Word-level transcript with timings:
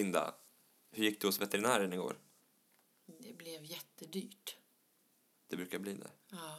Linda, 0.00 0.34
hur 0.90 1.04
gick 1.04 1.20
det 1.20 1.28
hos 1.28 1.40
veterinären 1.40 1.92
igår? 1.92 2.18
Det 3.06 3.32
blev 3.32 3.64
jättedyrt. 3.64 4.56
Det 5.46 5.56
brukar 5.56 5.78
bli 5.78 5.94
det. 5.94 6.10
Ja. 6.28 6.56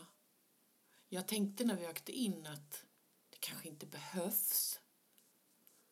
Jag 1.09 1.27
tänkte 1.27 1.65
när 1.65 1.77
vi 1.77 1.87
åkte 1.87 2.11
in 2.11 2.47
att 2.47 2.85
det 3.29 3.37
kanske 3.39 3.67
inte 3.67 3.85
behövs. 3.85 4.79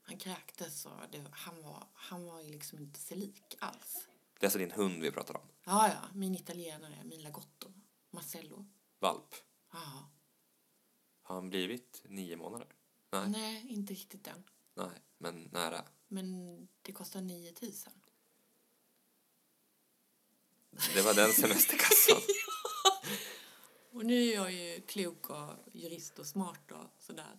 Han 0.01 0.17
kräktes 0.17 0.85
och 0.85 0.91
det, 1.11 1.25
han, 1.31 1.63
var, 1.63 1.87
han 1.93 2.25
var 2.25 2.43
liksom 2.43 2.79
inte 2.79 2.99
sig 2.99 3.17
lik 3.17 3.55
alls. 3.59 4.07
Det 4.39 4.43
är 4.43 4.47
alltså 4.47 4.59
din 4.59 4.71
hund 4.71 5.01
vi 5.01 5.11
pratar 5.11 5.37
om. 5.37 5.47
Ja, 5.63 5.87
ja, 5.87 6.09
min 6.13 6.35
italienare, 6.35 7.03
min 7.03 7.21
lagotto, 7.21 7.73
Marcello. 8.09 8.65
Valp. 8.99 9.35
Ja. 9.71 10.09
Har 11.21 11.35
han 11.35 11.49
blivit 11.49 12.03
nio 12.05 12.37
månader? 12.37 12.67
Nej. 13.11 13.29
Nej, 13.29 13.67
inte 13.69 13.93
riktigt 13.93 14.27
än. 14.27 14.43
Nej, 14.73 15.01
men 15.17 15.43
nära. 15.43 15.85
Men 16.11 16.67
det 16.81 16.91
kostar 16.91 17.21
9 17.21 17.53
000. 17.61 17.71
Det 20.93 21.01
var 21.01 21.13
den 21.13 21.31
semesterkassan. 21.33 22.21
Och 23.91 24.05
nu 24.05 24.23
är 24.29 24.33
jag 24.35 24.51
ju 24.51 24.81
klok 24.81 25.29
och 25.29 25.49
jurist 25.73 26.19
och 26.19 26.25
smart 26.25 26.71
och 26.71 26.85
sådär. 27.03 27.37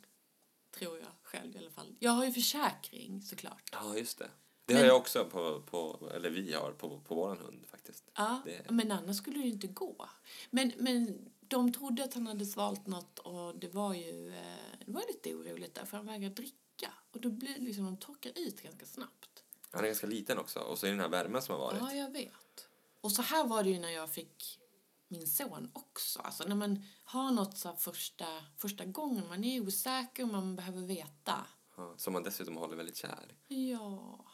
Tror 0.71 0.99
jag 0.99 1.09
själv 1.23 1.55
i 1.57 1.59
alla 1.59 1.71
fall. 1.71 1.95
Jag 1.99 2.11
har 2.13 2.25
ju 2.25 2.33
försäkring 2.33 3.23
såklart. 3.23 3.71
Ja, 3.73 3.97
just 3.97 4.19
det. 4.19 4.31
Det 4.65 4.75
Men- 4.75 4.83
har 4.83 4.89
jag 4.89 4.97
också 4.97 5.25
på, 5.25 5.63
på, 5.63 6.11
eller 6.15 6.31
vi 6.31 6.53
har 6.53 6.73
på, 6.73 7.01
på 7.01 7.15
våran 7.15 7.39
hund 7.39 7.67
faktiskt. 7.67 8.11
Ja, 8.15 8.43
Det- 8.45 8.71
men 8.71 8.93
annars 8.93 9.17
skulle 9.17 9.39
det 9.39 9.45
ju 9.45 9.53
inte 9.53 9.67
gå. 9.67 10.09
Men, 10.51 10.73
men 10.77 11.31
de 11.41 11.73
trodde 11.73 12.05
att 12.05 12.15
han 12.15 12.27
hade 12.27 12.47
svalt 12.47 12.87
något 12.87 13.19
och 13.19 13.59
det 13.59 13.69
var 13.69 13.95
ju 13.95 14.29
eh, 14.29 14.79
det 14.87 14.93
var 14.93 15.03
lite 15.09 15.35
oroligt 15.35 15.75
där 15.75 15.85
för 15.85 15.97
han 15.97 16.07
vägrade 16.07 16.35
dricka. 16.35 16.57
Och 16.89 17.21
då 17.21 17.31
blir 17.31 17.59
liksom, 17.59 17.85
de 17.85 17.97
torkar 17.97 18.33
ut 18.37 18.63
ganska 18.63 18.87
snabbt. 18.87 19.45
Han 19.71 19.85
är 19.85 19.89
ganska 19.89 20.07
liten 20.07 20.39
också 20.39 20.61
och 20.61 20.79
så 20.79 20.87
är 20.87 20.91
det 20.91 20.97
den 20.97 21.01
här 21.01 21.09
värmen 21.09 21.43
som 21.43 21.53
har 21.53 21.61
varit. 21.61 21.79
Ja, 21.81 21.93
jag 21.93 22.11
vet. 22.11 22.69
Och 23.01 23.13
så 23.13 23.23
här 23.23 23.47
var 23.47 23.63
det 23.63 23.71
ju 23.71 23.79
när 23.79 23.91
jag 23.91 24.11
fick 24.11 24.61
min 25.09 25.27
son 25.27 25.71
också. 25.73 26.21
Alltså 26.21 26.45
när 26.45 26.57
man 26.57 26.85
har 27.05 27.31
något 27.31 27.59
så 27.59 27.77
första, 27.77 28.27
första 28.57 28.85
gången, 28.85 29.29
man 29.29 29.45
är 29.45 29.61
osäker 29.61 30.23
och 30.23 30.29
man 30.29 30.57
behöver 30.57 30.83
veta. 30.83 31.47
Ja, 31.77 31.95
som 31.97 32.13
man 32.13 32.23
dessutom 32.23 32.57
håller 32.57 32.77
väldigt 32.77 32.97
kär. 32.97 33.35
Ja, 33.49 34.25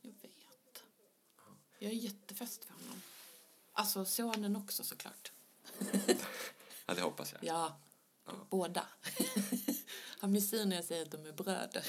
jag 0.00 0.12
vet. 0.12 0.82
Jag 1.78 1.90
är 1.90 1.96
jättefäst 1.96 2.64
för 2.64 2.72
honom. 2.72 3.02
Alltså 3.72 4.04
sonen 4.04 4.56
också 4.56 4.84
såklart. 4.84 5.32
Ja, 6.86 6.94
det 6.94 7.02
hoppas 7.02 7.32
jag. 7.32 7.44
Ja, 7.44 7.76
båda. 8.50 8.86
Han 10.20 10.30
blir 10.30 10.40
sur 10.40 10.64
när 10.64 10.76
jag 10.76 10.84
säger 10.84 11.02
att 11.02 11.10
de 11.10 11.26
är 11.26 11.32
bröder. 11.32 11.84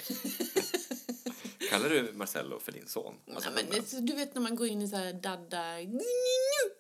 Kallar 1.70 1.90
du 1.90 2.14
Marcello 2.14 2.60
för 2.60 2.72
din 2.72 2.88
son? 2.88 3.16
Alltså, 3.36 3.50
ja, 3.50 3.64
men, 3.72 4.06
du 4.06 4.16
vet 4.16 4.36
när 4.36 4.42
man 4.42 4.56
går 4.56 4.68
in 4.68 4.82
i 4.82 4.88
så 4.88 4.96
här 4.96 5.14
dadda... 5.14 5.76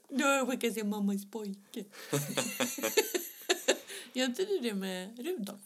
Då 0.09 0.45
brukar 0.45 0.67
jag 0.67 0.73
säga 0.73 0.85
mammas 0.85 1.31
pojke. 1.31 1.83
Gör 4.13 4.25
inte 4.25 4.45
du 4.45 4.59
det 4.59 4.73
med 4.73 5.19
Rudolf? 5.19 5.61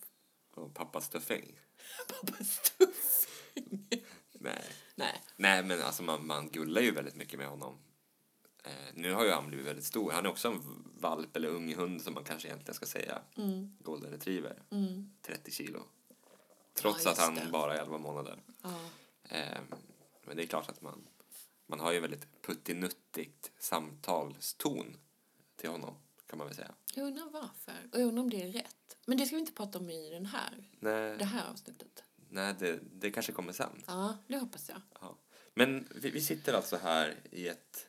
Och 0.55 0.73
pappas 0.73 1.09
tuffing? 1.09 1.59
Pappas 2.08 2.59
tuffing. 2.77 3.88
Nej. 4.31 4.64
Nej. 4.95 5.22
Nej, 5.36 5.64
men 5.64 5.81
alltså 5.81 6.03
man, 6.03 6.27
man 6.27 6.49
gullar 6.49 6.81
ju 6.81 6.92
väldigt 6.92 7.16
mycket 7.16 7.39
med 7.39 7.47
honom. 7.47 7.77
Nu 8.95 9.13
har 9.13 9.25
ju 9.25 9.31
han 9.31 9.47
blivit 9.47 9.65
väldigt 9.65 9.85
stor. 9.85 10.11
Han 10.11 10.25
är 10.25 10.29
också 10.29 10.47
en 10.47 10.61
valp 10.99 11.35
eller 11.35 11.47
ung 11.49 11.75
hund 11.75 12.01
som 12.01 12.13
man 12.13 12.23
kanske 12.23 12.47
egentligen 12.47 12.73
ska 12.75 12.85
säga. 12.85 13.21
Mm. 13.37 13.77
Golden 13.79 14.11
retriever. 14.11 14.63
Mm. 14.71 15.11
30 15.21 15.52
kilo. 15.52 15.83
Trots 16.73 17.05
Ja, 17.05 17.11
att 17.11 17.17
han 17.17 17.35
det. 17.35 17.47
bara 17.52 17.75
är 17.77 17.81
11 17.81 17.97
månader. 17.97 18.39
Ja. 18.61 18.79
Eh, 19.23 19.59
men 20.23 20.37
det 20.37 20.43
är 20.43 20.47
klart 20.47 20.69
att 20.69 20.81
man, 20.81 21.07
man 21.67 21.79
har 21.79 21.91
ju 21.91 21.99
väldigt 21.99 22.41
puttinuttigt 22.41 23.52
samtalston 23.59 24.97
till 25.55 25.70
honom, 25.70 25.95
kan 26.27 26.37
man 26.37 26.47
väl 26.47 26.55
säga. 26.55 26.71
Jag 26.95 27.08
undrar 27.08 27.30
varför. 27.30 27.89
Och 27.93 27.99
jag 27.99 28.08
undrar 28.08 28.23
om 28.23 28.30
det 28.30 28.43
är 28.43 28.52
rätt. 28.52 28.97
Men 29.05 29.17
det 29.17 29.25
ska 29.25 29.36
vi 29.36 29.39
inte 29.39 29.53
prata 29.53 29.80
om 29.80 29.89
i 29.89 30.09
den 30.09 30.25
här, 30.25 30.70
Nej, 30.80 31.17
det 31.17 31.25
här 31.25 31.49
avsnittet. 31.52 32.03
nej 32.30 32.55
det, 32.59 32.80
det 32.93 33.11
kanske 33.11 33.31
kommer 33.31 33.53
sen. 33.53 33.83
Ja, 33.87 34.17
det 34.27 34.37
hoppas 34.37 34.70
jag. 34.70 34.81
Ja. 35.02 35.17
Men 35.53 35.87
vi, 35.95 36.09
vi 36.09 36.21
sitter 36.21 36.53
alltså 36.53 36.77
här 36.77 37.15
i 37.31 37.47
ett 37.47 37.87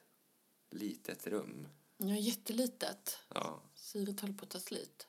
litet 0.79 1.27
rum. 1.27 1.69
Är 1.99 2.07
jättelitet. 2.07 3.19
Ja, 3.35 3.63
Syret 3.75 4.21
håller 4.21 4.35
på 4.35 4.45
att 4.45 4.51
ta 4.51 4.61
slut. 4.61 5.07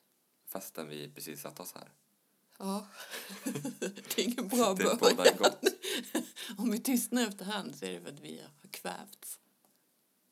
fastän 0.48 0.88
vi 0.90 1.10
precis 1.12 1.42
satt 1.42 1.60
oss 1.60 1.74
här. 1.76 1.92
Ja. 2.60 2.88
det 3.80 4.18
är 4.18 4.24
ingen 4.24 4.48
bra 4.48 4.74
Det 4.74 4.84
början. 5.16 5.38
gott. 5.38 5.64
Om 6.58 6.72
vi 6.72 6.80
tystnar 6.80 7.28
efterhand 7.28 7.76
så 7.76 7.86
är 7.86 7.92
det 7.94 8.02
för 8.02 8.10
att 8.10 8.20
vi 8.20 8.42
har 8.42 8.70
kvävts. 8.72 9.40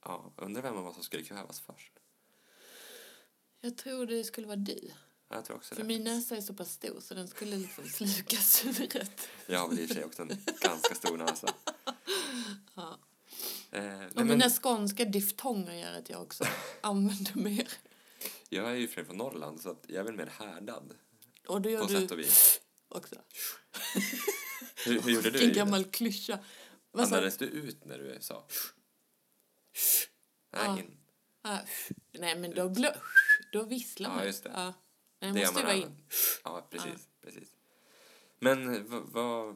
Ja, 0.03 0.33
undrar 0.37 0.61
vem 0.61 0.75
av 0.77 0.87
oss 0.87 0.93
som 0.95 1.03
skulle 1.03 1.23
kvävas 1.23 1.59
först. 1.59 1.91
Jag 3.61 3.77
tror 3.77 4.05
det 4.05 4.23
skulle 4.23 4.47
vara 4.47 4.55
du. 4.57 4.91
Ja, 5.29 5.35
Jag 5.35 5.45
tror 5.45 5.57
också 5.57 5.75
För 5.75 5.81
det. 5.81 5.87
min 5.87 6.03
näsa 6.03 6.37
är 6.37 6.41
så 6.41 6.53
pass 6.53 6.71
stor 6.71 6.99
så 6.99 7.13
den 7.13 7.27
skulle 7.27 7.57
liksom 7.57 7.85
sluka 7.85 8.37
syret. 8.37 9.27
Jag 9.47 9.59
har 9.59 9.67
väl 9.69 9.79
i 9.79 9.83
och 9.85 9.87
för 9.87 9.95
sig 9.95 10.05
också 10.05 10.21
en 10.21 10.37
ganska 10.61 10.95
stor 10.95 11.17
näsa. 11.17 11.53
Ja. 12.75 12.99
Eh, 13.71 14.05
Och 14.05 14.15
men 14.15 14.27
mina 14.27 14.49
skånska 14.49 15.05
diftonger 15.05 15.73
gör 15.73 15.93
att 15.99 16.09
jag 16.09 16.21
också 16.21 16.43
använder 16.81 17.35
mer. 17.35 17.67
jag 18.49 18.71
är 18.71 18.75
ju 18.75 18.87
från 18.87 19.05
från 19.05 19.17
Norrland 19.17 19.61
så 19.61 19.69
att 19.71 19.85
jag 19.87 19.97
är 19.99 20.03
väl 20.03 20.15
mer 20.15 20.25
härdad 20.39 20.93
Och 21.47 21.61
då 21.61 21.69
gör 21.69 21.81
på 21.81 21.87
du 21.87 21.93
sätt 22.01 22.11
och 22.11 22.19
vis. 22.19 22.61
också. 22.89 23.15
Hur, 24.85 25.01
hur 25.01 25.11
gjorde 25.11 25.29
du? 25.31 25.39
Ida? 25.39 25.53
gammal 25.53 25.83
klyscha. 25.83 26.39
Vad 26.91 27.07
sa 27.07 27.15
Andades 27.15 27.37
du 27.37 27.45
ut 27.45 27.85
när 27.85 27.97
du 27.97 28.17
sa? 28.21 28.47
Nej, 30.53 30.63
Ja. 30.65 30.79
in. 30.79 30.97
ah, 31.41 31.59
Nej, 32.11 32.37
men 32.39 32.51
då, 32.55 32.69
blå, 32.69 32.89
då 33.51 33.63
visslar 33.63 34.09
Ja, 34.09 34.15
man. 34.15 34.25
just 34.25 34.43
det. 34.43 34.51
Ja. 34.55 34.73
Nej, 35.21 35.31
Det 35.33 35.39
måste 35.39 35.59
ju 35.59 35.65
vara 35.65 35.75
in. 35.75 35.97
Ja, 36.43 36.67
precis. 36.71 37.07
precis. 37.21 37.49
Men 38.39 38.89
vad 38.89 39.03
va, 39.09 39.55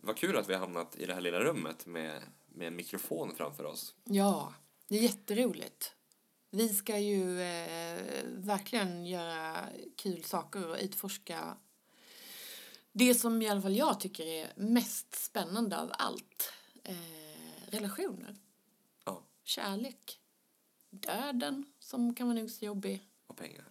vad 0.00 0.16
kul 0.16 0.36
att 0.36 0.48
vi 0.48 0.52
har 0.52 0.60
hamnat 0.60 0.96
i 0.96 1.06
det 1.06 1.14
här 1.14 1.20
lilla 1.20 1.40
rummet 1.40 1.86
med, 1.86 2.22
med 2.58 2.66
en 2.66 2.76
mikrofon 2.76 3.34
framför 3.34 3.64
oss. 3.64 3.94
Ja, 4.04 4.54
det 4.88 4.98
är 4.98 5.02
jätteroligt. 5.02 5.94
Vi 6.50 6.68
ska 6.68 6.98
ju 6.98 7.40
eh, 7.40 8.22
verkligen 8.26 9.06
göra 9.06 9.68
kul 9.96 10.24
saker 10.24 10.68
och 10.68 10.76
utforska 10.80 11.56
det 12.92 13.14
som 13.14 13.42
i 13.42 13.48
alla 13.48 13.62
fall 13.62 13.76
jag 13.76 14.00
tycker 14.00 14.26
är 14.26 14.52
mest 14.56 15.14
spännande 15.14 15.78
av 15.80 15.90
allt. 15.98 16.52
Eh, 16.84 16.94
relationer, 17.70 18.36
Ja, 19.04 19.22
kärlek, 19.44 20.20
döden 20.90 21.64
som 21.78 22.14
kan 22.14 22.26
vara 22.26 22.38
nog 22.38 22.50
så 22.50 22.64
jobbig 22.64 23.06
och 23.26 23.36
pengar. 23.36 23.64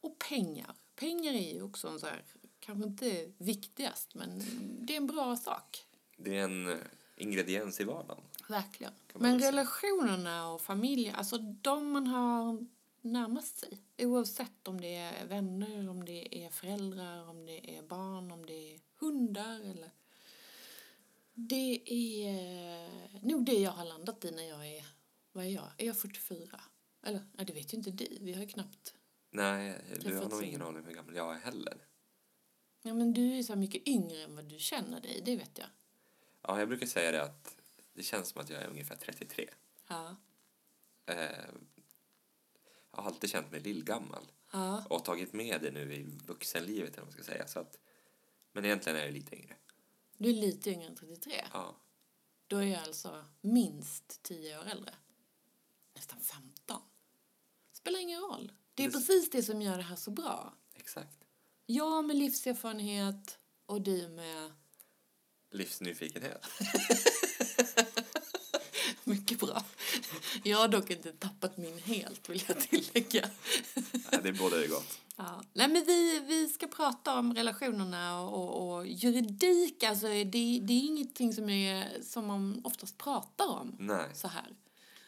och 0.00 0.18
pengar. 0.18 0.74
Pengar 0.96 1.32
är 1.32 1.54
ju 1.54 1.62
också 1.62 1.88
en 1.88 2.00
så 2.00 2.06
här, 2.06 2.24
kanske 2.60 2.84
inte 2.88 3.32
viktigast 3.38 4.14
men 4.14 4.42
det 4.86 4.92
är 4.92 4.96
en 4.96 5.06
bra 5.06 5.36
sak. 5.36 5.86
Det 6.16 6.38
är 6.38 6.44
en 6.44 6.68
eh, 6.68 6.76
ingrediens 7.16 7.80
i 7.80 7.84
vardagen. 7.84 8.24
Verkligen. 8.48 8.92
Men 9.14 9.38
relationerna 9.38 10.52
och 10.52 10.60
familjen, 10.60 11.14
alltså 11.14 11.38
de 11.38 11.90
man 11.92 12.06
har 12.06 12.66
närmast 13.00 13.58
sig. 13.58 13.78
Oavsett 13.98 14.68
om 14.68 14.80
det 14.80 14.94
är 14.94 15.26
vänner, 15.26 15.88
om 15.88 16.04
det 16.04 16.44
är 16.44 16.50
föräldrar, 16.50 17.28
om 17.28 17.46
det 17.46 17.78
är 17.78 17.82
barn, 17.82 18.30
om 18.30 18.46
det 18.46 18.74
är 18.74 18.80
hundar 19.00 19.60
eller... 19.60 19.90
Det 21.36 21.92
är 21.92 22.28
eh, 22.84 23.22
nog 23.22 23.44
det 23.44 23.58
jag 23.58 23.70
har 23.70 23.84
landat 23.84 24.24
i 24.24 24.30
när 24.30 24.48
jag 24.48 24.66
är... 24.66 24.84
Vad 25.32 25.44
är 25.44 25.48
jag? 25.48 25.70
Är 25.78 25.86
jag 25.86 25.98
44? 25.98 26.60
Eller, 27.02 27.20
nej, 27.32 27.46
det 27.46 27.52
vet 27.52 27.72
ju 27.72 27.78
inte 27.78 27.90
du. 27.90 28.18
Vi 28.20 28.32
har 28.32 28.40
ju 28.40 28.48
knappt... 28.48 28.94
Nej, 29.30 29.80
du 30.00 30.16
har 30.16 30.28
nog 30.28 30.42
in. 30.42 30.48
ingen 30.48 30.62
aning 30.62 30.78
om 30.78 30.86
hur 30.86 30.94
gammal 30.94 31.16
jag 31.16 31.34
är 31.34 31.40
heller. 31.40 31.86
Ja, 32.82 32.94
men 32.94 33.12
du 33.12 33.38
är 33.38 33.42
så 33.42 33.56
mycket 33.56 33.88
yngre 33.88 34.22
än 34.22 34.36
vad 34.36 34.44
du 34.44 34.58
känner 34.58 35.00
dig, 35.00 35.22
det 35.24 35.36
vet 35.36 35.58
jag. 35.58 35.66
Ja, 36.42 36.58
jag 36.58 36.68
brukar 36.68 36.86
säga 36.86 37.12
det 37.12 37.22
att 37.22 37.56
det 37.94 38.02
känns 38.02 38.28
som 38.28 38.40
att 38.40 38.50
jag 38.50 38.62
är 38.62 38.66
ungefär 38.68 38.96
33. 38.96 39.50
Ja. 39.88 40.16
Eh, 41.06 41.16
jag 42.90 42.98
har 42.98 43.04
alltid 43.04 43.30
känt 43.30 43.50
mig 43.50 43.60
lillgammal 43.60 44.32
Ja. 44.52 44.84
och 44.90 45.04
tagit 45.04 45.32
med 45.32 45.60
det 45.62 45.70
nu 45.70 45.94
i 45.94 46.02
vuxenlivet, 46.26 46.92
eller 46.94 47.02
man 47.04 47.12
ska 47.12 47.22
säga. 47.22 47.46
Så 47.46 47.58
att, 47.60 47.78
men 48.52 48.64
egentligen 48.64 48.98
är 48.98 49.04
jag 49.04 49.12
lite 49.14 49.36
yngre. 49.36 49.56
Du 50.16 50.28
är 50.28 50.34
lite 50.34 50.70
yngre 50.70 50.86
än 50.86 50.96
33. 50.96 51.44
Ja, 51.52 51.76
Då 52.46 52.56
är 52.56 52.62
jag 52.66 52.82
alltså 52.82 53.24
minst 53.40 54.22
10 54.22 54.58
år 54.58 54.64
äldre. 54.64 54.94
Nästan 55.94 56.20
15. 56.20 56.82
Spelar 57.72 57.98
ingen 58.00 58.20
roll. 58.20 58.52
Det 58.74 58.82
är 58.84 58.86
Det- 58.86 58.92
precis 58.92 59.30
det 59.30 59.42
som 59.42 59.62
gör 59.62 59.76
det 59.76 59.82
här 59.82 59.96
så 59.96 60.10
bra. 60.10 60.54
exakt. 60.74 61.24
Jag 61.66 62.04
med 62.04 62.16
livserfarenhet 62.16 63.38
och 63.66 63.82
du 63.82 64.08
med 64.08 64.52
Livsnyfikenhet. 65.50 66.46
mycket 69.04 69.40
bra. 69.40 69.64
Jag 70.42 70.58
har 70.58 70.68
dock 70.68 70.90
inte 70.90 71.12
tappat 71.12 71.56
min 71.56 71.78
helt, 71.78 72.28
vill 72.28 72.42
jag 72.48 72.60
tillägga. 72.60 73.30
Nej, 74.12 74.20
det 74.22 74.28
är 74.28 74.68
gott. 74.68 74.98
Ja. 75.16 75.42
Nej, 75.52 75.68
men 75.68 75.84
vi, 75.86 76.20
vi 76.26 76.48
ska 76.48 76.66
prata 76.66 77.18
om 77.18 77.34
relationerna 77.34 78.20
och, 78.20 78.34
och, 78.34 78.74
och 78.76 78.86
juridik. 78.86 79.82
Alltså, 79.82 80.06
det, 80.06 80.24
det 80.62 80.72
är 80.72 80.84
ingenting 80.86 81.32
som, 81.32 81.48
är, 81.50 82.02
som 82.02 82.26
man 82.26 82.60
oftast 82.64 82.98
pratar 82.98 83.46
om 83.48 83.76
Nej. 83.78 84.10
så 84.14 84.28
här. 84.28 84.46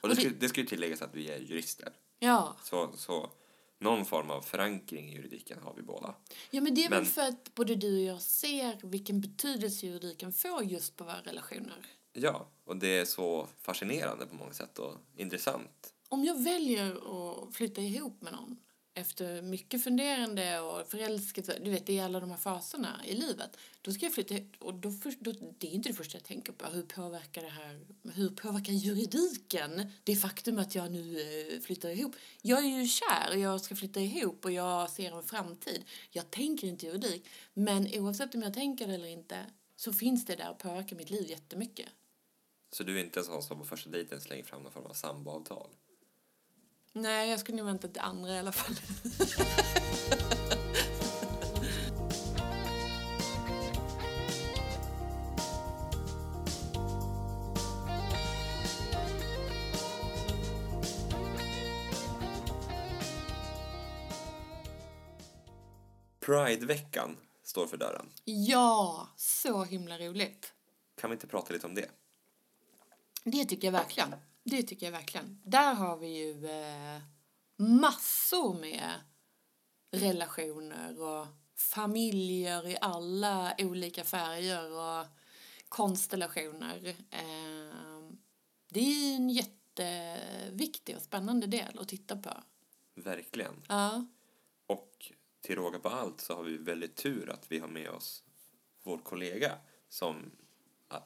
Och 0.01 0.09
det 0.09 0.15
Och 0.15 0.17
det- 0.17 0.21
ska, 0.23 0.31
det 0.41 0.49
ska 0.49 0.61
ju 0.61 0.67
tilläggas 0.67 1.03
att 1.03 1.15
vi 1.15 1.31
är 1.31 1.39
jurister. 1.39 1.93
Ja, 2.19 2.57
Så, 2.65 2.93
så 2.97 3.31
någon 3.79 4.05
form 4.05 4.31
av 4.31 4.41
förankring 4.43 5.09
i 5.09 5.15
juridiken 5.17 5.59
har 5.63 5.75
vi 5.75 5.83
båda. 5.83 6.15
ja 6.51 6.61
men 6.61 6.75
det 6.75 6.85
är 6.85 6.91
väl 6.91 6.99
Men- 7.03 7.07
för 7.11 7.23
att 7.23 7.55
både 7.55 7.75
du 7.75 7.97
och 7.97 8.03
jag 8.15 8.23
ser 8.23 8.79
vilken 8.83 9.21
betydelse 9.21 9.87
juridiken 9.87 10.33
får 10.33 10.65
just 10.65 10.97
på 10.97 11.05
våra 11.05 11.21
relationer. 11.21 11.87
Ja, 12.13 12.49
och 12.65 12.77
det 12.77 12.99
är 12.99 13.05
så 13.05 13.49
fascinerande 13.61 14.27
på 14.27 14.35
många 14.35 14.53
sätt 14.53 14.79
och 14.79 14.95
intressant. 15.17 15.93
Om 16.09 16.25
jag 16.25 16.43
väljer 16.45 16.93
att 16.95 17.55
flytta 17.55 17.81
ihop 17.81 18.23
med 18.23 18.33
någon 18.33 18.57
efter 18.97 19.43
mycket 19.43 19.85
funderande 19.85 20.61
och 20.61 20.89
förälskelse, 20.89 21.59
du 21.65 21.71
vet, 21.71 21.87
det 21.87 21.99
är 21.99 22.05
alla 22.05 22.21
de 22.21 22.31
här 22.31 22.39
faserna 22.39 23.01
i 23.07 23.15
livet. 23.15 23.57
Då 23.81 23.93
ska 23.93 24.07
jag 24.07 24.15
flytta 24.15 24.35
och 24.59 24.75
då, 24.75 24.91
först, 24.91 25.21
då, 25.21 25.33
det 25.59 25.67
är 25.67 25.71
inte 25.71 25.89
det 25.89 25.95
första 25.95 26.19
jag 26.19 26.25
tänker 26.25 26.53
på. 26.53 26.67
Hur 26.67 26.83
påverkar 26.83 27.43
det 27.43 27.49
här, 27.49 27.81
hur 28.15 28.29
påverkar 28.29 28.73
juridiken 28.73 29.91
det 30.05 30.17
faktum 30.17 30.59
att 30.59 30.75
jag 30.75 30.93
nu 30.93 31.21
eh, 31.21 31.61
flyttar 31.61 31.91
ihop? 31.91 32.17
Jag 32.43 32.65
är 32.65 32.79
ju 32.79 32.87
kär 32.87 33.31
och 33.31 33.39
jag 33.39 33.61
ska 33.61 33.77
flytta 33.77 34.01
ihop 34.01 34.45
och 34.45 34.53
jag 34.53 34.91
ser 34.91 35.17
en 35.17 35.23
framtid. 35.23 35.85
Jag 36.11 36.31
tänker 36.31 36.67
inte 36.67 36.87
juridik, 36.87 37.29
men 37.55 37.89
oavsett 37.95 38.35
om 38.35 38.43
jag 38.43 38.55
tänker 38.55 38.87
det 38.87 38.95
eller 38.95 39.09
inte 39.09 39.47
så 39.77 39.93
finns 39.93 40.27
det 40.27 40.37
där 40.37 40.51
och 40.51 40.59
påverkar 40.59 40.97
mitt 40.97 41.11
liv 41.11 41.31
jättemycket. 41.31 41.89
Så 42.73 42.83
du 42.83 42.99
är 42.99 43.05
inte 43.05 43.21
en 43.21 43.25
sån 43.25 43.43
som 43.43 43.59
på 43.59 43.65
första 43.65 43.91
dejten 43.91 44.21
slänger 44.21 44.45
fram 44.45 44.63
någon 44.63 44.73
form 44.73 44.87
av 44.87 44.93
samboavtal? 44.93 45.71
Nej, 46.99 47.31
jag 47.31 47.41
skulle 47.41 47.59
nog 47.59 47.67
vänta 47.67 47.89
till 47.89 48.03
andra 48.03 48.35
i 48.35 48.39
alla 48.39 48.53
fall. 48.53 48.75
Prideveckan 66.21 67.17
står 67.43 67.67
för 67.67 67.77
dörren. 67.77 68.07
Ja, 68.25 69.09
så 69.17 69.65
himla 69.65 69.99
roligt. 69.99 70.53
Kan 71.01 71.11
vi 71.11 71.15
inte 71.15 71.27
prata 71.27 71.53
lite 71.53 71.67
om 71.67 71.75
det? 71.75 71.91
Det 73.25 73.45
tycker 73.45 73.69
jag 73.69 73.73
verkligen. 73.73 74.15
Det 74.49 74.63
tycker 74.63 74.87
jag 74.87 74.93
verkligen. 74.93 75.41
Där 75.45 75.75
har 75.75 75.97
vi 75.97 76.07
ju 76.07 76.47
eh, 76.47 77.01
massor 77.57 78.55
med 78.61 78.91
relationer 79.91 81.01
och 81.03 81.27
familjer 81.55 82.69
i 82.69 82.77
alla 82.81 83.55
olika 83.59 84.05
färger 84.05 84.73
och 84.73 85.07
konstellationer. 85.69 86.97
Eh, 87.11 88.11
det 88.69 88.81
är 88.81 89.17
en 89.17 89.31
jätteviktig 89.31 90.97
och 90.97 91.03
spännande 91.03 91.47
del 91.47 91.79
att 91.79 91.89
titta 91.89 92.17
på. 92.17 92.31
Verkligen. 92.95 93.63
Ja, 93.69 94.07
Och 94.67 95.13
till 95.41 95.57
råga 95.57 95.79
på 95.79 95.89
allt 95.89 96.21
så 96.21 96.35
har 96.35 96.43
vi 96.43 96.57
väldigt 96.57 96.97
tur 96.97 97.31
att 97.31 97.53
vi 97.53 97.59
har 97.59 97.69
med 97.69 97.91
oss 97.91 98.23
vår 98.83 98.99
kollega 98.99 99.59
som 99.89 100.31
äh, 100.93 100.99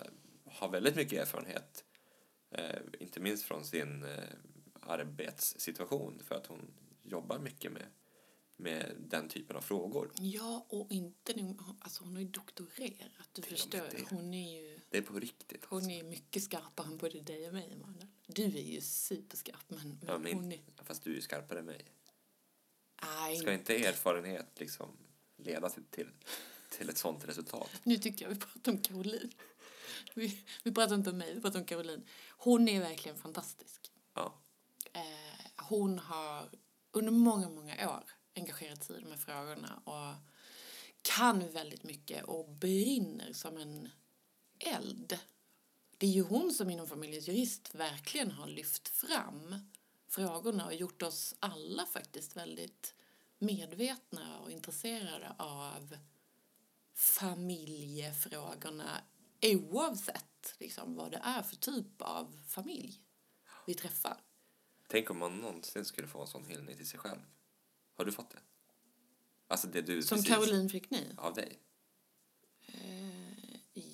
har 0.47 0.69
väldigt 0.69 0.97
mycket 0.97 1.23
erfarenhet. 1.23 1.85
Eh, 2.51 2.81
inte 3.01 3.21
minst 3.21 3.45
från 3.45 3.65
sin 3.65 4.03
eh, 4.05 4.25
arbetssituation 4.81 6.23
för 6.25 6.35
att 6.35 6.47
hon 6.47 6.71
jobbar 7.03 7.39
mycket 7.39 7.73
med, 7.73 7.87
med 8.57 8.95
den 8.99 9.29
typen 9.29 9.57
av 9.57 9.61
frågor. 9.61 10.11
ja 10.21 10.67
och 10.69 10.91
inte 10.93 11.35
nog, 11.43 11.61
alltså 11.81 12.05
hon 12.05 12.13
har 12.13 12.21
ju 12.23 12.29
doktorerat, 12.29 13.29
du 13.33 13.43
och 13.43 13.49
förstår. 13.49 13.79
det. 13.79 14.05
Hon 14.11 14.35
är 14.35 14.61
ju 14.63 14.81
Det 14.91 14.99
är 14.99 15.03
på 15.03 15.19
riktigt. 15.19 15.65
Hon 15.65 15.77
Alltså. 15.77 15.91
är 15.91 16.03
mycket 16.05 16.43
skarpare 16.43 16.87
än 16.87 16.97
både 16.97 17.21
dig 17.21 17.47
och 17.49 17.53
mig, 17.55 17.73
Emanuel. 17.73 18.07
Du 18.27 18.45
är 18.45 18.49
ju 18.63 18.81
superskarp, 18.81 19.65
men, 19.69 19.89
men 19.89 19.99
Ja, 20.07 20.19
men, 20.19 20.33
hon 20.35 20.53
är... 20.53 20.61
Fast 20.85 21.05
du 21.05 21.11
är 21.11 21.15
ju 21.15 21.21
skarpare 21.21 21.59
än 21.59 21.65
mig. 21.65 21.85
Nej, 23.03 23.37
Ska 23.37 23.53
inte 23.53 23.77
erfarenhet 23.87 24.61
liksom 24.61 24.89
leda 25.37 25.69
till, 25.71 25.85
till, 25.85 26.09
till 26.71 26.89
ett 26.89 26.99
sånt 26.99 27.29
resultat? 27.29 27.71
nu 27.83 27.97
tycker 27.99 28.25
jag 28.25 28.31
vi 28.35 28.41
pratar 28.41 28.73
om 28.73 28.79
Caroline. 28.79 29.31
Vi, 30.15 30.45
vi 30.63 30.73
pratar 30.73 30.95
inte 30.95 31.11
om 31.11 31.19
mig, 31.19 31.35
vi 31.35 31.41
pratar 31.41 31.59
om 31.59 31.67
Caroline. 31.67 32.07
Hon 32.31 32.69
är 32.69 32.81
verkligen 32.81 33.19
fantastisk. 33.19 33.91
Ja. 34.15 34.35
Eh, 34.93 35.47
hon 35.57 35.99
har 35.99 36.51
under 36.93 37.13
många, 37.13 37.49
många 37.49 37.91
år 37.91 38.05
engagerat 38.37 38.85
sig 38.85 38.97
i 38.97 39.01
de 39.01 39.11
här 39.11 39.19
frågorna 39.19 39.83
och 39.85 40.15
kan 41.03 41.53
väldigt 41.53 41.83
mycket 41.83 42.25
och 42.25 42.49
brinner 42.49 43.33
som 43.33 43.57
en 43.57 43.89
eld. 44.59 45.19
Det 45.99 46.07
är 46.07 46.11
ju 46.11 46.23
hon 46.23 46.53
som 46.53 46.71
inom 46.71 46.87
familjens 46.87 47.29
jurist 47.29 47.75
verkligen 47.75 48.31
har 48.31 48.47
lyft 48.47 48.89
fram 48.89 49.71
frågorna 50.09 50.67
och 50.67 50.75
gjort 50.75 51.03
oss 51.03 51.35
alla 51.41 51.87
faktiskt 51.87 52.37
väldigt 52.37 52.95
medvetna 53.39 54.41
och 54.41 54.51
intresserade 54.51 55.35
av 55.39 55.97
familjefrågorna 56.95 59.01
oavsett 59.43 60.55
liksom, 60.59 60.95
vad 60.95 61.11
det 61.11 61.21
är 61.25 61.43
för 61.43 61.57
typ 61.57 62.03
av 62.03 62.41
familj 62.47 63.01
vi 63.67 63.75
träffar. 63.75 64.21
Tänk 64.89 65.11
om 65.11 65.19
man 65.19 65.37
någonsin 65.39 65.85
skulle 65.85 66.09
få 66.09 66.21
en 66.21 66.27
sån 66.27 66.45
hyllning 66.45 66.77
till 66.77 66.89
sig 66.89 66.99
själv. 67.01 67.21
Har 67.95 68.05
du 68.05 68.13
fått 68.13 68.31
det? 68.31 68.39
Alltså 69.49 69.67
det 69.67 69.83
du 69.83 70.03
Som 70.03 70.19
precis... 70.19 70.35
Caroline 70.35 70.69
fick 70.69 70.91
ni? 70.91 71.15
Av 71.17 71.35
dig? 71.35 71.59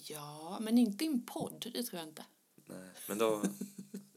Ja, 0.08 0.58
men 0.60 0.78
inte 0.78 1.04
i 1.04 1.06
en 1.06 1.26
podd, 1.26 1.70
det 1.75 1.82
tror 1.82 2.00
jag 2.00 2.08
inte. 2.08 2.25
Nej. 2.56 2.90
Men 3.08 3.19
då, 3.19 3.43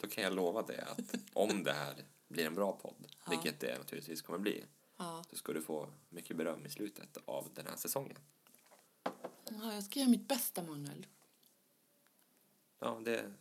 då 0.02 0.08
kan 0.08 0.24
jag 0.24 0.34
lova 0.34 0.62
dig 0.62 0.80
att 0.80 1.16
om 1.34 1.64
det 1.64 1.74
här 1.74 2.06
blir 2.28 2.46
en 2.46 2.56
bra 2.56 2.72
podd, 2.72 3.08
Ja. 3.26 3.30
vilket 3.32 3.60
det 3.60 3.78
naturligtvis 3.78 4.22
kommer 4.22 4.40
bli, 4.40 4.66
Ja. 4.98 5.24
så 5.30 5.36
ska 5.36 5.54
du 5.54 5.62
få 5.62 5.94
mycket 6.10 6.38
beröm 6.38 6.66
i 6.66 6.70
slutet 6.70 7.18
av 7.26 7.50
den 7.54 7.66
här 7.68 7.76
säsongen. 7.76 8.18
ja, 9.50 9.74
jag 9.74 9.84
ska 9.84 10.00
göra 10.00 10.10
mitt 10.10 10.28
bästa, 10.28 10.64
Manuel. 10.64 11.08
Ja, 12.80 13.02
det, 13.06 13.34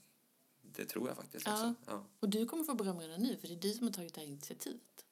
det 0.62 0.85
tror 0.85 1.08
jag 1.08 1.17
faktiskt 1.17 1.46
Ja. 1.46 1.52
också. 1.52 1.75
Ja. 1.87 2.05
Och 2.20 2.29
du 2.29 2.46
kommer 2.46 2.64
få 2.64 2.75
beröm 2.75 3.00
redan 3.00 3.20
nu, 3.23 3.37
för 3.37 3.49
det 3.49 3.55
är 3.55 3.61
du 3.61 3.73
som 3.73 3.87
har 3.87 3.93
tagit 3.94 4.14
det 4.14 4.20
här 4.20 4.29
initiativet. 4.29 5.06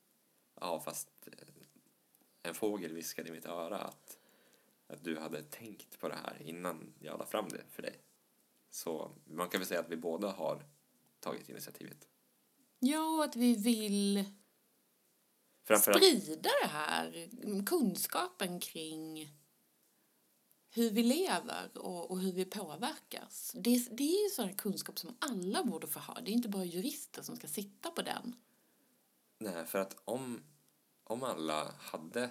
ja, 0.60 0.80
fast 0.80 1.08
eh, 1.26 1.32
en 2.42 2.54
fågel 2.54 2.92
viskade 2.92 3.28
i 3.28 3.32
mitt 3.32 3.46
öra 3.46 3.78
att, 3.78 4.18
att 4.86 5.04
du 5.04 5.18
hade 5.18 5.42
tänkt 5.42 5.98
på 5.98 6.08
det 6.08 6.14
här 6.14 6.42
innan 6.42 6.94
jag 7.00 7.18
la 7.18 7.26
fram 7.26 7.48
det 7.48 7.62
för 7.70 7.82
dig. 7.82 8.00
Så 8.70 9.10
man 9.24 9.48
kan 9.48 9.60
väl 9.60 9.68
säga 9.68 9.80
att 9.80 9.88
vi 9.90 9.96
båda 9.96 10.30
har 10.32 10.64
tagit 11.20 11.48
initiativet. 11.48 12.08
Ja, 12.78 13.16
och 13.16 13.24
att 13.24 13.36
vi 13.36 13.54
vill 13.54 14.24
Framförallt, 15.64 16.04
sprida 16.04 16.50
det 16.62 16.68
här, 16.68 17.28
kunskapen 17.66 18.60
kring 18.60 19.30
hur 20.76 20.90
vi 20.90 21.02
lever 21.02 21.70
och, 21.78 22.10
och 22.10 22.20
hur 22.20 22.32
vi 22.32 22.44
påverkas. 22.44 23.52
Det, 23.54 23.88
det 23.96 24.02
är 24.02 24.24
ju 24.24 24.30
sån 24.30 24.54
kunskap 24.54 24.98
som 24.98 25.16
alla 25.18 25.64
borde 25.64 25.86
få 25.86 25.98
ha. 25.98 26.20
Det 26.20 26.30
är 26.30 26.32
inte 26.32 26.48
bara 26.48 26.64
jurister 26.64 27.22
som 27.22 27.36
ska 27.36 27.46
sitta 27.48 27.90
på 27.90 28.02
den. 28.02 28.36
nej, 29.38 29.66
för 29.66 29.78
att 29.78 29.96
om, 30.04 30.42
om 31.04 31.22
alla 31.22 31.72
hade 31.78 32.30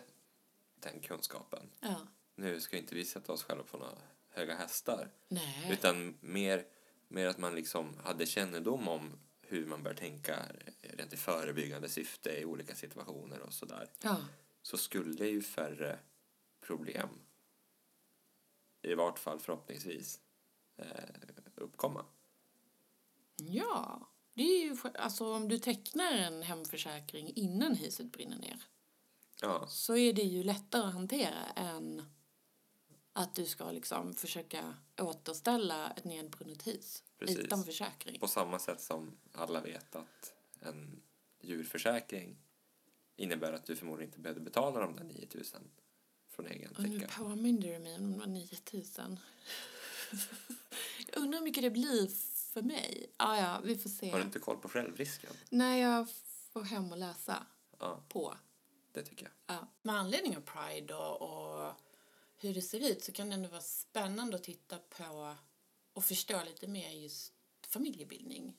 den 0.76 1.00
kunskapen, 1.00 1.70
Ja. 1.80 1.96
nu 2.36 2.62
ska 2.62 2.78
inte 2.78 2.96
vi 2.96 3.06
sätta 3.06 3.34
oss 3.34 3.44
själva 3.44 3.64
på 3.64 3.78
några 3.78 3.98
höga 4.30 4.56
hästar, 4.56 5.10
Nej. 5.28 5.70
utan 5.74 6.18
mer, 6.22 6.66
mer 7.08 7.28
att 7.28 7.38
man 7.38 7.56
liksom 7.56 7.98
hade 8.04 8.26
kännedom 8.26 8.88
om 8.88 9.12
hur 9.42 9.66
man 9.66 9.84
bör 9.84 9.94
tänka 9.94 10.46
rent 10.82 11.14
i 11.14 11.18
förebyggande 11.18 11.90
syfte 11.90 12.30
i 12.30 12.46
olika 12.46 12.76
situationer 12.76 13.40
och 13.40 13.54
sådär. 13.54 13.90
Ja. 14.02 14.18
så 14.62 14.78
skulle 14.78 15.28
ju 15.28 15.42
färre 15.42 16.00
problem, 16.62 17.10
i 18.86 18.96
vart 18.96 19.20
fall 19.20 19.40
förhoppningsvis, 19.40 20.20
eh, 20.78 20.86
uppkomma. 21.56 22.06
Ja, 23.36 24.08
det 24.34 24.44
är 24.44 24.64
ju 24.64 24.78
alltså 24.94 25.34
om 25.34 25.48
du 25.50 25.60
tecknar 25.60 26.12
en 26.14 26.42
hemförsäkring 26.42 27.32
innan 27.36 27.76
huset 27.76 28.12
brinner 28.12 28.38
ner 28.38 28.64
Ja, 29.42 29.68
så 29.68 29.96
är 29.96 30.14
det 30.14 30.22
ju 30.22 30.44
lättare 30.44 30.88
att 30.88 30.94
hantera 30.94 31.46
än 31.56 32.04
att 33.14 33.36
du 33.36 33.46
ska 33.46 33.72
liksom 33.72 34.14
försöka 34.14 34.74
återställa 34.98 35.92
ett 35.92 36.04
nedbrunnet 36.04 36.68
hus 36.68 37.04
Precis. 37.20 37.38
utan 37.38 37.64
försäkring. 37.64 38.20
på 38.20 38.28
samma 38.28 38.60
sätt 38.60 38.82
som 38.82 39.18
alla 39.32 39.62
vet 39.62 39.96
att 39.96 40.34
en 40.60 41.02
djurförsäkring 41.42 42.38
innebär 43.16 43.54
att 43.54 43.66
du 43.66 43.76
förmodligen 43.76 44.10
inte 44.10 44.20
behövde 44.20 44.42
betala 44.42 44.80
de 44.80 44.96
där 44.96 45.04
9000 45.04 45.62
från 46.36 46.48
egen 46.48 46.72
Och 46.76 46.84
nu 46.84 47.00
ficka. 47.00 47.14
påminner 47.18 47.74
du 47.74 47.80
mig 47.80 47.96
om 47.96 48.12
de 48.12 48.20
där 48.20 48.28
9000. 48.28 49.20
Jag 51.14 51.22
undrar 51.24 51.40
hur 51.40 51.44
mycket 51.46 51.64
det 51.64 51.70
blir 51.72 52.08
för 52.54 52.62
mig. 52.62 53.10
Ja, 53.18 53.38
ja, 53.38 53.62
vi 53.64 53.78
får 53.78 53.90
se. 53.90 54.12
Har 54.12 54.18
du 54.20 54.26
inte 54.26 54.40
koll 54.40 54.58
på 54.58 54.70
självrisken? 54.70 55.34
Nej, 55.50 55.82
jag 55.82 56.08
får 56.52 56.64
hem 56.64 56.92
och 56.92 56.98
läsa 56.98 57.46
Ja, 57.80 58.04
på. 58.10 58.36
det 58.92 59.02
tycker 59.04 59.24
jag. 59.26 59.56
Ja. 59.58 59.68
Med 59.82 59.96
anledning 59.96 60.38
av 60.38 60.42
Pride 60.42 60.94
och, 60.96 61.22
och 61.22 61.74
hur 62.38 62.54
det 62.54 62.62
ser 62.62 62.92
ut 62.92 63.04
så 63.04 63.12
kan 63.12 63.30
det 63.30 63.34
ändå 63.36 63.50
vara 63.50 63.62
spännande 63.62 64.36
att 64.36 64.44
titta 64.44 64.78
på 64.78 65.36
och 65.94 66.06
förstå 66.06 66.44
lite 66.44 66.68
mer 66.68 66.92
just 66.92 67.34
familjebildning. 67.68 68.58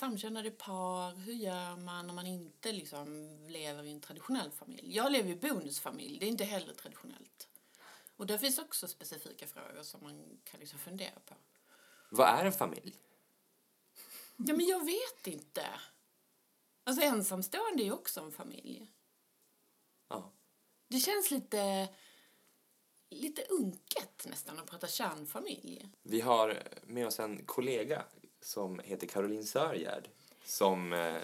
Samkönade 0.00 0.50
par, 0.50 1.14
hur 1.14 1.32
gör 1.32 1.76
man 1.76 2.10
om 2.10 2.16
man 2.16 2.26
inte 2.26 2.72
liksom 2.72 3.38
lever 3.48 3.84
i 3.84 3.92
en 3.92 4.00
traditionell 4.00 4.50
familj? 4.50 4.96
Jag 4.96 5.12
lever 5.12 5.30
i 5.30 5.36
bonusfamilj, 5.36 6.18
det 6.18 6.26
är 6.26 6.30
inte 6.30 6.44
heller 6.44 6.74
traditionellt. 6.74 7.48
Och 8.16 8.26
där 8.26 8.38
finns 8.38 8.58
också 8.58 8.88
specifika 8.88 9.46
frågor 9.46 9.82
som 9.82 10.02
man 10.02 10.40
kan 10.44 10.60
liksom 10.60 10.78
fundera 10.78 11.20
på. 11.26 11.34
Vad 12.08 12.28
är 12.28 12.44
en 12.44 12.52
familj? 12.52 12.94
Ja, 14.36 14.54
men 14.54 14.66
jag 14.66 14.84
vet 14.84 15.26
inte. 15.26 15.66
Alltså 16.84 17.02
ensamstående 17.02 17.82
är 17.82 17.84
ju 17.84 17.92
också 17.92 18.20
en 18.20 18.32
familj. 18.32 18.90
Ja. 20.08 20.32
Det 20.88 20.98
känns 20.98 21.30
lite, 21.30 21.88
lite 23.10 23.42
unket 23.42 24.26
nästan 24.26 24.58
att 24.58 24.66
prata 24.66 24.86
kärnfamilj. 24.86 25.88
Vi 26.02 26.20
har 26.20 26.62
med 26.82 27.06
oss 27.06 27.20
en 27.20 27.44
kollega 27.46 28.04
som 28.42 28.80
heter 28.84 29.06
Caroline 29.06 29.44
Sörgärd 29.44 30.08
som 30.44 30.92
eh, 30.92 31.14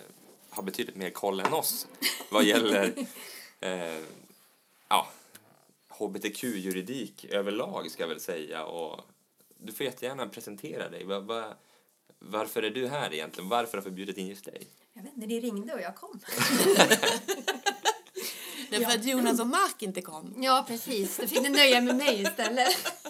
har 0.50 0.62
betydligt 0.62 0.96
mer 0.96 1.10
koll 1.10 1.40
än 1.40 1.52
oss 1.52 1.86
vad 2.30 2.44
gäller 2.44 2.92
eh, 3.60 3.98
ja, 4.88 5.08
hbtq-juridik 5.88 7.24
överlag 7.24 7.90
ska 7.90 8.02
jag 8.02 8.08
väl 8.08 8.20
säga. 8.20 8.64
Och 8.64 9.00
du 9.58 9.72
får 9.72 9.86
jättegärna 9.86 10.28
presentera 10.28 10.88
dig. 10.88 11.04
Va, 11.04 11.20
va, 11.20 11.54
varför 12.18 12.62
är 12.62 12.70
du 12.70 12.88
här 12.88 13.14
egentligen? 13.14 13.48
Varför 13.48 13.78
har 13.78 13.84
vi 13.84 13.90
bjudit 13.90 14.18
in 14.18 14.26
just 14.26 14.44
dig? 14.44 14.66
Jag 14.92 15.02
vet 15.02 15.14
inte, 15.14 15.26
ni 15.26 15.40
ringde 15.40 15.74
och 15.74 15.80
jag 15.80 15.96
kom. 15.96 16.20
Därför 18.70 18.82
Ja. 18.82 18.94
att 18.94 19.04
Jonas 19.04 19.40
och 19.40 19.46
Mark 19.46 19.82
inte 19.82 20.02
kom. 20.02 20.34
Ja, 20.42 20.64
precis. 20.68 21.16
Då 21.16 21.26
fick 21.26 21.42
ni 21.42 21.48
nöja 21.48 21.80
med 21.80 21.96
mig 21.96 22.22
istället. 22.22 22.92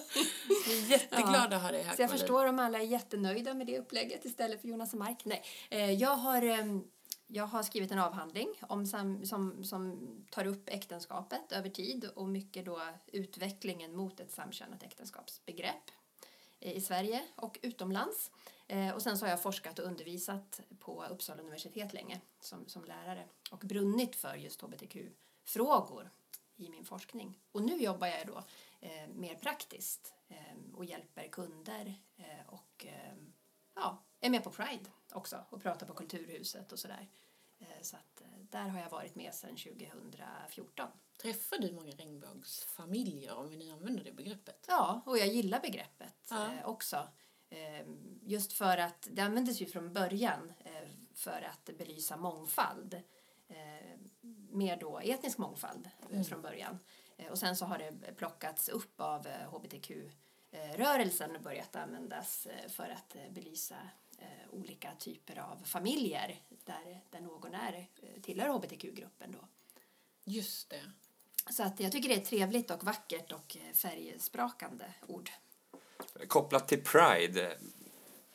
Vi 0.67 0.83
är 0.85 0.89
jätteglada 0.89 1.55
att 1.55 1.61
ha 1.61 1.71
dig 1.71 1.83
här. 1.83 1.95
Så 1.95 2.01
jag 2.01 2.11
förstår 2.11 2.45
om 2.45 2.59
alla 2.59 2.77
är 2.79 2.83
jättenöjda 2.83 3.53
med 3.53 3.67
det 3.67 3.79
upplägget 3.79 4.25
istället 4.25 4.61
för 4.61 4.67
Jonas 4.67 4.93
och 4.93 4.99
Mark. 4.99 5.25
Nej, 5.25 5.43
eh, 5.69 5.91
jag 5.91 6.15
har, 6.15 6.41
ehm, 6.41 6.83
jag 7.27 7.47
har 7.47 7.63
skrivit 7.63 7.91
en 7.91 7.99
avhandling 7.99 8.47
om 8.61 8.85
sam, 8.85 9.25
som, 9.25 9.63
som 9.63 10.07
tar 10.31 10.47
upp 10.47 10.69
äktenskapet 10.69 11.51
över 11.51 11.69
tid 11.69 12.09
och 12.15 12.27
mycket 12.27 12.65
då 12.65 12.81
utvecklingen 13.07 13.95
mot 13.95 14.19
ett 14.19 14.31
samkönat 14.31 14.83
äktenskapsbegrepp 14.83 15.91
eh, 16.59 16.71
i 16.77 16.81
Sverige 16.81 17.23
och 17.35 17.59
utomlands. 17.61 18.31
Eh, 18.67 18.89
Och 18.95 19.01
sen 19.01 19.17
så 19.17 19.25
har 19.25 19.29
jag 19.29 19.41
forskat 19.43 19.79
och 19.79 19.85
undervisat 19.85 20.61
på 20.79 21.05
Uppsala 21.05 21.41
universitet 21.41 21.93
länge 21.93 22.21
som, 22.39 22.67
som 22.67 22.85
lärare 22.85 23.27
och 23.51 23.59
brunnit 23.59 24.15
för 24.15 24.35
just 24.35 24.61
hbtq-frågor 24.61 26.09
i 26.55 26.69
min 26.69 26.85
forskning. 26.85 27.39
Och 27.51 27.61
nu 27.61 27.77
jobbar 27.77 28.07
jag 28.07 28.27
då 28.27 28.43
eh, 28.81 29.07
mer 29.15 29.35
praktiskt 29.35 30.13
och 30.73 30.85
hjälper 30.85 31.27
kunder 31.27 31.93
eh, 32.17 32.47
och 32.47 32.85
eh, 32.85 33.13
ja, 33.75 34.03
är 34.19 34.29
med 34.29 34.43
på 34.43 34.49
Pride 34.51 34.89
också 35.13 35.45
och 35.49 35.61
pratar 35.61 35.87
på 35.87 35.93
Kulturhuset 35.93 36.71
och 36.71 36.79
sådär. 36.79 37.07
Eh, 37.59 37.81
så 37.81 37.95
att 37.95 38.21
eh, 38.21 38.27
där 38.49 38.67
har 38.67 38.79
jag 38.79 38.89
varit 38.89 39.15
med 39.15 39.33
sedan 39.33 39.55
2014. 39.57 40.87
Träffar 41.21 41.57
du 41.57 41.71
många 41.73 41.91
regnbågsfamiljer 41.91 43.35
om 43.35 43.49
vi 43.49 43.57
nu 43.57 43.71
använder 43.71 44.03
det 44.03 44.11
begreppet? 44.11 44.65
Ja, 44.67 45.01
och 45.05 45.17
jag 45.17 45.27
gillar 45.27 45.59
begreppet 45.59 46.27
Ja. 46.29 46.49
också. 46.65 47.07
Eh, 47.49 47.87
just 48.21 48.53
för 48.53 48.77
att 48.77 49.07
det 49.11 49.21
användes 49.21 49.61
ju 49.61 49.65
från 49.65 49.93
början 49.93 50.53
för 51.13 51.41
att 51.51 51.77
belysa 51.77 52.17
mångfald. 52.17 53.01
Mer 54.51 54.77
då 54.77 54.99
etnisk 54.99 55.37
mångfald 55.37 55.89
eh, 56.11 56.23
från 56.23 56.41
början. 56.41 56.79
Eh, 57.17 57.27
och 57.27 57.37
sen 57.37 57.55
så 57.55 57.65
har 57.65 57.77
det 57.77 58.13
plockats 58.17 58.69
upp 58.69 59.01
av 59.01 59.27
eh, 59.27 59.49
hbtq-rörelsen 59.53 61.35
och 61.35 61.41
börjat 61.41 61.75
användas 61.75 62.45
eh, 62.45 62.69
för 62.69 62.89
att 62.89 63.15
eh, 63.15 63.31
belysa 63.31 63.75
eh, 64.17 64.49
olika 64.51 64.95
typer 64.99 65.39
av 65.39 65.63
familjer 65.65 66.41
där, 66.65 67.01
där 67.09 67.19
någon 67.19 67.53
är, 67.53 67.87
eh, 68.01 68.21
tillhör 68.21 68.49
hbtq-gruppen 68.49 69.31
då. 69.31 69.47
Just 70.23 70.69
det. 70.69 70.91
Så 71.49 71.63
att 71.63 71.79
jag 71.79 71.91
tycker 71.91 72.09
det 72.09 72.15
är 72.15 72.19
ett 72.19 72.25
trevligt 72.25 72.71
och 72.71 72.83
vackert 72.83 73.31
och 73.31 73.57
eh, 73.57 73.73
färgsprakande 73.73 74.85
ord. 75.07 75.29
Kopplat 76.27 76.67
till 76.67 76.83
Pride, 76.83 77.51
eh, 77.51 77.57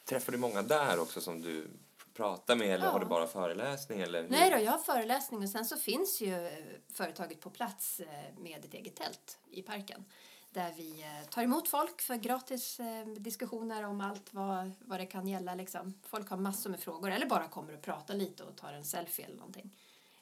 träffar 0.04 0.32
du 0.32 0.38
många 0.38 0.62
där 0.62 0.98
också 0.98 1.20
som 1.20 1.42
du 1.42 1.70
pratar 2.14 2.57
med 2.57 2.69
eller 2.69 2.85
Ja. 2.85 2.90
har 2.90 3.00
du 3.00 3.07
bara 3.07 3.26
föreläsning? 3.26 4.00
Eller 4.00 4.23
hur? 4.23 4.28
Nej 4.28 4.50
då, 4.50 4.59
jag 4.59 4.73
har 4.73 4.78
föreläsning 4.78 5.42
och 5.42 5.49
sen 5.49 5.64
så 5.64 5.76
finns 5.76 6.21
ju 6.21 6.47
eh, 6.47 6.52
företaget 6.92 7.40
på 7.40 7.50
plats 7.50 8.00
eh, 8.00 8.38
med 8.38 8.64
ett 8.64 8.75
eget 8.75 8.97
tält 8.97 9.38
i 9.50 9.62
parken. 9.62 10.04
Där 10.50 10.73
vi 10.76 11.02
eh, 11.02 11.28
tar 11.28 11.42
emot 11.42 11.69
folk 11.69 12.00
för 12.02 12.16
gratis 12.16 12.81
diskussioner 13.16 13.83
om 13.83 14.00
allt 14.00 14.35
vad, 14.35 14.73
vad 14.81 15.00
det 15.00 15.07
kan 15.07 15.28
gälla. 15.28 15.54
Liksom. 15.54 15.95
Folk 16.07 16.31
har 16.31 16.37
massor 16.37 16.71
med 16.71 16.81
frågor 16.81 17.11
eller 17.11 17.26
bara 17.26 17.49
kommer 17.49 17.75
och 17.75 17.83
pratar 17.83 18.14
lite 18.14 18.45
och 18.45 18.57
tar 18.57 18.73
en 18.73 18.85
selfie 18.85 19.25
eller 19.25 19.37
någonting. 19.37 19.76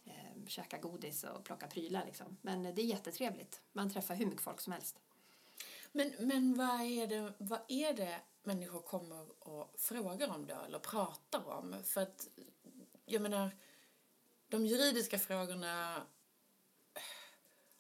Eh, 0.07 0.47
käka 0.47 0.79
godis 0.79 1.25
och 1.25 1.45
plocka 1.45 1.67
prylar 1.67 2.05
liksom. 2.07 2.37
Men 2.43 2.63
det 2.63 2.83
är 2.83 2.87
jättetrevligt. 2.87 3.61
Man 3.73 3.91
träffar 3.91 4.15
hur 4.15 4.27
mycket 4.27 4.43
folk 4.43 4.61
som 4.61 4.73
helst. 4.73 4.97
Men, 5.93 6.13
men 6.19 6.55
vad, 6.55 6.81
är 6.81 7.07
det, 7.07 7.33
vad 7.39 7.61
är 7.69 7.93
det 7.93 8.17
människor 8.43 8.83
kommer 8.83 9.49
och 9.49 9.75
frågar 9.79 10.29
om 10.29 10.47
då, 10.47 10.55
eller 10.67 10.79
pratar 10.79 11.49
om? 11.49 11.77
För 11.85 12.01
att, 12.01 12.29
jag 13.05 13.23
menar, 13.23 13.51
de 14.49 14.67
juridiska 14.67 15.19
frågorna 15.19 16.03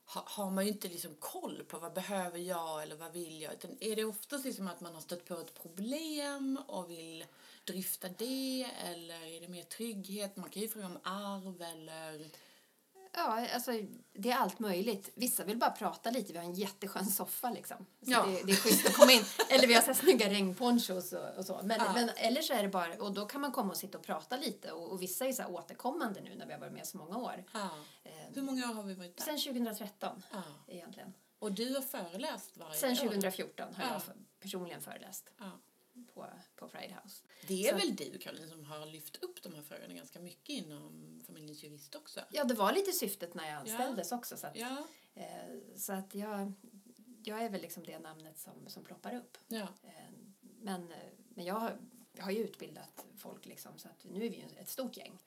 har 0.05 0.51
man 0.51 0.65
ju 0.67 0.73
inte 0.73 0.89
liksom 0.89 1.15
koll 1.15 1.65
på 1.65 1.79
vad 1.79 1.93
behöver 1.93 2.39
jag 2.39 2.83
eller 2.83 2.97
vad 2.97 3.13
vill 3.13 3.43
jag. 3.43 3.53
Utan 3.53 3.77
är 3.81 3.97
det 3.97 4.05
oftast 4.05 4.45
liksom 4.45 4.69
att 4.69 4.81
man 4.81 4.95
har 4.95 5.01
stött 5.01 5.25
på 5.25 5.35
ett 5.35 5.63
problem 5.63 6.59
och 6.67 6.91
vill 6.91 7.25
dryfta 7.65 8.09
det 8.09 8.71
eller 8.85 9.27
är 9.27 9.41
det 9.41 9.49
mer 9.49 9.63
trygghet? 9.63 10.37
Man 10.37 10.51
kan 10.51 10.63
ju 10.63 10.69
fråga 10.69 10.87
om 10.87 10.99
arv 11.03 11.63
eller... 11.63 12.31
Ja, 13.13 13.49
alltså 13.55 13.71
det 14.13 14.31
är 14.31 14.37
allt 14.37 14.59
möjligt. 14.59 15.11
Vissa 15.15 15.45
vill 15.45 15.59
bara 15.59 15.71
prata 15.71 16.11
lite. 16.11 16.33
Vi 16.33 16.39
har 16.39 16.45
en 16.45 16.55
jätteskön 16.55 17.07
soffa 17.07 17.51
liksom. 17.51 17.77
Så 18.03 18.11
Ja. 18.11 18.27
det, 18.27 18.43
det 18.47 18.53
är 18.53 18.57
schysst 18.57 18.87
att 18.87 18.95
komma 18.97 19.13
in. 19.13 19.23
Eller 19.51 19.69
vi 19.69 19.75
har 19.75 19.83
så 19.83 19.95
snygga 19.95 20.29
regnponchos 20.31 21.13
och, 21.13 21.39
och 21.39 21.45
så. 21.45 21.61
Men, 21.65 21.81
Ja. 21.81 21.93
men 21.93 22.09
eller 22.17 22.43
så 22.43 22.53
är 22.53 22.63
det 22.63 22.69
bara, 22.69 22.95
och 22.95 23.13
då 23.15 23.27
kan 23.27 23.41
man 23.41 23.53
komma 23.53 23.71
och 23.71 23.77
sitta 23.77 23.99
och 23.99 24.05
prata 24.05 24.37
lite. 24.37 24.73
Och, 24.73 24.93
och 24.93 25.03
vissa 25.03 25.27
är 25.27 25.33
så 25.33 25.43
här 25.43 25.51
återkommande 25.51 26.21
nu 26.21 26.35
när 26.35 26.47
vi 26.47 26.53
har 26.53 26.61
varit 26.61 26.73
med 26.73 26.87
så 26.87 26.97
många 26.99 27.17
år. 27.19 27.45
Ja. 27.53 27.69
Eh, 28.05 28.11
Hur 28.35 28.43
många 28.43 28.71
år 28.71 28.75
har 28.75 28.83
vi 28.83 28.95
varit 28.95 29.17
där? 29.17 29.25
sen 29.25 29.39
2013 29.55 30.23
Ja. 30.33 30.43
egentligen. 30.69 31.13
Och 31.39 31.53
du 31.53 31.75
har 31.75 31.83
föreläst 31.83 32.57
varje 32.57 32.75
Sen 32.79 32.91
år? 32.93 32.97
2014 32.97 33.75
har 33.75 33.85
Ja. 33.85 33.91
jag 33.93 34.03
personligen 34.41 34.81
föreläst. 34.83 35.31
På, 36.15 36.27
på 36.57 36.69
Pride 36.69 36.99
House. 37.03 37.23
Det 37.47 37.67
är 37.69 37.71
Så- 37.71 37.77
väl 37.87 37.97
du, 37.97 38.19
Caroline, 38.19 38.49
som 38.49 38.65
har 38.65 38.87
lyft 38.87 39.17
upp 39.25 39.43
de 39.43 39.55
här 39.55 39.63
frågorna 39.63 39.95
ganska 39.95 40.21
mycket 40.21 40.49
inom 40.49 41.21
familjens 41.27 41.63
jurist 41.63 41.95
också? 41.95 42.21
Ja, 42.31 42.45
det 42.45 42.55
var 42.55 42.73
lite 42.73 42.93
syftet 42.93 43.35
när 43.35 43.49
jag 43.49 43.55
anställdes 43.61 44.13
också. 44.13 44.37
Så 44.37 44.47
att, 44.47 44.57
Ja. 44.57 44.87
eh, 45.15 45.27
så 45.77 45.93
att 45.93 46.15
jag, 46.15 46.53
jag 47.25 47.43
är 47.45 47.51
väl 47.51 47.61
liksom 47.61 47.85
det 47.85 47.99
namnet 47.99 48.39
som, 48.39 48.69
som 48.69 48.85
ploppar 48.85 49.15
upp. 49.15 49.39
ja. 49.49 49.69
Eh, 49.83 49.91
Men, 50.63 50.93
eh, 50.93 50.99
men 51.35 51.45
jag 51.45 51.55
har, 51.55 51.77
jag 52.13 52.25
har 52.25 52.31
ju 52.31 52.39
utbildat 52.45 53.05
folk 53.17 53.47
liksom, 53.47 53.79
så 53.79 53.89
att 53.89 54.05
nu 54.05 54.27
är 54.27 54.31
vi 54.31 54.37
ju 54.37 54.45
ett 54.61 54.69
stort 54.69 54.97
gäng. 54.97 55.19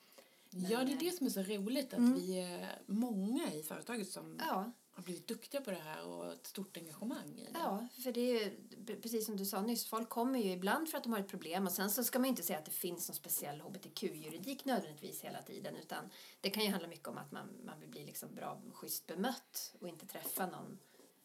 Ja, 0.70 0.84
det 0.84 0.92
är 0.94 1.00
det 1.00 1.12
som 1.12 1.26
är 1.28 1.32
så 1.32 1.42
roligt, 1.44 1.94
att 1.94 2.00
Mm. 2.00 2.14
vi 2.14 2.40
är 2.40 2.82
många 2.86 3.54
i 3.54 3.64
företaget 3.64 4.10
som 4.12 4.38
Ja, 4.48 4.72
har 4.96 5.04
blivit 5.04 5.28
duktiga 5.28 5.62
på 5.62 5.72
det 5.72 5.78
här 5.78 6.06
och 6.08 6.34
ett 6.34 6.48
stort 6.48 6.78
engagemang 6.78 7.40
i 7.40 7.44
det. 7.44 7.60
ja 7.60 7.88
för 8.04 8.12
det 8.12 8.22
är 8.22 8.44
ju 8.44 8.58
precis 9.02 9.26
som 9.26 9.38
du 9.38 9.46
sa 9.46 9.62
nyss, 9.62 9.86
folk 9.86 10.10
kommer 10.10 10.40
ju 10.40 10.52
ibland 10.52 10.90
för 10.90 10.98
att 10.98 11.04
de 11.04 11.14
har 11.14 11.20
ett 11.20 11.28
problem 11.28 11.66
och 11.66 11.72
sen 11.72 11.92
så 11.92 12.04
ska 12.04 12.20
man 12.20 12.26
ju 12.26 12.30
inte 12.30 12.44
säga 12.44 12.60
att 12.60 12.66
det 12.66 12.72
finns 12.72 13.08
någon 13.10 13.16
speciell 13.16 13.62
hbtq-juridik 13.62 14.66
nödvändigtvis 14.66 15.22
hela 15.22 15.42
tiden 15.42 15.76
utan 15.76 16.10
det 16.42 16.50
kan 16.50 16.64
ju 16.64 16.70
handla 16.70 16.88
mycket 16.88 17.08
om 17.08 17.18
att 17.18 17.32
man, 17.32 17.50
man 17.66 17.80
vill 17.80 17.90
bli 17.90 18.06
liksom 18.06 18.36
bra, 18.36 18.62
schysst 18.74 19.08
bemött 19.08 19.76
och 19.80 19.88
inte 19.88 20.06
träffa 20.06 20.46
någon, 20.48 20.80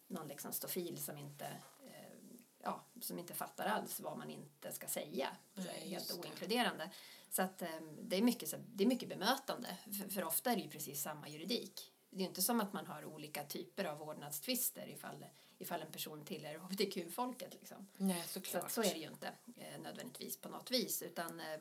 någon 0.09 0.29
liksom 0.29 0.53
stofil 0.53 0.99
som 1.03 1.19
inte 1.19 1.45
eh, 1.87 2.17
ja, 2.63 2.85
som 3.01 3.19
inte 3.19 3.35
fattar 3.35 3.67
alls 3.67 4.01
vad 4.01 4.19
man 4.19 4.31
inte 4.31 4.73
ska 4.73 4.87
säga. 4.87 5.29
Nej, 5.55 5.65
Så 5.83 5.89
helt 5.89 6.13
oinkluderande. 6.25 6.91
Så 7.31 7.43
att 7.43 7.63
eh, 7.63 7.69
det 8.03 8.17
är 8.17 8.23
mycket, 8.23 8.49
så- 8.49 8.65
det 8.75 8.85
är 8.85 8.89
mycket 8.89 9.09
bemötande. 9.09 9.77
För, 9.85 10.09
för 10.09 10.25
ofta 10.25 10.53
är 10.53 10.57
det 10.57 10.63
ju 10.63 10.69
precis 10.71 11.03
samma 11.03 11.29
juridik. 11.29 11.93
Det 12.11 12.23
är 12.23 12.27
inte 12.29 12.43
som 12.43 12.61
att 12.61 12.73
man 12.73 12.87
har 12.87 13.05
olika 13.05 13.45
typer 13.45 13.85
av 13.85 13.99
vårdnadstvister 13.99 14.89
ifall, 14.89 15.25
ifall 15.59 15.83
en 15.83 15.93
person 15.93 16.25
tillhör 16.25 16.55
hbtq-folket. 16.59 17.55
Liksom. 17.55 17.87
Nej, 17.97 18.23
Så, 18.27 18.33
såklart. 18.41 18.65
att 18.65 18.73
så 18.73 18.83
är 18.83 18.95
det 18.95 19.01
ju 19.01 19.09
inte 19.09 19.33
eh, 19.57 19.81
nödvändigtvis 19.83 20.37
på 20.37 20.49
något 20.49 20.71
vis. 20.71 21.03
Utan, 21.03 21.41
eh, 21.41 21.61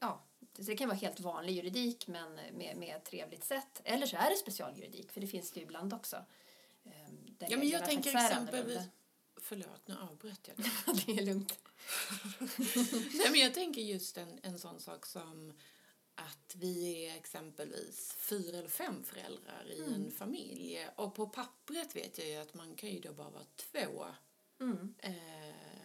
ja, 0.00 0.22
det 0.52 0.62
det 0.62 0.76
kan 0.76 0.88
vara 0.88 0.98
helt 0.98 1.20
vanlig 1.20 1.52
juridik 1.52 2.06
men 2.06 2.32
med, 2.34 2.76
med 2.76 2.96
ett 2.96 3.04
trevligt 3.04 3.44
sätt. 3.44 3.80
Eller 3.84 4.06
så 4.06 4.16
är 4.16 4.30
det 4.30 4.36
specialjuridik, 4.36 5.12
för 5.12 5.20
det 5.20 5.26
finns 5.26 5.50
det 5.50 5.60
ju 5.60 5.66
ibland 5.66 5.94
också. 5.94 6.16
Eh, 6.84 6.92
Ja, 7.38 7.56
men 7.56 7.68
jag 7.68 7.84
tänker 7.84 8.16
exempelvis... 8.24 8.78
Förlåt, 9.40 9.88
nu 9.88 9.96
avbröt 10.10 10.48
jag 10.48 10.56
dig. 10.96 11.04
det 11.06 11.12
är 11.22 11.26
lugnt. 11.26 11.58
Nej, 13.14 13.30
men 13.30 13.40
jag 13.40 13.54
tänker 13.54 13.80
just 13.80 14.16
en, 14.18 14.38
en 14.42 14.58
sån 14.58 14.80
sak 14.80 15.06
som 15.06 15.52
att 16.16 16.54
vi 16.56 17.06
är 17.06 17.16
exempelvis 17.16 18.12
fyra 18.18 18.58
eller 18.58 18.68
fem 18.68 19.04
föräldrar 19.04 19.64
i 19.70 19.84
en 19.94 20.10
familj. 20.10 20.88
Och 20.96 21.14
på 21.14 21.26
pappret 21.28 21.96
vet 21.96 22.18
jag 22.18 22.26
ju 22.28 22.36
att 22.36 22.54
man 22.54 22.74
kan 22.74 22.90
ju 22.90 23.00
då 23.00 23.12
bara 23.12 23.30
vara 23.30 23.44
två 23.56 24.06
Mm. 24.60 24.94
eh, 24.98 25.12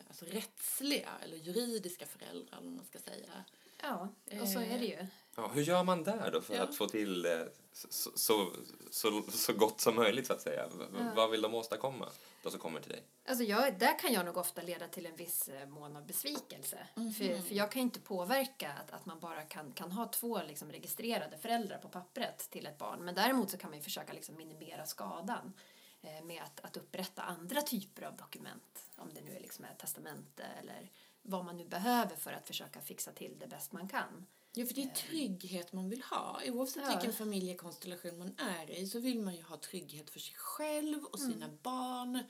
alltså 0.08 0.26
rättsliga 0.26 1.10
eller 1.24 1.38
juridiska 1.38 2.06
föräldrar, 2.06 2.58
om 2.60 2.76
man 2.76 2.86
ska 2.86 3.00
säga. 3.00 3.46
Ja, 3.82 4.10
och 4.42 4.48
så 4.48 4.60
är 4.60 4.80
det 4.80 4.86
ju. 4.86 5.06
Ja, 5.36 5.48
hur 5.48 5.62
gör 5.62 5.84
man 5.84 6.04
där 6.04 6.32
då 6.32 6.42
för 6.42 6.56
Ja. 6.56 6.62
att 6.64 6.76
få 6.76 6.88
till 6.88 7.22
det 7.22 7.54
så, 7.74 7.88
så, 8.16 8.52
så, 8.92 9.24
så 9.32 9.54
gott 9.54 9.82
som 9.82 9.96
möjligt 9.96 10.28
så 10.28 10.34
att 10.34 10.42
säga? 10.42 10.68
V- 10.68 10.84
Ja. 11.00 11.12
Vad 11.16 11.32
vill 11.32 11.42
de 11.42 11.54
åstadkomma, 11.56 12.10
de 12.42 12.52
som 12.52 12.60
kommer 12.60 12.80
till 12.80 12.92
dig? 12.92 13.04
Alltså 13.26 13.44
jag, 13.44 13.80
där 13.80 14.00
kan 14.00 14.14
jag 14.14 14.26
nog 14.26 14.38
ofta 14.38 14.62
leda 14.62 14.88
till 14.88 15.06
en 15.06 15.16
viss 15.16 15.48
eh, 15.48 15.68
mån 15.68 15.96
av 15.96 16.06
besvikelse. 16.06 16.88
För, 16.96 17.42
för 17.42 17.56
jag 17.56 17.72
kan 17.72 17.82
inte 17.82 18.00
påverka 18.00 18.74
att, 18.74 18.92
att 18.92 19.06
man 19.06 19.20
bara 19.20 19.42
kan, 19.42 19.72
kan 19.72 19.92
ha 19.92 20.08
två 20.08 20.42
liksom 20.48 20.72
registrerade 20.72 21.38
föräldrar 21.38 21.78
på 21.78 21.90
pappret 21.90 22.50
till 22.50 22.66
ett 22.66 22.78
barn. 22.78 23.06
Men 23.06 23.16
däremot 23.16 23.52
så 23.52 23.58
kan 23.58 23.70
man 23.70 23.80
ju 23.80 23.84
försöka 23.84 24.14
liksom 24.14 24.38
minimera 24.38 24.86
skadan 24.86 25.54
eh, 26.02 26.24
med 26.24 26.44
att, 26.44 26.60
att 26.60 26.78
upprätta 26.78 27.22
andra 27.22 27.62
typer 27.62 28.04
av 28.04 28.16
dokument. 28.16 28.90
Om 28.96 29.14
det 29.14 29.22
nu 29.22 29.36
är 29.36 29.40
liksom 29.40 29.66
ett 29.66 29.80
testamente 29.80 30.44
eller 30.44 30.92
vad 31.22 31.46
man 31.46 31.58
nu 31.58 31.66
behöver 31.66 32.16
för 32.16 32.34
att 32.34 32.48
försöka 32.48 32.82
fixa 32.82 33.12
till 33.12 33.40
det 33.40 33.48
bäst 33.48 33.72
man 33.72 33.88
kan. 33.88 34.28
Ja, 34.54 34.66
för 34.66 34.74
det 34.74 34.84
är 34.84 34.88
trygghet 34.90 35.74
man 35.74 35.90
vill 35.90 36.02
ha. 36.02 36.42
Oavsett 36.46 36.84
Ja. 36.86 36.90
vilken 36.90 37.14
familjekonstellation 37.14 38.18
man 38.18 38.36
är 38.38 38.72
i 38.72 38.88
så 38.88 39.00
vill 39.00 39.20
man 39.22 39.36
ju 39.36 39.42
ha 39.44 39.58
trygghet 39.58 40.10
för 40.10 40.20
sig 40.20 40.36
själv 40.38 41.04
och 41.04 41.20
sina 41.20 41.50
barn 41.62 42.24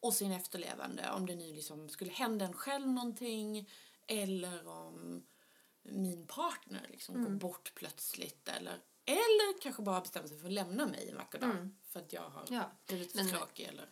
och 0.00 0.14
sin 0.14 0.32
efterlevande. 0.32 1.10
Om 1.10 1.26
det 1.26 1.34
nu 1.34 1.52
liksom 1.54 1.88
skulle 1.88 2.10
hända 2.12 2.44
en 2.44 2.52
själv 2.52 2.88
någonting 2.88 3.70
eller 4.06 4.68
om 4.68 5.26
min 5.82 6.26
partner 6.26 6.86
liksom 6.90 7.24
går 7.24 7.30
bort 7.30 7.72
plötsligt 7.74 8.48
eller, 8.48 8.80
eller 9.04 9.60
kanske 9.60 9.82
bara 9.82 10.00
bestämmer 10.00 10.28
sig 10.28 10.38
för 10.38 10.46
att 10.46 10.52
lämna 10.52 10.86
mig 10.86 11.08
en 11.10 11.16
vacker 11.16 11.40
dag 11.40 11.68
för 11.88 12.00
att 12.00 12.12
jag 12.12 12.22
har 12.30 12.46
Ja, 12.50 12.70
blivit 12.86 13.12
för 13.12 13.24
tråkig 13.24 13.64
eller... 13.64 13.88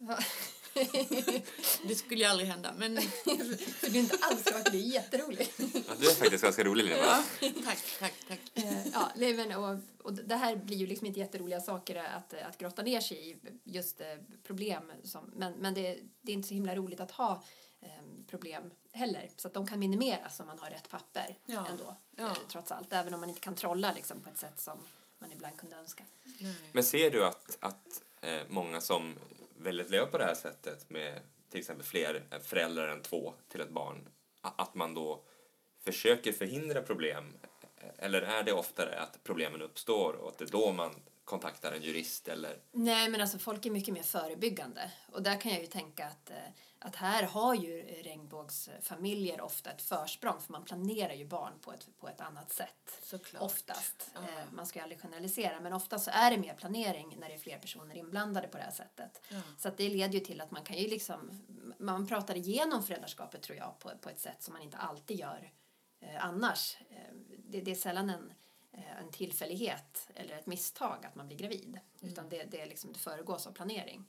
Det 1.82 1.94
skulle 1.94 2.20
ju 2.20 2.26
aldrig 2.30 2.48
hända, 2.48 2.74
men 2.76 2.94
det 2.94 3.86
är 3.86 3.96
inte 3.96 4.16
alls 4.20 4.42
klart, 4.42 4.64
det 4.72 4.78
är 4.78 4.80
jätteroligt. 4.80 5.58
Ja, 5.58 5.94
du 6.00 6.10
är 6.10 6.14
faktiskt 6.14 6.44
ganska 6.44 6.64
rolig 6.64 6.84
Lina. 6.84 6.96
ja, 6.96 7.22
tack, 7.64 7.78
tack, 7.98 8.14
tack. 8.28 8.40
Eh, 8.54 8.86
ja, 8.92 9.10
nej, 9.16 9.34
men, 9.34 9.52
och, 9.52 9.78
och 10.02 10.12
det 10.12 10.36
här 10.36 10.56
blir 10.56 10.76
ju 10.76 10.86
liksom 10.86 11.06
inte 11.06 11.20
jätteroliga 11.20 11.60
saker 11.60 11.96
att, 11.96 12.34
att 12.34 12.58
grotta 12.58 12.82
ner 12.82 13.00
sig 13.00 13.30
i, 13.30 13.36
just 13.64 14.00
eh, 14.00 14.06
problem. 14.42 14.92
Som, 15.04 15.32
men 15.36 15.52
men 15.52 15.74
det, 15.74 15.98
det 16.20 16.32
är 16.32 16.34
inte 16.34 16.48
så 16.48 16.54
himla 16.54 16.74
roligt 16.76 17.00
att 17.00 17.10
ha 17.10 17.44
eh, 17.80 17.88
problem 18.26 18.70
heller. 18.92 19.30
Så 19.36 19.48
att 19.48 19.54
de 19.54 19.66
kan 19.66 19.78
minimeras 19.78 20.40
om 20.40 20.46
man 20.46 20.58
har 20.58 20.70
rätt 20.70 20.88
papper 20.88 21.38
Ja, 21.46 21.66
ändå. 21.70 21.96
ja. 22.16 22.26
Eh, 22.26 22.36
trots 22.48 22.72
allt, 22.72 22.92
även 22.92 23.14
om 23.14 23.20
man 23.20 23.28
inte 23.28 23.40
kan 23.40 23.54
trolla 23.54 23.92
liksom, 23.92 24.20
på 24.20 24.30
ett 24.30 24.38
sätt 24.38 24.60
som 24.60 24.78
man 25.18 25.32
ibland 25.32 25.56
kunde 25.56 25.76
önska. 25.76 26.04
Nej. 26.38 26.54
Men 26.72 26.84
ser 26.84 27.10
du 27.10 27.24
att, 27.24 27.56
att 27.60 28.02
många 28.48 28.80
som 28.80 29.14
väldigt 29.62 29.90
löp 29.90 30.10
på 30.10 30.18
det 30.18 30.24
här 30.24 30.34
sättet 30.34 30.90
med 30.90 31.20
till 31.50 31.60
exempel 31.60 31.86
fler 31.86 32.22
föräldrar 32.42 32.88
än 32.88 33.02
två 33.02 33.34
till 33.48 33.60
ett 33.60 33.70
barn, 33.70 34.08
att 34.40 34.74
man 34.74 34.94
då 34.94 35.24
försöker 35.84 36.32
förhindra 36.32 36.82
problem? 36.82 37.36
Eller 37.98 38.22
är 38.22 38.42
det 38.42 38.52
oftare 38.52 39.00
att 39.00 39.18
problemen 39.24 39.62
uppstår 39.62 40.12
och 40.12 40.28
att 40.28 40.38
det 40.38 40.44
är 40.44 40.48
då 40.48 40.72
man 40.72 40.94
kontaktar 41.24 41.72
en 41.72 41.82
jurist 41.82 42.28
eller 42.28 42.58
Nej, 42.72 43.08
men 43.08 43.20
alltså 43.20 43.38
folk 43.38 43.66
är 43.66 43.70
mycket 43.70 43.94
mer 43.94 44.02
förebyggande. 44.02 44.90
Och 45.12 45.22
där 45.22 45.40
kan 45.40 45.52
jag 45.52 45.60
ju 45.60 45.66
tänka 45.66 46.06
att, 46.06 46.30
eh, 46.30 46.36
att 46.82 46.96
här 46.96 47.22
har 47.22 47.54
ju 47.54 47.82
regnbågsfamiljer 47.82 49.40
ofta 49.40 49.70
ett 49.70 49.82
försprång 49.82 50.40
för 50.40 50.52
man 50.52 50.64
planerar 50.64 51.12
ju 51.12 51.24
barn 51.26 51.52
på 51.60 51.72
ett, 51.72 51.88
på 51.98 52.08
ett 52.08 52.20
annat 52.20 52.52
sätt. 52.52 52.98
Såklart. 53.02 53.42
Oftast. 53.42 54.10
Ja. 54.14 54.20
Eh, 54.20 54.44
Man 54.52 54.66
ska 54.66 54.78
ju 54.78 54.82
aldrig 54.82 55.00
generalisera, 55.00 55.60
men 55.60 55.72
ofta 55.72 55.98
så 55.98 56.10
är 56.14 56.30
det 56.30 56.38
mer 56.38 56.54
planering 56.54 57.16
när 57.20 57.28
det 57.28 57.34
är 57.34 57.38
fler 57.38 57.58
personer 57.58 57.96
inblandade 57.96 58.48
på 58.48 58.56
det 58.56 58.62
här 58.62 58.70
sättet. 58.70 59.22
Ja. 59.28 59.40
Så 59.58 59.68
att 59.68 59.76
det 59.76 59.88
leder 59.88 60.14
ju 60.14 60.20
till 60.20 60.40
att 60.40 60.50
man 60.50 60.62
kan 60.62 60.76
ju 60.76 60.88
liksom, 60.88 61.44
man 61.78 62.06
pratar 62.06 62.36
igenom 62.36 62.82
föräldraskapet 62.82 63.42
tror 63.42 63.58
jag 63.58 63.78
på, 63.78 63.90
på 64.00 64.08
ett 64.08 64.20
sätt 64.20 64.42
som 64.42 64.52
man 64.52 64.62
inte 64.62 64.76
alltid 64.76 65.18
gör 65.18 65.52
eh, 66.00 66.24
annars. 66.24 66.76
Eh, 66.90 67.14
det, 67.38 67.60
det 67.60 67.70
är 67.70 67.74
sällan 67.74 68.10
en, 68.10 68.32
en 69.00 69.10
tillfällighet 69.10 70.08
eller 70.14 70.36
ett 70.36 70.46
misstag 70.46 71.06
att 71.06 71.14
man 71.14 71.26
blir 71.26 71.36
gravid. 71.36 71.80
Utan 72.00 72.28
det, 72.28 72.44
det, 72.44 72.60
är 72.60 72.66
liksom, 72.66 72.92
det 72.92 72.98
föregås 72.98 73.46
av 73.46 73.52
planering. 73.52 74.06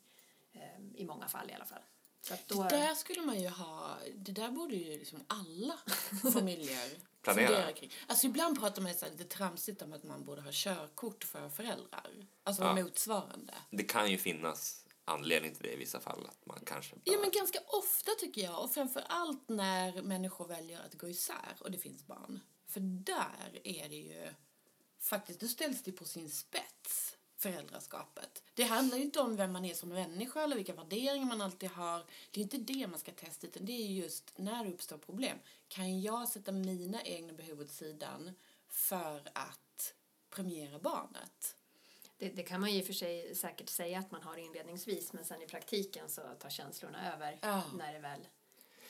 I 0.96 1.06
många 1.06 1.28
fall 1.28 1.50
i 1.50 1.54
alla 1.54 1.66
fall. 1.66 1.82
Så 2.22 2.34
då, 2.48 2.64
Det 2.64 2.70
där 2.70 2.96
skulle 2.96 3.22
man 3.22 3.40
ju 3.42 3.48
ha, 3.50 3.98
det 4.16 4.32
där 4.32 4.52
borde 4.52 4.76
ju 4.76 4.98
liksom 5.00 5.20
alla 5.28 5.80
familjer 6.34 6.90
Planera. 7.22 7.72
kring. 7.74 7.92
Alltså 8.08 8.28
ibland 8.28 8.60
pratar 8.60 8.82
man 8.82 8.92
ju 8.92 8.98
så 8.98 9.06
här 9.06 9.12
lite 9.12 9.24
tramsigt 9.24 9.82
om 9.82 9.94
att 9.94 10.04
man 10.04 10.26
borde 10.26 10.42
ha 10.42 10.50
körkort 10.54 11.24
för 11.24 11.50
föräldrar. 11.50 12.12
Alltså 12.44 12.64
Ja. 12.64 12.76
motsvarande. 12.76 13.54
det 13.70 13.84
kan 13.84 14.12
ju 14.12 14.18
finnas 14.18 14.86
anledning 15.06 15.54
till 15.56 15.64
det 15.64 15.74
i 15.74 15.76
vissa 15.76 16.00
fall 16.00 16.26
att 16.30 16.46
man 16.46 16.60
kanske 16.66 16.96
Ja 17.04 17.14
bör- 17.14 17.22
men 17.22 17.32
ganska 17.32 17.60
ofta 17.68 18.12
tycker 18.20 18.42
jag 18.42 18.64
och 18.64 18.72
framför 18.72 19.04
allt 19.10 19.50
när 19.50 20.02
människor 20.02 20.48
väljer 20.48 20.80
att 20.86 20.94
gå 20.94 21.10
isär 21.10 21.56
och 21.60 21.72
det 21.72 21.78
finns 21.78 22.08
barn. 22.08 22.40
För 22.68 22.80
där 22.80 23.60
är 23.64 23.90
det 23.90 23.96
ju 23.96 24.34
faktiskt, 25.00 25.40
då 25.40 25.48
ställs 25.48 25.84
det 25.84 25.92
på 25.92 26.06
sin 26.06 26.30
spets 26.30 27.18
föräldraskapet. 27.42 28.44
Det 28.54 28.64
handlar 28.64 28.98
ju 28.98 29.04
inte 29.04 29.20
om 29.20 29.36
vem 29.36 29.52
man 29.52 29.66
är 29.66 29.74
som 29.74 29.90
människa 29.90 30.44
eller 30.44 30.56
vilka 30.56 30.74
värderingar 30.74 31.26
man 31.26 31.42
alltid 31.42 31.70
har. 31.70 32.04
Det 32.32 32.40
är 32.40 32.44
inte 32.44 32.58
det 32.58 32.88
man 32.88 33.00
ska 33.00 33.12
testa 33.12 33.48
utan 33.48 33.66
det 33.66 33.72
är 33.72 33.88
just 33.88 34.34
när 34.38 34.64
det 34.64 34.70
uppstår 34.70 34.98
problem. 34.98 35.38
Kan 35.68 36.02
jag 36.02 36.28
sätta 36.30 36.52
mina 36.52 37.02
egna 37.02 37.34
behov 37.34 37.62
åt 37.62 37.70
sidan 37.70 38.32
för 38.68 39.22
att 39.34 39.94
premiera 40.30 40.80
barnet? 40.80 41.56
det, 42.22 42.30
det 42.30 42.44
kan 42.44 42.62
man 42.62 42.74
ju 42.74 42.84
för 42.84 42.94
sig 42.94 43.36
säkert 43.36 43.70
säga 43.70 44.00
att 44.00 44.12
man 44.12 44.22
har 44.22 44.38
inledningsvis 44.38 45.14
men 45.14 45.26
sen 45.26 45.42
i 45.42 45.48
praktiken 45.48 46.10
så 46.10 46.22
tar 46.40 46.50
känslorna 46.50 47.14
över 47.14 47.40
Ja. 47.42 47.64
när 47.78 47.94
det 47.94 48.00
väl... 48.00 48.28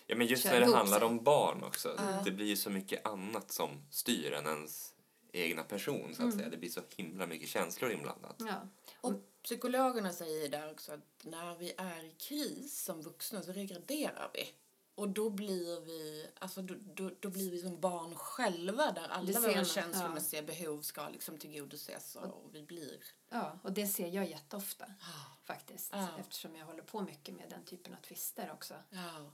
Ja, 0.08 0.16
men 0.16 0.28
just 0.28 0.46
när 0.46 0.60
det 0.60 0.76
handlar 0.76 1.00
sig. 1.00 1.08
om 1.08 1.24
barn 1.24 1.64
också. 1.64 2.00
Det 2.26 2.32
blir 2.32 2.46
ju 2.46 2.58
så 2.58 2.70
mycket 2.70 3.06
annat 3.06 3.52
som 3.52 3.86
styr 3.92 4.32
än 4.34 4.46
ens 4.46 4.94
egna 5.32 5.64
person 5.64 6.16
så 6.16 6.28
att 6.28 6.34
säga. 6.34 6.50
Det 6.50 6.58
blir 6.58 6.70
så 6.70 6.82
himla 6.96 7.28
mycket 7.28 7.50
känslor 7.50 7.92
inblandat. 7.92 8.36
Ja. 8.40 8.68
Och 9.02 9.14
psykologerna 9.44 10.12
säger 10.14 10.50
där 10.50 10.72
också 10.72 10.92
att 10.92 11.24
när 11.24 11.56
vi 11.56 11.74
är 11.78 12.04
i 12.04 12.12
kris 12.18 12.84
som 12.84 13.02
vuxna 13.02 13.42
så 13.42 13.52
regraderar 13.52 14.32
vi. 14.34 14.54
Och 14.96 15.10
då 15.10 15.30
blir 15.30 15.82
vi, 15.82 16.28
alltså 16.40 16.62
då, 16.62 16.76
då, 16.94 17.12
då 17.20 17.30
blir 17.30 17.52
vi 17.52 17.62
som 17.62 17.80
barn 17.80 18.16
själva 18.16 18.92
där 18.92 19.08
alla 19.10 19.40
våra 19.40 19.66
känslomässiga 19.66 20.42
behov 20.44 20.82
ska 20.82 21.10
liksom 21.10 21.38
tillgodoses 21.38 22.16
och 22.16 22.50
vi 22.54 22.64
blir... 22.64 23.04
ja, 23.30 23.60
och 23.64 23.72
det 23.72 23.88
ser 23.88 24.08
jag 24.08 24.30
jätteofta 24.30 24.86
Ah, 24.86 25.38
faktiskt. 25.44 25.90
Ja. 25.94 26.08
Eftersom 26.20 26.56
jag 26.56 26.66
håller 26.66 26.84
på 26.84 27.02
mycket 27.02 27.36
med 27.36 27.50
den 27.50 27.64
typen 27.66 27.94
av 27.94 27.98
tvister 27.98 28.52
också. 28.54 28.74
Ja, 28.90 29.00
ehm, 29.00 29.30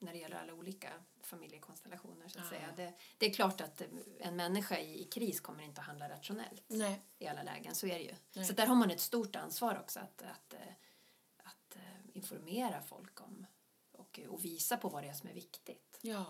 när 0.00 0.12
det 0.12 0.18
gäller 0.18 0.36
alla 0.36 0.54
olika 0.54 0.92
familjekonstellationer. 1.22 2.28
Så 2.28 2.38
att 2.38 2.44
Ja. 2.44 2.50
säga. 2.50 2.72
Det, 2.76 2.94
det 3.18 3.26
är 3.26 3.32
klart 3.32 3.60
att 3.60 3.80
eh, 3.80 3.86
en 4.20 4.36
människa 4.36 4.78
i, 4.78 5.00
i 5.00 5.04
kris 5.04 5.40
kommer 5.40 5.62
inte 5.62 5.80
att 5.80 5.86
handla 5.86 6.08
rationellt 6.08 6.64
nej. 6.68 7.02
i 7.18 7.26
alla 7.26 7.42
lägen. 7.42 7.74
Så 7.74 7.86
är 7.86 7.98
det 7.98 8.04
ju. 8.04 8.14
Nej. 8.32 8.44
Så 8.44 8.52
där 8.52 8.66
har 8.66 8.74
man 8.74 8.90
ett 8.90 9.00
stort 9.00 9.36
ansvar 9.36 9.78
också 9.80 10.00
att, 10.00 10.22
att, 10.22 10.54
eh, 10.54 10.72
att 11.36 11.76
eh, 11.76 11.82
informera 12.16 12.82
folk 12.82 13.20
om 13.20 13.46
och, 13.92 14.20
och 14.28 14.44
visa 14.44 14.76
på 14.76 14.88
vad 14.88 15.02
det 15.02 15.08
är 15.08 15.12
som 15.14 15.28
är 15.28 15.34
viktigt. 15.34 15.98
Ja, 16.00 16.24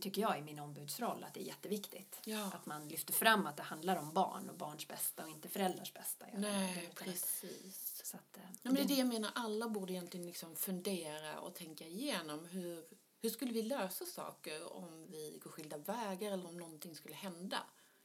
tycker 0.00 0.22
jag 0.22 0.38
i 0.38 0.42
min 0.42 0.58
ombudsroll 0.58 1.24
att 1.24 1.34
det 1.34 1.40
är 1.40 1.44
jätteviktigt. 1.46 2.20
Ja. 2.24 2.50
Att 2.54 2.66
man 2.66 2.88
lyfter 2.88 3.12
fram 3.12 3.46
att 3.46 3.56
det 3.56 3.62
handlar 3.62 3.96
om 3.96 4.12
barn 4.12 4.50
och 4.50 4.56
barns 4.56 4.88
bästa 4.88 5.22
och 5.24 5.28
inte 5.30 5.48
föräldrars 5.48 5.92
bästa. 5.92 6.26
Nej, 6.34 6.90
precis. 6.94 7.93
Så 8.04 8.16
att, 8.16 8.36
eh, 8.36 8.42
Ja, 8.50 8.58
men 8.62 8.74
det 8.74 8.80
är 8.82 8.88
det 8.88 8.94
jag 8.94 9.06
menar, 9.06 9.30
alla 9.34 9.68
borde 9.68 9.92
egentligen 9.92 10.26
liksom 10.26 10.56
fundera 10.56 11.40
och 11.40 11.54
tänka 11.54 11.86
igenom 11.86 12.44
hur, 12.46 12.84
hur 13.22 13.30
skulle 13.30 13.52
vi 13.52 13.62
lösa 13.62 14.04
saker 14.04 14.72
om 14.72 15.06
vi 15.10 15.38
går 15.44 15.50
skilda 15.50 15.78
vägar 15.78 16.32
eller 16.32 16.46
om 16.48 16.56
någonting 16.58 16.94
skulle 16.94 17.14
hända. 17.14 17.58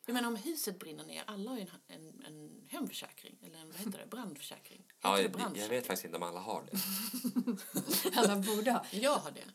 Jag 0.06 0.14
menar 0.14 0.28
om 0.28 0.36
huset 0.36 0.80
brinner 0.80 1.04
ner, 1.06 1.24
alla 1.28 1.50
har 1.50 1.58
ju 1.58 1.62
en, 1.64 1.70
en, 1.88 2.26
en 2.26 2.68
hemförsäkring, 2.70 3.38
eller 3.46 3.60
en, 3.60 3.72
vad 3.72 3.80
heter 3.80 4.00
det, 4.00 4.06
brandförsäkring. 4.10 4.78
Heter 4.88 4.96
Ja, 5.02 5.10
det 5.16 5.22
jag, 5.22 5.24
jag 5.26 5.32
brandförsäkring? 5.32 5.78
vet 5.78 5.88
faktiskt 5.88 6.06
inte 6.06 6.18
om 6.18 6.24
alla 6.24 6.40
har 6.40 6.64
det. 6.72 6.78
alla 8.20 8.36
borde 8.36 8.72
ha. 8.72 8.86
Jag 8.92 9.16
har 9.16 9.32
det. 9.32 9.46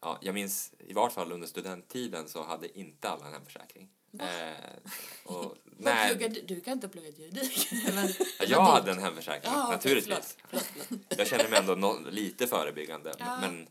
Ja, 0.00 0.18
jag 0.22 0.34
minns 0.34 0.74
i 0.78 0.92
vart 0.92 1.12
fall 1.12 1.32
under 1.32 1.46
studenttiden 1.46 2.28
så 2.28 2.42
hade 2.44 2.78
inte 2.78 3.08
alla 3.08 3.26
en 3.26 3.32
hemförsäkring. 3.32 3.90
Eh, 4.18 4.76
och, 5.24 5.56
nej, 5.84 6.08
pluggade- 6.16 6.40
du 6.40 6.60
kan 6.60 6.72
inte 6.72 6.88
plugga 6.88 7.08
juridik. 7.08 7.68
Men, 7.94 8.08
ja, 8.38 8.44
jag 8.48 8.60
hade 8.62 8.90
en 8.90 8.98
hemförsäkring, 8.98 9.52
Ja, 9.52 9.62
okej, 9.64 9.76
naturligtvis. 9.76 10.36
förlåt, 10.48 10.64
förlåt. 10.76 11.00
Jag 11.18 11.26
känner 11.26 11.48
mig 11.48 11.58
ändå 11.58 11.74
nå- 11.74 12.00
lite 12.10 12.46
förebyggande. 12.46 13.14
Ja. 13.18 13.40
Men, 13.40 13.68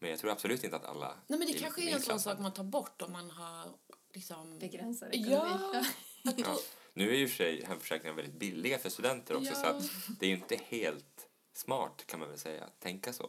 men 0.00 0.10
jag 0.10 0.18
tror 0.18 0.30
absolut 0.30 0.64
inte 0.64 0.76
att 0.76 0.84
alla 0.84 1.16
Nej 1.26 1.38
men 1.38 1.48
det 1.48 1.54
i 1.56 1.58
kanske 1.58 1.82
är 1.90 1.94
en 1.94 2.02
sån 2.02 2.20
sak 2.20 2.38
man 2.38 2.52
tar 2.52 2.64
bort 2.64 3.02
om 3.02 3.12
man 3.12 3.30
har 3.30 3.68
liksom... 4.14 4.58
begränsar 4.58 5.08
ekonomi. 5.08 5.30
Ja, 5.32 5.84
Ja. 6.36 6.58
Nu 6.94 7.10
är 7.10 7.18
ju 7.18 7.28
för 7.28 7.36
sig 7.36 7.64
hemförsäkringar 7.64 8.14
väldigt 8.14 8.34
billiga 8.38 8.78
för 8.78 8.90
studenter 8.90 9.36
också 9.36 9.50
Ja. 9.50 9.54
så 9.54 9.66
att 9.66 9.82
det 10.20 10.26
är 10.26 10.30
ju 10.30 10.36
inte 10.36 10.56
helt 10.68 11.26
smart 11.56 12.02
kan 12.06 12.20
man 12.20 12.28
väl 12.28 12.38
säga 12.38 12.64
att 12.64 12.80
tänka 12.80 13.12
så. 13.12 13.22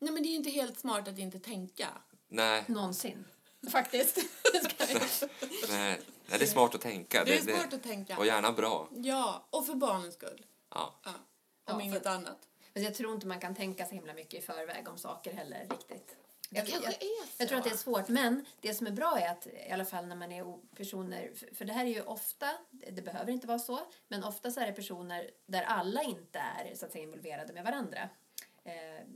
Nej 0.00 0.12
men 0.12 0.14
men 0.14 0.22
det 0.22 0.28
är 0.28 0.30
ju 0.30 0.36
inte 0.36 0.50
helt 0.50 0.78
smart 0.78 1.08
att 1.08 1.18
inte 1.18 1.38
tänka. 1.38 1.88
Nej, 2.28 2.64
Någonsin. 2.68 3.24
Faktiskt. 3.72 4.18
nej, 5.68 6.00
nej, 6.26 6.38
det 6.38 6.44
är 6.44 6.46
smart 6.46 6.74
att 6.74 6.80
tänka. 6.80 7.24
Det 7.24 7.34
är 7.38 7.40
smart 7.40 7.72
att 7.74 7.82
tänka. 7.82 8.18
Och 8.18 8.26
gärna 8.26 8.52
bra. 8.52 8.88
Ja, 8.90 9.46
och 9.50 9.66
för 9.66 9.74
barnens 9.74 10.14
skull. 10.14 10.46
Ja. 10.70 10.94
Ja, 11.04 11.10
Ja, 11.66 11.72
om 11.74 11.78
för- 11.80 11.86
inget 11.86 12.06
annat. 12.06 12.38
Men 12.74 12.82
jag 12.82 12.94
tror 12.94 13.14
inte 13.14 13.26
man 13.26 13.40
kan 13.40 13.54
tänka 13.54 13.86
så 13.86 13.94
himla 13.94 14.14
mycket 14.14 14.34
i 14.42 14.46
förväg 14.46 14.88
om 14.88 14.98
saker 14.98 15.32
heller 15.32 15.66
riktigt. 15.70 16.16
Jag, 16.54 16.68
jag, 16.68 16.84
är 16.84 16.90
så. 17.26 17.32
jag 17.38 17.48
tror 17.48 17.58
att 17.58 17.64
det 17.64 17.70
är 17.70 17.76
svårt, 17.76 18.08
men 18.08 18.44
det 18.60 18.74
som 18.74 18.86
är 18.86 18.90
bra 18.90 19.18
är 19.18 19.30
att 19.30 19.46
i 19.46 19.70
alla 19.72 19.84
fall 19.84 20.06
när 20.06 20.16
man 20.16 20.32
är 20.32 20.58
personer, 20.76 21.30
för- 21.34 21.54
för 21.54 21.64
det 21.64 21.72
här 21.72 21.84
är 21.84 21.88
ju 21.90 22.02
ofta, 22.02 22.50
det 22.70 23.02
behöver 23.02 23.32
inte 23.32 23.46
vara 23.46 23.58
så, 23.58 23.80
men 24.08 24.24
ofta 24.24 24.50
så 24.50 24.60
är 24.60 24.66
det 24.66 24.72
personer 24.72 25.30
där 25.46 25.62
alla 25.62 26.02
inte 26.02 26.38
är 26.38 26.74
så 26.74 26.86
att 26.86 26.92
säga 26.92 27.04
involverade 27.04 27.52
med 27.52 27.64
varandra. 27.64 28.08
Eh, 28.64 29.06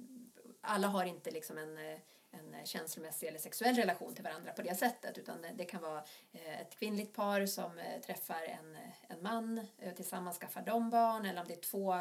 alla 0.60 0.88
har 0.88 1.04
inte 1.04 1.30
liksom 1.30 1.58
en, 1.58 1.78
eh, 1.78 1.98
en 2.38 2.54
eh, 2.54 2.64
känslomässig 2.64 3.26
eller 3.26 3.38
sexuell 3.38 3.76
relation 3.76 4.14
till 4.14 4.24
varandra 4.24 4.52
på 4.52 4.62
det 4.62 4.74
sättet. 4.74 5.18
Utan 5.18 5.44
eh, 5.44 5.50
det 5.54 5.64
kan 5.64 5.82
vara 5.82 6.04
eh, 6.32 6.60
ett 6.60 6.78
kvinnligt 6.78 7.14
par 7.14 7.46
som 7.46 7.70
träffar 8.06 8.42
en, 8.42 8.76
en 9.08 9.22
man 9.22 9.66
tillsammans 9.96 10.38
skaffar 10.38 10.62
de 10.62 10.90
barn 10.90 11.26
eller 11.26 11.40
om 11.40 11.46
det 11.48 11.54
är 11.54 11.60
två, 11.60 11.94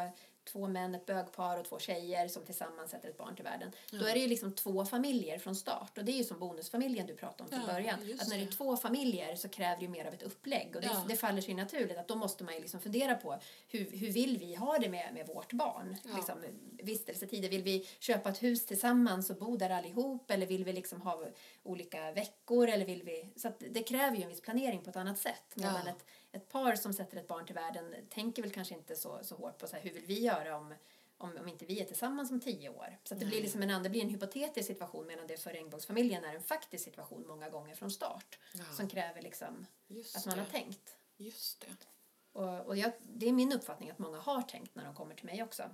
två 0.46 0.68
män, 0.68 0.94
ett 0.94 1.06
bögpar 1.06 1.58
och 1.58 1.64
två 1.64 1.78
tjejer 1.78 2.28
som 2.28 2.44
tillsammans 2.44 2.90
sätter 2.90 3.08
ett 3.08 3.18
barn 3.18 3.34
till 3.34 3.44
världen. 3.44 3.72
Då 3.90 4.06
är 4.06 4.14
det 4.14 4.20
ju 4.20 4.28
liksom 4.28 4.52
två 4.52 4.84
familjer 4.84 5.38
från 5.38 5.56
start 5.56 5.98
och 5.98 6.04
det 6.04 6.12
är 6.12 6.16
ju 6.16 6.24
som 6.24 6.38
bonusfamiljen 6.38 7.06
du 7.06 7.14
pratade 7.16 7.42
om 7.42 7.48
från 7.48 7.60
Ja, 7.68 7.74
början. 7.74 7.98
Att 8.20 8.28
när 8.28 8.36
det 8.38 8.42
är 8.44 8.52
två 8.52 8.76
familjer 8.76 9.36
så 9.36 9.48
kräver 9.48 9.76
det 9.76 9.82
ju 9.82 9.88
mer 9.88 10.04
av 10.04 10.14
ett 10.14 10.22
upplägg 10.22 10.72
och 10.76 10.80
det, 10.82 10.86
Ja. 10.86 11.04
det 11.08 11.16
faller 11.16 11.40
sig 11.42 11.54
naturligt 11.54 11.98
att 11.98 12.08
då 12.08 12.14
måste 12.14 12.44
man 12.44 12.54
ju 12.54 12.60
liksom 12.60 12.80
fundera 12.80 13.14
på 13.14 13.38
hur, 13.68 13.90
hur 13.90 14.12
vill 14.12 14.38
vi 14.38 14.54
ha 14.54 14.78
det 14.78 14.88
med, 14.88 15.14
med 15.14 15.26
vårt 15.26 15.52
barn? 15.52 15.96
Ja. 16.04 16.16
Liksom, 16.16 16.34
vistelsetider, 16.82 17.48
vill 17.48 17.62
vi 17.62 17.88
köpa 17.98 18.28
ett 18.28 18.42
hus 18.42 18.66
tillsammans 18.66 19.30
och 19.30 19.36
bo 19.36 19.56
där 19.56 19.70
allihop 19.70 20.30
eller 20.30 20.46
vill 20.46 20.64
vi 20.64 20.72
liksom 20.72 21.00
ha 21.00 21.24
olika 21.62 22.12
veckor 22.12 22.68
eller 22.68 22.84
vill 22.86 23.02
vi... 23.02 23.28
Så 23.36 23.52
det 23.58 23.82
kräver 23.82 24.16
ju 24.16 24.22
en 24.22 24.28
viss 24.28 24.40
planering 24.40 24.82
på 24.82 24.90
ett 24.90 24.96
annat 24.96 25.18
sätt. 25.18 25.42
Medan 25.54 25.80
Ja. 25.84 25.90
ett, 25.90 26.04
ett 26.36 26.48
par 26.48 26.74
som 26.74 26.92
sätter 26.92 27.16
ett 27.16 27.28
barn 27.28 27.46
till 27.46 27.54
världen 27.54 27.94
tänker 28.08 28.42
väl 28.42 28.50
kanske 28.50 28.74
inte 28.74 28.96
så, 28.96 29.18
så 29.22 29.34
hårt 29.34 29.58
på 29.58 29.66
så 29.66 29.76
här, 29.76 29.82
hur 29.82 29.92
vill 29.92 30.06
vi 30.06 30.20
göra 30.20 30.56
om 30.56 30.74
om, 31.18 31.36
om 31.40 31.48
inte 31.48 31.66
vi 31.66 31.80
är 31.80 31.84
tillsammans 31.84 32.30
om 32.30 32.40
tio 32.40 32.68
år. 32.68 32.98
Så 33.04 33.14
det 33.14 33.26
blir 33.26 33.42
liksom 33.42 33.62
en, 33.62 33.82
det 33.82 33.90
blir 33.90 34.02
en 34.02 34.08
hypotetisk 34.08 34.66
situation 34.66 35.06
medan 35.06 35.26
det 35.26 35.36
för 35.36 35.50
regnbågsfamiljen 35.50 36.24
är 36.24 36.34
en 36.34 36.42
faktisk 36.42 36.84
situation 36.84 37.26
många 37.26 37.48
gånger 37.48 37.74
från 37.74 37.90
start. 37.90 38.38
Ja. 38.52 38.64
Som 38.76 38.88
kräver 38.88 39.22
liksom 39.22 39.66
Just 39.86 40.16
att 40.16 40.26
man 40.26 40.36
det. 40.36 40.42
har 40.42 40.50
tänkt. 40.50 40.96
Just 41.16 41.60
det. 41.60 41.66
Och, 42.32 42.66
och 42.66 42.76
jag, 42.76 42.92
det 43.02 43.28
är 43.28 43.32
min 43.32 43.52
uppfattning 43.52 43.90
att 43.90 43.98
många 43.98 44.18
har 44.18 44.42
tänkt 44.42 44.74
när 44.74 44.84
de 44.84 44.94
kommer 44.94 45.14
till 45.14 45.26
mig 45.26 45.42
också. 45.42 45.70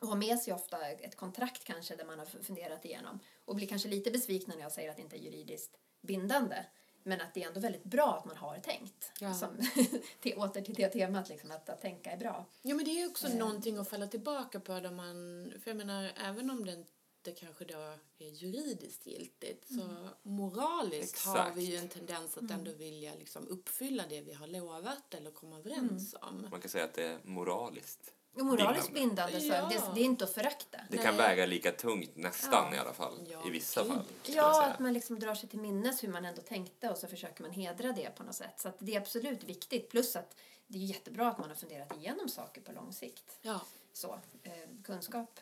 Och 0.00 0.08
har 0.08 0.16
med 0.16 0.38
sig 0.38 0.52
ofta 0.52 0.88
ett 0.88 1.16
kontrakt 1.16 1.64
kanske 1.64 1.96
där 1.96 2.04
man 2.04 2.18
har 2.18 2.26
funderat 2.26 2.84
igenom. 2.84 3.18
Och 3.44 3.56
blir 3.56 3.66
kanske 3.66 3.88
lite 3.88 4.10
besvikna 4.10 4.54
när 4.54 4.62
jag 4.62 4.72
säger 4.72 4.90
att 4.90 4.96
det 4.96 5.02
inte 5.02 5.16
är 5.16 5.20
juridiskt 5.20 5.78
bindande. 6.00 6.56
Men 7.04 7.20
att 7.20 7.34
det 7.34 7.42
är 7.42 7.48
ändå 7.48 7.60
väldigt 7.60 7.84
bra 7.84 8.16
att 8.18 8.24
man 8.24 8.36
har 8.36 8.58
tänkt. 8.58 9.12
Ja. 9.20 9.34
Som, 9.34 9.48
till, 10.20 10.34
åter 10.36 10.62
till 10.62 10.74
det 10.74 10.88
temat, 10.88 11.28
liksom, 11.28 11.50
att, 11.50 11.68
att 11.68 11.80
tänka 11.80 12.10
är 12.10 12.16
bra. 12.16 12.44
Ja, 12.62 12.74
men 12.74 12.84
det 12.84 13.02
är 13.02 13.08
också 13.08 13.26
Eh. 13.26 13.34
någonting 13.34 13.78
att 13.78 13.88
falla 13.88 14.06
tillbaka 14.06 14.60
på 14.60 14.80
där 14.80 14.90
man... 14.90 15.52
För 15.62 15.70
jag 15.70 15.76
menar, 15.76 16.12
även 16.16 16.50
om 16.50 16.64
det 16.64 16.72
inte 16.72 17.40
kanske 17.40 17.64
då 17.64 17.78
är 18.18 18.28
juridiskt 18.28 19.06
giltigt 19.06 19.68
så 19.68 20.08
moraliskt 20.22 21.26
har 21.26 21.36
Exakt. 21.36 21.56
vi 21.56 21.62
ju 21.62 21.76
en 21.76 21.88
tendens 21.88 22.38
att 22.38 22.50
ändå 22.50 22.72
vilja 22.72 23.14
liksom 23.14 23.48
uppfylla 23.48 24.04
det 24.08 24.20
vi 24.20 24.32
har 24.32 24.46
lovat 24.46 25.14
eller 25.14 25.30
komma 25.30 25.58
överens 25.58 26.14
om. 26.20 26.46
Man 26.50 26.60
kan 26.60 26.70
säga 26.70 26.84
att 26.84 26.94
det 26.94 27.04
är 27.06 27.18
moraliskt. 27.24 28.14
Moraliskt 28.34 28.92
Bindande. 28.92 29.32
bindande, 29.32 29.40
så 29.40 29.76
Ja. 29.76 29.82
det, 29.88 29.94
det 29.94 30.00
är 30.00 30.04
inte 30.04 30.24
att 30.24 30.34
förakta. 30.34 30.78
Det 30.90 30.96
Nej. 30.96 31.04
kan 31.04 31.16
väga 31.16 31.46
lika 31.46 31.72
tungt 31.72 32.16
nästan 32.16 32.66
Ja. 32.70 32.74
i 32.76 32.78
alla 32.78 32.92
fall. 32.92 33.18
Ja, 33.30 33.46
I 33.46 33.50
vissa 33.50 33.84
fall. 33.84 34.02
Ja, 34.24 34.64
att 34.66 34.78
man 34.78 34.92
liksom 34.92 35.18
drar 35.18 35.34
sig 35.34 35.48
till 35.48 35.58
minnes 35.60 36.04
hur 36.04 36.08
man 36.08 36.24
ändå 36.24 36.42
tänkte 36.42 36.90
och 36.90 36.98
så 36.98 37.06
försöker 37.08 37.42
man 37.42 37.50
hedra 37.52 37.92
det 37.92 38.16
på 38.16 38.22
något 38.22 38.34
sätt. 38.34 38.60
Så 38.60 38.68
att 38.68 38.76
det 38.78 38.94
är 38.96 39.00
absolut 39.00 39.44
viktigt. 39.44 39.90
Plus 39.90 40.16
att 40.16 40.36
det 40.66 40.78
är 40.78 40.82
jättebra 40.82 41.28
att 41.28 41.38
man 41.38 41.48
har 41.48 41.56
funderat 41.56 41.96
igenom 41.96 42.28
saker 42.28 42.60
på 42.60 42.72
lång 42.72 42.92
sikt. 42.92 43.38
Ja, 43.42 43.60
Så, 43.92 44.18
eh, 44.42 44.52
kunskap. 44.84 45.40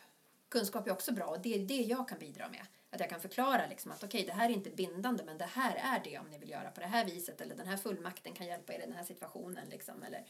kunskap 0.49 0.87
är 0.87 0.91
också 0.91 1.11
bra 1.11 1.25
och 1.25 1.39
det 1.39 1.55
är 1.55 1.59
det 1.59 1.81
jag 1.81 2.07
kan 2.07 2.19
bidra 2.19 2.49
med. 2.49 2.65
Att 2.89 2.99
jag 2.99 3.09
kan 3.09 3.21
förklara 3.21 3.67
liksom 3.69 3.91
att 3.91 4.03
okej, 4.03 4.23
det 4.25 4.33
här 4.33 4.49
är 4.49 4.53
inte 4.53 4.69
bindande 4.69 5.23
men 5.23 5.37
det 5.37 5.45
här 5.45 5.75
är 5.75 6.01
det 6.03 6.19
om 6.19 6.25
ni 6.29 6.37
vill 6.37 6.49
göra 6.49 6.71
på 6.71 6.79
det 6.81 6.87
här 6.87 7.05
viset 7.05 7.41
eller 7.41 7.55
den 7.55 7.67
här 7.67 7.77
fullmakten 7.77 8.33
kan 8.33 8.47
hjälpa 8.47 8.73
er 8.73 8.77
i 8.77 8.81
den 8.81 8.93
här 8.93 9.03
situationen 9.03 9.69
liksom, 9.69 10.03
eller 10.03 10.25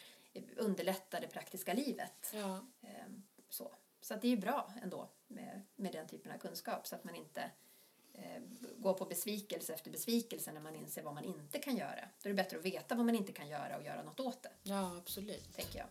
underlätta 0.57 1.19
det 1.19 1.27
praktiska 1.27 1.73
livet. 1.73 2.33
ja. 2.33 2.59
Ehm, 2.81 3.23
så 3.49 3.71
så 4.01 4.13
att 4.13 4.21
det 4.21 4.27
är 4.33 4.37
bra 4.37 4.73
ändå 4.83 5.09
med, 5.27 5.61
med 5.75 5.91
den 5.93 6.07
typen 6.07 6.31
av 6.31 6.37
kunskap 6.37 6.87
så 6.87 6.95
att 6.95 7.03
man 7.03 7.15
inte 7.15 7.51
eh, 8.13 8.41
går 8.77 8.93
på 8.93 9.05
besvikelse 9.05 9.73
efter 9.73 9.91
besvikelse 9.91 10.51
när 10.51 10.61
man 10.61 10.75
inser 10.75 11.03
vad 11.03 11.13
man 11.13 11.23
inte 11.23 11.59
kan 11.59 11.75
göra. 11.75 12.09
Då 12.23 12.29
är 12.29 12.33
det 12.33 12.43
bättre 12.43 12.57
att 12.57 12.65
veta 12.65 12.95
vad 12.95 13.05
man 13.05 13.15
inte 13.15 13.31
kan 13.31 13.49
göra 13.49 13.77
och 13.77 13.83
göra 13.83 14.03
något 14.03 14.19
åt 14.19 14.43
det, 14.43 14.51
ja 14.63 14.97
absolut. 14.97 15.55
tänker 15.55 15.79
jag. 15.79 15.87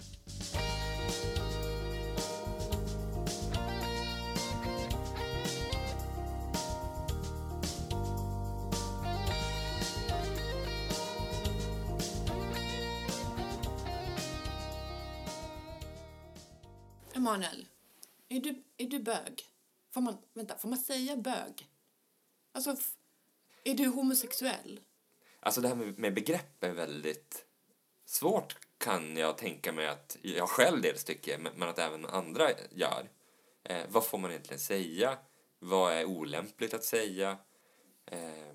Emanuel, 17.30 17.66
är 18.28 18.40
du, 18.40 18.62
är 18.76 18.86
du 18.86 18.98
bög? 18.98 19.42
Får 19.90 20.00
man, 20.00 20.16
vänta, 20.34 20.58
får 20.58 20.68
man 20.68 20.78
säga 20.78 21.16
bög? 21.16 21.68
Alltså, 22.52 22.76
är 23.64 23.74
du 23.74 23.86
homosexuell? 23.86 24.80
Alltså 25.40 25.60
det 25.60 25.68
här 25.68 25.74
med, 25.74 25.98
med 25.98 26.14
begrepp 26.14 26.64
är 26.64 26.72
väldigt 26.72 27.44
svårt 28.04 28.56
kan 28.78 29.16
jag 29.16 29.38
tänka 29.38 29.72
mig 29.72 29.86
att 29.86 30.16
jag 30.22 30.48
själv 30.48 30.82
dels 30.82 31.04
tycker, 31.04 31.38
men 31.38 31.52
men 31.56 31.68
att 31.68 31.78
även 31.78 32.06
andra 32.06 32.50
gör. 32.70 33.10
Eh, 33.64 33.84
vad 33.88 34.06
får 34.06 34.18
man 34.18 34.30
egentligen 34.30 34.60
säga? 34.60 35.18
Vad 35.58 35.92
är 35.92 36.04
olämpligt 36.04 36.74
att 36.74 36.84
säga? 36.84 37.38
Eh, 38.06 38.54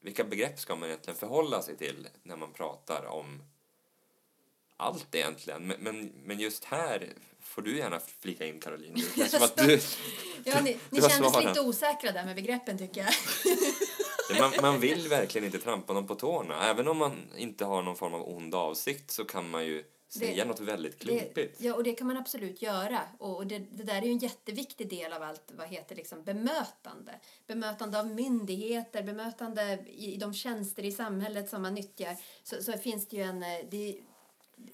vilka 0.00 0.24
begrepp 0.24 0.58
ska 0.58 0.76
man 0.76 0.88
egentligen 0.88 1.18
förhålla 1.18 1.62
sig 1.62 1.76
till 1.76 2.08
när 2.22 2.36
man 2.36 2.52
pratar 2.52 3.04
om 3.04 3.42
allt 4.80 5.14
egentligen? 5.14 5.66
Men, 5.66 5.76
men, 5.80 6.12
men 6.24 6.38
just 6.38 6.64
här 6.64 7.08
får 7.40 7.62
du 7.62 7.76
gärna 7.76 8.00
flika 8.20 8.46
in 8.46 8.60
Caroline. 8.60 9.02
Det 9.16 9.28
som 9.30 9.42
att 9.42 9.56
du, 9.56 9.80
Ja, 10.44 10.60
ni 10.60 10.70
ni 10.70 10.78
Du 10.90 11.08
kändes 11.08 11.32
svaren. 11.32 11.48
lite 11.48 11.60
osäkra 11.60 12.12
där 12.12 12.24
med 12.24 12.34
begreppen 12.36 12.78
tycker 12.78 13.00
jag. 13.00 13.10
man, 14.40 14.52
man 14.62 14.80
vill 14.80 15.08
verkligen 15.08 15.44
inte 15.44 15.58
trampa 15.58 15.92
någon 15.92 16.06
på 16.06 16.14
tårna. 16.14 16.62
Även 16.70 16.88
om 16.88 16.96
man 16.98 17.12
inte 17.36 17.64
har 17.64 17.82
någon 17.82 17.96
form 17.96 18.14
av 18.14 18.28
ond 18.28 18.54
avsikt 18.54 19.10
så 19.10 19.24
kan 19.24 19.50
man 19.50 19.64
ju 19.66 19.84
säga 20.08 20.44
något 20.44 20.60
väldigt 20.60 20.98
klumpigt. 20.98 21.34
Det, 21.58 21.64
ja, 21.64 21.74
och 21.74 21.84
det 21.84 21.92
kan 21.92 22.06
man 22.06 22.16
absolut 22.16 22.62
göra. 22.62 23.00
Och 23.18 23.36
och 23.36 23.46
det, 23.46 23.58
det 23.58 23.82
där 23.82 23.96
är 24.02 24.02
ju 24.06 24.10
en 24.12 24.18
jätteviktig 24.18 24.88
del 24.90 25.12
av 25.12 25.22
allt 25.22 25.52
vad 25.56 25.68
heter 25.68 25.96
liksom 25.96 26.22
bemötande. 26.24 27.12
Bemötande 27.46 28.00
av 28.00 28.06
myndigheter, 28.06 29.02
bemötande 29.02 29.78
i, 29.86 30.14
i 30.14 30.16
de 30.16 30.34
tjänster 30.34 30.84
i 30.84 30.92
samhället 30.92 31.48
som 31.50 31.62
man 31.62 31.74
nyttjar. 31.74 32.16
Så, 32.42 32.62
så 32.62 32.72
finns 32.78 33.08
det 33.08 33.16
ju 33.16 33.22
en... 33.22 33.42
eh, 33.42 33.48
Det, 33.70 33.96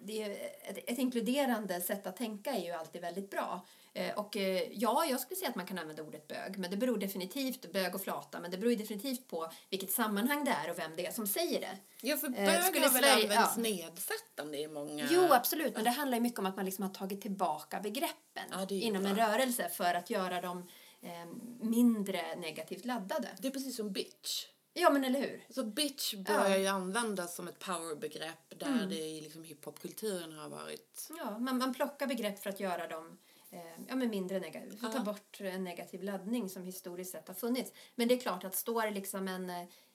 det 0.01 0.22
är 0.22 0.31
ett, 0.70 0.90
ett 0.90 0.99
inkluderande 0.99 1.81
sätt 1.81 2.07
att 2.07 2.16
tänka 2.16 2.51
är 2.51 2.64
ju 2.64 2.70
alltid 2.70 3.01
väldigt 3.01 3.31
bra. 3.31 3.66
Eh, 3.94 4.18
Och 4.18 4.37
eh, 4.37 4.62
ja, 4.72 5.05
jag 5.11 5.20
skulle 5.20 5.37
säga 5.37 5.49
att 5.49 5.55
man 5.57 5.66
kan 5.66 5.79
använda 5.79 6.03
ordet 6.03 6.29
bög, 6.29 6.59
men 6.59 6.70
det 6.70 6.77
beror 6.77 6.99
definitivt, 6.99 7.72
bög 7.72 7.94
och 7.94 8.01
flata, 8.03 8.40
men 8.40 8.51
det 8.51 8.59
beror 8.59 8.77
definitivt 8.77 9.29
på 9.29 9.51
vilket 9.70 9.90
sammanhang 9.92 10.44
det 10.44 10.51
är 10.51 10.70
och 10.70 10.79
vem 10.79 10.96
det 10.96 11.07
är 11.07 11.12
som 11.12 11.27
säger 11.27 11.61
det. 11.61 11.79
Ja, 12.03 12.16
för 12.16 12.27
Eh, 12.27 12.33
bög 12.33 12.62
skulle 12.64 12.87
har 12.87 12.92
väl 12.92 13.03
Sverige- 13.03 13.22
använts 13.38 13.57
ja. 13.57 13.62
nedsättande 13.62 14.59
i 14.59 14.68
många... 14.68 15.09
Jo, 15.11 15.33
absolut. 15.33 15.75
Men 15.75 15.85
det 15.85 15.90
handlar 15.90 16.16
ju 16.18 16.22
mycket 16.22 16.38
om 16.38 16.46
att 16.46 16.57
man 16.57 16.64
liksom 16.64 16.83
har 16.85 16.90
tagit 16.94 17.20
tillbaka 17.20 17.81
begreppen 17.81 18.44
Ja, 18.51 18.66
inom 18.70 19.07
en 19.07 19.14
bra. 19.14 19.27
rörelse 19.29 19.68
för 19.68 19.94
att 19.94 20.11
göra 20.11 20.40
dem 20.40 20.68
eh, 21.03 21.11
mindre 21.61 22.37
negativt 22.37 22.85
laddade. 22.85 23.29
Det 23.38 23.49
är 23.49 23.53
precis 23.53 23.77
som 23.77 23.92
bitch. 23.92 24.44
Ja, 24.78 24.90
men 24.90 25.04
eller 25.04 25.20
hur? 25.20 25.44
Så 25.50 25.64
bitch 25.64 26.14
börjar 26.14 26.58
ju 26.58 26.66
användas 26.66 27.34
som 27.34 27.48
ett 27.48 27.58
powerbegrepp 27.58 28.58
där 28.58 28.66
Mm. 28.66 28.88
det 28.88 28.94
i 28.94 29.20
liksom 29.20 29.44
hiphopkulturen 29.44 30.32
har 30.32 30.48
varit... 30.48 31.08
Ja, 31.18 31.38
man, 31.38 31.58
man 31.58 31.74
plockar 31.74 32.06
begrepp 32.06 32.38
för 32.42 32.50
att 32.50 32.60
göra 32.60 32.86
dem 32.88 33.18
eh, 33.50 33.58
ja, 33.88 33.96
men 33.96 34.10
mindre 34.10 34.40
negativa. 34.40 34.76
För 34.76 34.86
att 34.86 34.92
ta 34.92 34.98
Ja. 34.98 35.04
bort 35.04 35.40
en 35.40 35.64
negativ 35.64 36.02
laddning 36.02 36.48
som 36.48 36.62
historiskt 36.64 37.12
sett 37.12 37.28
har 37.28 37.34
funnits. 37.34 37.72
Men 37.94 38.08
det 38.08 38.14
är 38.14 38.18
klart 38.20 38.44
att 38.44 38.54
står 38.56 38.90
liksom 38.90 39.28
en, 39.28 39.52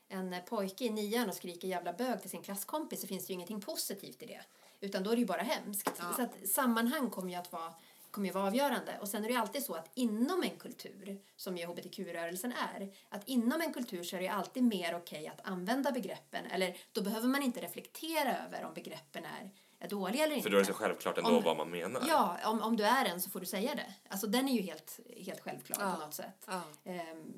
en 0.07 0.35
pojke 0.49 0.85
i 0.85 0.89
nian 0.89 1.29
och 1.29 1.35
skriker 1.35 1.67
jävla 1.67 1.93
bög 1.93 2.21
till 2.21 2.29
sin 2.29 2.41
klasskompis 2.41 3.01
så 3.01 3.07
finns 3.07 3.25
det 3.27 3.31
ju 3.31 3.35
ingenting 3.35 3.61
positivt 3.61 4.23
i 4.23 4.25
det. 4.25 4.41
Utan 4.79 5.03
då 5.03 5.09
är 5.11 5.15
det 5.15 5.19
ju 5.19 5.25
bara 5.25 5.41
hemskt. 5.41 5.91
Ja. 5.99 6.13
Så 6.15 6.21
att 6.21 6.47
sammanhang 6.49 7.09
kommer 7.09 7.29
ju 7.29 7.35
att 7.35 7.51
vara 7.51 7.73
kommer 8.11 8.27
ju 8.27 8.33
vara 8.33 8.47
avgörande. 8.47 8.97
Och 9.01 9.07
sen 9.07 9.23
är 9.23 9.27
det 9.27 9.33
ju 9.33 9.39
alltid 9.39 9.63
så 9.63 9.73
att 9.73 9.91
inom 9.93 10.43
en 10.43 10.57
kultur, 10.57 11.21
som 11.35 11.57
ju 11.57 11.65
hbtq-rörelsen 11.65 12.53
är, 12.75 12.93
att 13.09 13.27
inom 13.27 13.61
en 13.61 13.73
kultur 13.73 14.03
så 14.03 14.15
är 14.15 14.19
det 14.19 14.25
ju 14.25 14.31
alltid 14.31 14.63
mer 14.63 14.95
okej 14.95 15.27
att 15.27 15.47
använda 15.47 15.91
begreppen. 15.91 16.45
Eller 16.45 16.77
då 16.91 17.01
behöver 17.01 17.27
man 17.27 17.43
inte 17.43 17.61
reflektera 17.61 18.37
över 18.45 18.65
om 18.65 18.73
begreppen 18.73 19.25
är 19.25 19.51
är 19.83 19.87
dålig 19.87 20.19
eller 20.19 20.35
inte. 20.35 20.43
För 20.43 20.49
då 20.49 20.57
är 20.57 20.61
det 20.61 20.65
så 20.67 20.73
självklart 20.73 21.17
ändå 21.17 21.29
Om- 21.37 21.43
vad 21.43 21.57
man 21.57 21.69
menar. 21.69 22.03
Ja, 22.07 22.37
om, 22.45 22.61
om 22.61 22.77
du 22.77 22.83
är 22.83 23.05
en 23.05 23.21
så 23.21 23.29
får 23.29 23.39
du 23.39 23.45
säga 23.45 23.75
det. 23.75 23.93
Alltså 24.09 24.27
den 24.27 24.47
är 24.49 24.53
ju 24.53 24.61
helt, 24.61 24.99
helt 25.17 25.39
självklar 25.39 25.77
Ja. 25.79 25.93
på 25.93 25.99
något 26.05 26.13
sätt. 26.13 26.45
Ja. 26.47 26.61
Ehm, 26.83 27.33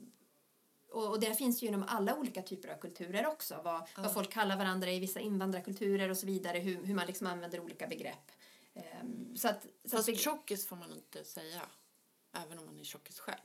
och, 0.92 1.10
och 1.10 1.20
det 1.20 1.36
finns 1.38 1.64
ju 1.64 1.68
inom 1.68 1.86
alla 1.88 2.16
olika 2.16 2.42
typer 2.42 2.70
av 2.70 2.78
kulturer 2.78 3.28
också. 3.28 3.62
Vad, 3.64 3.88
vad 3.98 4.14
folk 4.14 4.32
kallar 4.32 4.58
varandra 4.58 4.92
i 4.92 5.00
vissa 5.00 5.20
invandrarkulturer 5.20 6.10
och 6.10 6.18
så 6.18 6.26
vidare. 6.26 6.60
Hur, 6.60 6.84
hur 6.86 6.96
man 6.96 7.08
liksom 7.08 7.28
använder 7.28 7.60
olika 7.60 7.88
begrepp. 7.88 8.32
Ehm, 8.76 9.36
så 9.38 9.48
att, 9.48 9.62
så 9.62 9.68
att 9.86 9.92
Fast 9.92 10.10
beg- 10.10 10.18
tjockis 10.18 10.68
får 10.68 10.76
man 10.76 10.92
inte 10.92 11.24
säga. 11.24 11.62
Även 12.46 12.60
om 12.60 12.66
man 12.66 12.80
är 12.80 12.84
tjockis 12.84 13.20
själv. 13.20 13.38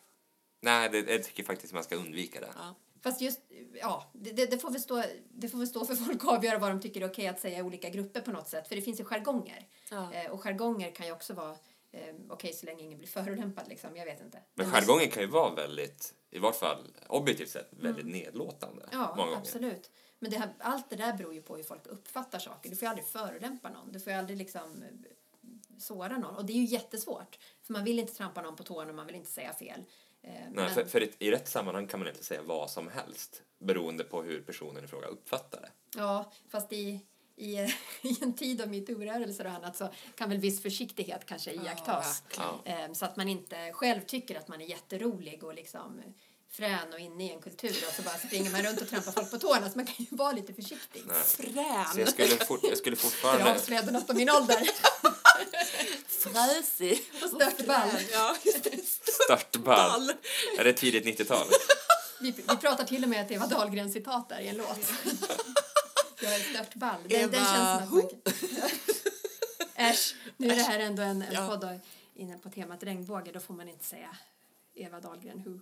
Nej, 0.61 0.89
det, 0.89 0.99
jag 1.13 1.25
tycker 1.25 1.45
faktiskt 1.45 1.73
man 1.73 1.85
ska 1.85 1.97
undvika 1.97 2.41
det. 2.41 2.53
Ja. 2.57 2.75
Fast 3.03 3.21
just, 3.21 3.41
ja, 3.75 4.11
det, 4.13 4.33
det, 4.33 4.47
det, 4.47 4.59
får 4.59 4.71
väl 4.71 4.81
stå, 4.81 5.05
det 5.31 5.49
får 5.49 5.59
väl 5.59 5.67
stå 5.69 5.85
för 5.85 5.95
folk 5.95 6.25
att 6.25 6.31
avgöra 6.31 6.59
vad 6.59 6.71
de 6.71 6.81
tycker 6.81 7.01
är 7.01 7.11
okej 7.11 7.29
att 7.29 7.41
säga 7.41 7.59
i 7.59 7.63
olika 7.63 7.89
grupper 7.91 8.21
på 8.21 8.31
något 8.31 8.49
sätt. 8.49 8.69
För 8.69 8.77
det 8.77 8.83
finns 8.83 9.01
ju 9.01 9.05
jargonger. 9.05 9.69
Ja. 9.91 10.13
Eh, 10.13 10.31
och 10.31 10.41
jargonger 10.41 10.91
kan 10.91 11.07
ju 11.07 11.13
också 11.13 11.35
vara 11.35 11.57
eh, 11.93 12.15
okej 12.29 12.53
så 12.53 12.67
länge 12.67 12.83
ingen 12.85 12.99
blir 12.99 13.09
förolämpad 13.09 13.69
liksom. 13.69 13.97
Jag 13.97 14.05
vet 14.05 14.21
inte. 14.21 14.43
Men 14.55 14.67
Men- 14.69 14.75
jargongen 14.81 15.11
kan 15.11 15.23
ju 15.23 15.29
vara 15.29 15.55
väldigt, 15.55 16.15
i 16.31 16.39
vart 16.39 16.57
fall 16.57 16.97
objektivt 17.09 17.51
sett, 17.51 17.69
väldigt 17.71 18.07
nedlåtande. 18.07 18.83
Mm. 18.83 19.01
Ja, 19.01 19.15
många 19.17 19.27
gånger. 19.27 19.39
absolut. 19.41 19.91
Men 20.19 20.31
det 20.31 20.37
här, 20.39 20.55
allt 20.59 20.91
det 20.91 20.97
där 20.97 21.13
beror 21.13 21.35
ju 21.35 21.43
på 21.43 21.57
hur 21.57 21.63
folk 21.65 21.87
uppfattar 21.87 22.39
saker. 22.39 22.71
Du 22.71 22.77
får 22.77 22.87
ju 22.87 22.91
aldrig 22.91 23.07
förolämpa 23.07 23.71
någon. 23.71 23.93
Du 23.93 24.01
får 24.01 24.13
ju 24.13 24.19
aldrig 24.19 24.39
liksom 24.39 24.85
såra 25.79 26.19
någon. 26.19 26.35
Och 26.37 26.45
det 26.45 26.53
är 26.53 26.57
ju 26.57 26.65
jättesvårt. 26.65 27.39
För 27.63 27.73
man 27.73 27.85
vill 27.85 27.99
inte 27.99 28.15
trampa 28.15 28.43
någon 28.43 28.57
på 28.57 28.63
tårna 28.63 28.89
och 28.91 28.95
man 28.97 29.07
vill 29.07 29.17
inte 29.17 29.31
säga 29.31 29.53
fel. 29.53 29.85
Eh, 30.23 30.31
Nej, 30.33 30.51
men- 30.55 30.71
för, 30.75 30.85
för 30.85 31.03
i, 31.03 31.13
i 31.19 31.31
rätt 31.31 31.49
sammanhang 31.49 31.87
kan 31.87 32.01
man 32.01 32.09
inte 32.09 32.25
säga 32.25 32.43
vad 32.43 32.71
som 32.71 32.89
helst 32.89 33.43
beroende 33.59 34.05
på 34.05 34.23
hur 34.23 34.41
personen 34.43 34.85
i 34.85 34.87
fråga 34.87 35.07
uppfattar 35.07 35.61
det. 35.61 35.71
Ja, 35.99 36.33
fast 36.49 36.73
i, 36.73 37.01
i, 37.37 37.57
i 38.03 38.17
en 38.23 38.33
tid 38.35 38.61
av 38.61 38.69
metoo-rörelser 38.69 39.45
och 39.47 39.53
annat 39.53 39.77
så 39.77 39.89
kan 40.17 40.29
väl 40.29 40.39
viss 40.39 40.63
försiktighet 40.63 41.25
kanske 41.27 41.53
iakttas. 41.53 42.23
Ja. 42.37 42.61
Eh, 42.65 42.93
Så 42.93 43.05
att 43.05 43.17
man 43.17 43.29
inte 43.29 43.73
själv 43.73 44.01
tycker 44.01 44.39
att 44.39 44.49
man 44.49 44.61
är 44.61 44.67
jätterolig 44.67 45.45
och 45.45 45.55
liksom 45.55 46.03
frän 46.51 46.93
och 46.93 46.99
inne 46.99 47.25
i 47.27 47.33
en 47.33 47.41
kultur 47.41 47.85
och 47.89 47.95
så 47.95 48.03
bara 48.03 48.19
springer 48.19 48.51
man 48.51 48.63
runt 48.63 48.81
och 48.81 48.89
trampar 48.89 49.13
folk 49.13 49.31
på 49.31 49.39
tårna 49.39 49.71
så 49.71 49.77
man 49.79 49.87
kan 49.87 49.95
ju 49.99 50.07
vara 50.17 50.33
lite 50.33 50.55
försiktig. 50.55 51.03
Nej. 51.07 51.17
Så 51.27 51.43
Frän. 51.43 51.55
jag 51.97 52.09
skulle, 52.09 52.29
fort, 52.45 52.61
jag 52.63 52.79
skulle 52.79 52.97
Jag 52.97 53.01
fortfarande... 53.01 53.53
avslöjade 53.55 53.91
något 53.93 54.11
om 54.11 54.17
min 54.17 54.31
ålder. 54.31 54.69
Fräsig. 56.09 57.03
Och 57.23 57.29
stört 57.29 57.67
ball. 57.67 57.89
Ja, 58.13 58.37
det. 58.63 58.85
Störtball. 59.25 60.13
Är 60.59 60.65
det 60.65 60.73
tidigt 60.73 61.21
90-tal? 61.21 61.47
Vi, 62.21 62.31
vi 62.31 62.43
pratar 62.57 62.85
till 62.85 63.03
och 63.03 63.09
med 63.09 63.25
ett 63.25 63.31
Eva 63.31 63.47
Dahlgren-citat 63.47 64.29
där 64.29 64.41
i 64.41 64.49
en 64.49 64.57
låt. 64.57 64.93
Jag 66.23 66.35
är 66.35 66.39
stört 66.41 66.75
ball. 66.75 66.97
Den, 67.09 67.31
den 67.31 67.35
Eva 67.41 67.55
känns 67.55 67.89
som 67.91 67.99
att. 67.99 68.13
Äsch, 69.75 70.15
nu 70.37 70.49
är 70.51 70.57
det 70.57 70.63
här 70.63 70.79
ändå 70.79 71.03
en, 71.03 71.23
en 71.23 71.33
Ja. 71.35 71.49
podd 71.49 71.81
inne 72.15 72.39
på 72.39 72.51
temat 72.51 72.83
regnbåge. 72.83 73.33
Då 73.33 73.41
får 73.41 73.55
man 73.55 73.69
inte 73.69 73.85
säga 73.85 74.17
Eva 74.75 75.01
Dahlgren 75.01 75.43
who. 75.45 75.61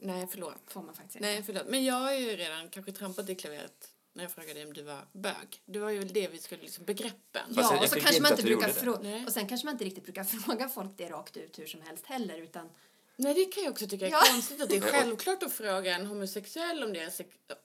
Nej, 0.00 0.26
förlåt. 0.30 0.56
Får 0.66 0.82
man 0.82 0.94
faktiskt. 0.94 1.20
Nej, 1.20 1.42
förlåt. 1.42 1.66
Men 1.66 1.84
jag 1.84 1.94
har 1.94 2.12
ju 2.12 2.36
redan 2.36 2.68
kanske 2.68 2.92
trampat 2.92 3.28
i 3.28 3.34
klaveret 3.34 3.90
när 4.12 4.24
jag 4.24 4.32
frågade 4.32 4.64
om 4.64 4.72
du 4.72 4.82
var 4.82 5.00
bög. 5.12 5.62
Det 5.66 5.78
var 5.78 5.90
ju 5.90 5.98
väl 5.98 6.12
det 6.12 6.28
vi 6.28 6.38
skulle, 6.38 6.62
liksom 6.62 6.84
begreppen. 6.84 7.42
Ja, 7.50 7.74
jag 7.74 7.82
och 7.82 7.88
så 7.88 8.00
kanske 8.00 8.22
man 8.22 8.30
inte 8.30 8.42
brukar 8.42 8.88
och 9.26 9.32
sen 9.32 9.48
kanske 9.48 9.64
man 9.66 9.74
inte 9.74 9.84
riktigt 9.84 10.04
brukar 10.04 10.24
fråga 10.44 10.68
folk 10.68 10.90
det 10.96 11.08
rakt 11.08 11.36
ut 11.36 11.58
hur 11.58 11.66
som 11.66 11.80
helst 11.82 12.06
heller 12.06 12.38
utan 12.38 12.70
Nej, 13.16 13.34
det 13.34 13.44
kan 13.44 13.62
jag 13.64 13.70
också 13.70 13.86
tycka 13.86 14.06
är 14.06 14.10
Ja. 14.10 14.22
konstigt 14.32 14.62
att 14.62 14.68
det 14.68 14.76
är 14.76 14.80
självklart 14.92 15.42
att 15.42 15.52
fråga 15.52 15.94
en 15.94 16.06
homosexuell 16.06 16.82
om 16.82 16.92
deras, 16.92 17.20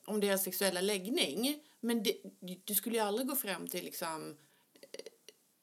om 0.05 0.19
deras 0.19 0.43
sexuella 0.43 0.81
läggning. 0.81 1.59
Men 1.79 2.03
det, 2.03 2.17
du 2.65 2.75
skulle 2.75 2.95
ju 2.95 3.01
aldrig 3.01 3.27
gå 3.27 3.35
fram 3.35 3.67
till 3.67 3.85
liksom... 3.85 4.37
eh, 4.81 4.99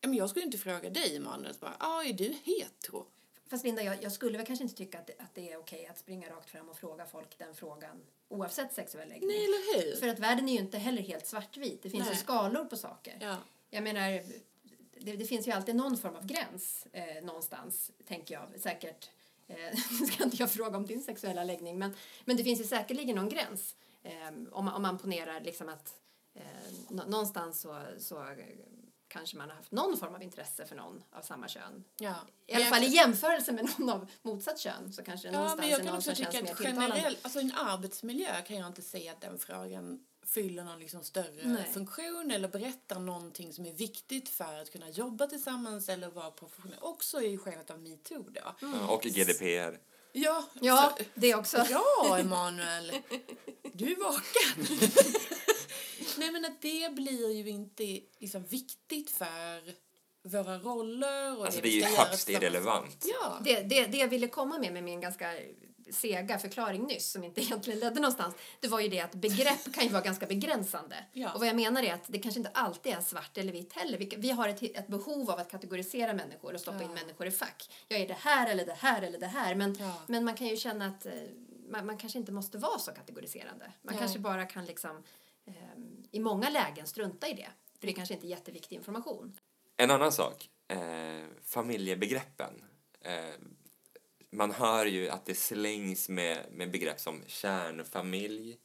ja, 0.00 0.08
men 0.08 0.14
Jag 0.14 0.30
skulle 0.30 0.44
inte 0.44 0.58
fråga 0.58 0.90
dig, 0.90 1.16
Emanuel. 1.16 1.54
Bara, 1.60 1.76
ah, 1.78 2.02
är 2.02 2.12
du 2.12 2.36
hetero? 2.44 3.06
Fast 3.50 3.64
Linda, 3.64 3.82
jag, 3.82 4.02
jag 4.02 4.12
skulle 4.12 4.38
väl 4.38 4.46
kanske 4.46 4.62
inte 4.62 4.76
tycka 4.76 4.98
att 4.98 5.06
det, 5.06 5.12
att 5.18 5.34
det 5.34 5.52
är 5.52 5.56
okej 5.56 5.86
att 5.86 5.98
springa 5.98 6.30
rakt 6.30 6.50
fram 6.50 6.68
och 6.68 6.76
fråga 6.76 7.06
folk 7.06 7.38
den 7.38 7.54
frågan 7.54 8.02
oavsett 8.28 8.72
sexuell 8.72 9.08
läggning. 9.08 9.28
Nej, 9.28 9.44
eller 9.44 9.84
hur? 9.84 9.96
För 9.96 10.08
att 10.08 10.18
världen 10.18 10.48
är 10.48 10.52
ju 10.52 10.58
inte 10.58 10.78
heller 10.78 11.02
helt 11.02 11.26
svartvit. 11.26 11.82
Det 11.82 11.90
finns 11.90 12.06
ju 12.06 12.10
Nej. 12.10 12.18
skalor 12.18 12.64
på 12.64 12.76
saker. 12.76 13.16
Ja. 13.20 13.36
Jag 13.70 13.82
menar, 13.82 14.22
det, 14.98 15.16
det 15.16 15.24
finns 15.24 15.48
ju 15.48 15.52
alltid 15.52 15.76
någon 15.76 15.96
form 15.98 16.16
av 16.16 16.26
gräns 16.26 16.86
eh, 16.92 17.24
någonstans, 17.24 17.90
tänker 18.06 18.34
jag. 18.34 18.60
Säkert, 18.60 19.10
eh, 19.48 19.56
nu 20.00 20.06
ska 20.06 20.24
inte 20.24 20.36
jag 20.36 20.52
fråga 20.52 20.76
om 20.76 20.86
din 20.86 21.02
sexuella 21.02 21.44
läggning, 21.44 21.78
men, 21.78 21.94
men 22.24 22.36
det 22.36 22.44
finns 22.44 22.60
ju 22.60 22.64
säkerligen 22.64 23.16
någon 23.16 23.28
gräns. 23.28 23.76
Eh, 24.02 24.28
om, 24.52 24.68
om 24.68 24.82
man 24.82 24.98
ponerar 24.98 25.40
liksom 25.40 25.68
att 25.68 25.94
eh, 26.34 26.42
nå- 26.88 27.04
någonstans 27.06 27.60
så, 27.60 27.82
så 27.98 28.26
kanske 29.10 29.36
man 29.36 29.48
har 29.48 29.56
haft 29.56 29.72
någon 29.72 29.96
form 29.96 30.14
av 30.14 30.22
intresse 30.22 30.66
för 30.66 30.76
någon 30.76 31.02
av 31.12 31.22
samma 31.22 31.48
kön. 31.48 31.84
Ja. 31.98 32.14
I 32.46 32.54
alla 32.54 32.64
fall 32.64 32.82
i 32.82 32.86
jag- 32.86 32.94
jämförelse 32.94 33.52
med 33.52 33.68
någon 33.78 33.90
av 33.90 34.06
motsatt 34.22 34.58
kön 34.60 34.92
så 34.92 35.02
kanske 35.02 35.28
det 35.28 35.32
Ja, 35.32 35.38
någonstans 35.38 35.60
men 35.60 35.70
jag 35.70 35.80
är 35.80 35.84
kan 35.84 35.86
någon 35.86 35.96
också 35.98 36.14
som 36.14 36.24
känns 36.24 36.34
mer 36.42 36.50
att 36.52 36.56
tilltalande. 36.56 36.96
generellt, 36.96 37.18
alltså 37.22 37.38
i 37.40 37.42
en 37.42 37.52
arbetsmiljö 37.56 38.42
kan 38.42 38.56
jag 38.56 38.66
inte 38.66 38.82
säga 38.82 39.12
att 39.12 39.20
den 39.20 39.38
frågan 39.38 40.04
fyller 40.26 40.64
någon 40.64 40.78
liksom 40.80 41.04
större 41.04 41.42
Nej. 41.48 41.70
funktion 41.72 42.30
eller 42.30 42.48
berättar 42.48 42.98
någonting 43.00 43.52
som 43.52 43.66
är 43.66 43.72
viktigt 43.72 44.28
för 44.28 44.58
att 44.62 44.72
kunna 44.72 44.90
jobba 44.90 45.26
tillsammans 45.26 45.88
eller 45.88 46.08
vara 46.08 46.30
professionell. 46.30 46.78
Också 46.80 47.22
i 47.22 47.38
skenet 47.38 47.70
av 47.70 47.80
metoo 47.80 48.22
då. 48.30 48.54
Ja, 48.60 48.88
och 48.88 49.02
GDPR. 49.02 49.78
Ja, 50.12 50.44
Ja, 50.60 50.94
så- 50.98 51.04
det 51.14 51.34
också. 51.34 51.64
Bra, 51.68 52.18
Emanuel! 52.18 52.92
Du 53.72 53.92
är 53.92 53.96
vaken. 54.04 54.78
Nej, 56.20 56.32
men 56.32 56.44
att 56.44 56.62
det 56.62 56.92
blir 56.94 57.30
ju 57.32 57.48
inte 57.48 58.00
liksom 58.18 58.44
viktigt 58.44 59.10
för 59.10 59.74
våra 60.22 60.58
roller. 60.58 61.38
Och 61.38 61.44
Alltså 61.46 61.60
det 61.60 61.68
det 61.68 61.82
är 61.82 61.90
ju 61.90 61.96
högst 61.96 62.28
irrelevant. 62.30 63.04
Ja. 63.08 63.38
Det, 63.44 63.60
det, 63.62 63.86
det 63.86 63.98
jag 63.98 64.08
ville 64.08 64.28
komma 64.28 64.58
med 64.58 64.72
med 64.72 64.84
min 64.84 65.00
ganska 65.00 65.34
sega 65.92 66.38
förklaring 66.38 66.82
nyss 66.82 67.10
som 67.12 67.24
inte 67.24 67.40
egentligen 67.44 67.78
ledde 67.80 68.00
någonstans 68.00 68.34
det 68.60 68.68
var 68.68 68.80
ju 68.80 68.88
det 68.88 69.00
att 69.00 69.14
begrepp 69.14 69.72
kan 69.74 69.84
ju 69.84 69.90
vara 69.90 70.02
ganska 70.02 70.26
begränsande. 70.26 70.96
Ja. 71.12 71.32
Och 71.32 71.38
vad 71.40 71.48
jag 71.48 71.56
menar 71.56 71.82
är 71.82 71.94
att 71.94 72.04
det 72.06 72.18
kanske 72.18 72.40
inte 72.40 72.50
alltid 72.54 72.92
är 72.92 73.00
svart 73.00 73.38
eller 73.38 73.52
vitt 73.52 73.72
heller. 73.72 73.98
Vi, 73.98 74.14
vi 74.18 74.30
har 74.30 74.48
ett, 74.48 74.62
ett 74.62 74.86
behov 74.86 75.30
av 75.30 75.38
att 75.38 75.50
kategorisera 75.50 76.12
människor 76.14 76.54
och 76.54 76.60
stoppa 76.60 76.78
Ja. 76.78 76.84
in 76.84 76.94
människor 76.94 77.26
i 77.26 77.30
fack. 77.30 77.70
Jag 77.88 78.00
är 78.00 78.08
det 78.08 78.16
här 78.20 78.50
eller 78.50 78.66
det 78.66 78.76
här 78.78 79.02
eller 79.02 79.18
det 79.18 79.26
här. 79.26 79.54
Men, 79.54 79.76
Ja. 79.80 79.94
men 80.06 80.24
man 80.24 80.34
kan 80.34 80.46
ju 80.46 80.56
känna 80.56 80.86
att 80.86 81.06
eh, 81.06 81.12
man, 81.68 81.86
man 81.86 81.98
kanske 81.98 82.18
inte 82.18 82.32
måste 82.32 82.58
vara 82.58 82.78
så 82.78 82.90
kategoriserande. 82.92 83.72
Man 83.82 83.96
kanske 83.98 84.18
bara 84.18 84.46
kan 84.46 84.64
liksom 84.64 85.02
ehm, 85.46 85.99
i 86.12 86.20
många 86.20 86.50
lägen 86.50 86.86
strunta 86.86 87.28
i 87.28 87.34
det. 87.34 87.48
För 87.80 87.86
det 87.86 87.92
kanske 87.92 88.14
inte 88.14 88.26
är 88.26 88.30
jätteviktig 88.30 88.76
information. 88.76 89.36
En 89.76 89.90
annan 89.90 90.12
sak, 90.12 90.50
eh, 90.68 90.78
familjebegreppen. 91.44 92.64
Eh, 93.00 93.34
man 94.30 94.50
hör 94.50 94.86
ju 94.86 95.08
att 95.08 95.26
det 95.26 95.34
slängs 95.34 96.08
med, 96.08 96.46
med 96.52 96.70
begrepp 96.70 97.00
som 97.00 97.22
kärnfamilj, 97.26 98.58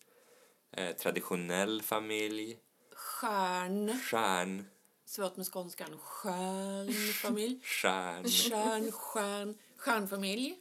eh, 0.71 0.95
traditionell 0.95 1.81
familj, 1.81 2.57
Stjärn. 2.91 3.99
stjärn, 3.99 4.65
Svårt 5.05 5.37
med 5.37 5.45
skånskan. 5.45 5.97
Stjärnfamilj. 5.97 7.59
stjärn. 7.63 8.23
Stjärn, 8.29 8.91
stjärn, 8.91 9.57
stjärnfamilj. 9.77 10.55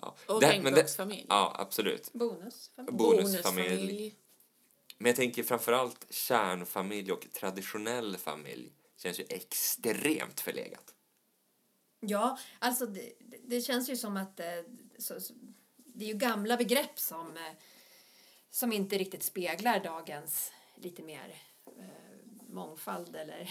Ja. 0.00 0.14
Och 0.26 0.42
regnbågsfamilj. 0.42 1.26
Ja, 1.28 1.56
absolut. 1.58 2.12
Bonus. 2.12 2.70
Bonusfamilj. 2.76 4.14
Men 4.98 5.06
jag 5.06 5.16
tänker 5.16 5.42
framförallt 5.42 6.06
kärnfamilj 6.10 7.12
och 7.12 7.26
traditionell 7.32 8.16
familj 8.16 8.72
känns 8.96 9.20
ju 9.20 9.24
extremt 9.28 10.40
förlegat. 10.40 10.94
Ja, 12.00 12.38
alltså 12.58 12.86
det, 12.86 13.12
det- 13.44 13.60
känns 13.60 13.90
ju 13.90 13.96
som 13.96 14.16
att 14.16 14.40
eh, 14.40 14.46
så, 14.98 15.20
så, 15.20 15.34
det 15.76 16.04
är 16.04 16.08
ju 16.08 16.14
gamla 16.14 16.56
begrepp 16.56 16.98
som, 16.98 17.36
eh, 17.36 17.52
som 18.50 18.72
inte 18.72 18.98
riktigt 18.98 19.22
speglar 19.22 19.84
dagens 19.84 20.52
lite 20.76 21.02
mer 21.02 21.40
eh, 21.66 21.84
mångfald 22.48 23.16
eller 23.16 23.50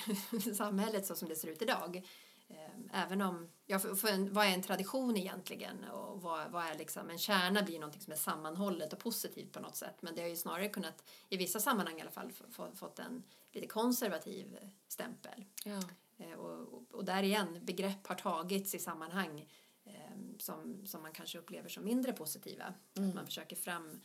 samhället 0.56 1.06
så 1.06 1.16
som 1.16 1.30
det 1.30 1.36
ser 1.36 1.48
ut 1.48 1.62
idag. 1.62 2.08
Eh, 2.48 3.04
även 3.04 3.22
om, 3.22 3.50
ja, 3.66 3.80
för, 3.80 3.96
för 3.96 4.30
vad 4.30 4.46
är 4.46 4.50
en 4.50 4.62
tradition 4.62 5.18
egentligen 5.18 5.84
och 5.84 6.22
vad, 6.22 6.52
vad 6.52 6.66
är 6.66 6.78
liksom, 6.78 7.10
en 7.10 7.18
kärna 7.18 7.64
blir 7.64 7.80
någonting 7.80 8.02
som 8.02 8.14
är 8.14 8.18
sammanhållet 8.18 8.94
och 8.94 9.00
positivt 9.00 9.52
på 9.52 9.60
något 9.60 9.76
sätt 9.76 10.02
men 10.02 10.16
det 10.16 10.22
har 10.22 10.30
ju 10.30 10.36
snarare 10.36 10.70
kunnat, 10.70 11.04
i 11.30 11.38
vissa 11.38 11.60
sammanhang 11.60 11.98
i 11.98 12.02
alla 12.02 12.12
fall, 12.12 12.32
få, 12.32 12.44
få, 12.52 12.76
fått 12.76 13.00
en 13.00 13.24
lite 13.52 13.68
konservativ 13.68 14.58
stämpel. 14.88 15.46
Ja. 15.66 15.80
Eh, 16.18 16.34
Och, 16.34 16.74
och, 16.74 16.84
och 16.92 17.06
där 17.06 17.24
igen, 17.24 17.60
begrepp 17.64 18.08
har 18.08 18.16
tagits 18.16 18.76
i 18.76 18.80
sammanhang 18.80 19.50
eh, 19.84 19.94
som, 20.40 20.86
som 20.86 21.02
man 21.02 21.14
kanske 21.14 21.38
upplever 21.40 21.70
som 21.70 21.84
mindre 21.84 22.14
positiva. 22.14 22.74
Mm. 22.98 23.10
Att 23.10 23.16
man 23.16 23.26
försöker 23.26 23.56
framhäva 23.56 24.00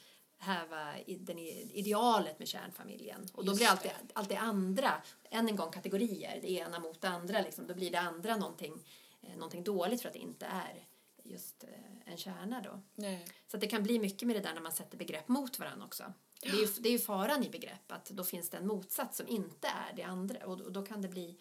i- 1.06 1.14
den 1.14 1.38
idealet 1.38 2.38
med 2.38 2.48
kärnfamiljen. 2.48 3.26
Och 3.32 3.44
då 3.44 3.50
Just 3.52 3.58
blir 3.60 3.68
alltid, 3.68 3.90
det. 4.06 4.12
alltid 4.14 4.36
andra, 4.36 5.02
än 5.30 5.48
en 5.48 5.56
gång 5.56 5.70
kategorier, 5.70 6.38
det 6.42 6.50
ena 6.50 6.78
mot 6.78 7.00
det 7.00 7.08
andra. 7.08 7.40
Liksom. 7.40 7.66
Då 7.66 7.74
blir 7.74 7.90
det 7.90 8.00
andra 8.00 8.36
någonting, 8.36 8.78
eh, 9.22 9.34
någonting 9.34 9.64
dåligt 9.64 10.00
för 10.02 10.08
att 10.08 10.12
det 10.14 10.18
inte 10.20 10.46
är 10.46 10.86
just 11.24 11.64
eh, 11.64 12.12
en 12.12 12.16
kärna 12.16 12.60
då. 12.60 12.80
Nej. 12.94 13.26
Så 13.48 13.56
det 13.56 13.66
kan 13.66 13.82
bli 13.82 13.98
mycket 13.98 14.26
med 14.26 14.36
det 14.36 14.40
där 14.42 14.54
när 14.54 14.60
man 14.60 14.72
sätter 14.72 14.98
begrepp 14.98 15.28
mot 15.28 15.58
varandra 15.58 15.86
också. 15.86 16.12
Det, 16.42 16.48
är 16.48 16.52
ju, 16.56 16.66
det 16.66 16.88
är 16.88 16.92
ju 16.92 16.98
faran 16.98 17.44
i 17.44 17.50
begrepp, 17.50 17.92
att 17.92 18.04
då 18.10 18.24
finns 18.24 18.50
det 18.50 18.56
en 18.56 18.66
motsats 18.66 19.16
som 19.16 19.28
inte 19.28 19.68
är 19.68 19.96
det 19.96 20.02
andra. 20.02 20.46
Och, 20.46 20.72
då- 20.72 20.82
kan 20.86 21.02
det 21.02 21.08
bli 21.08 21.36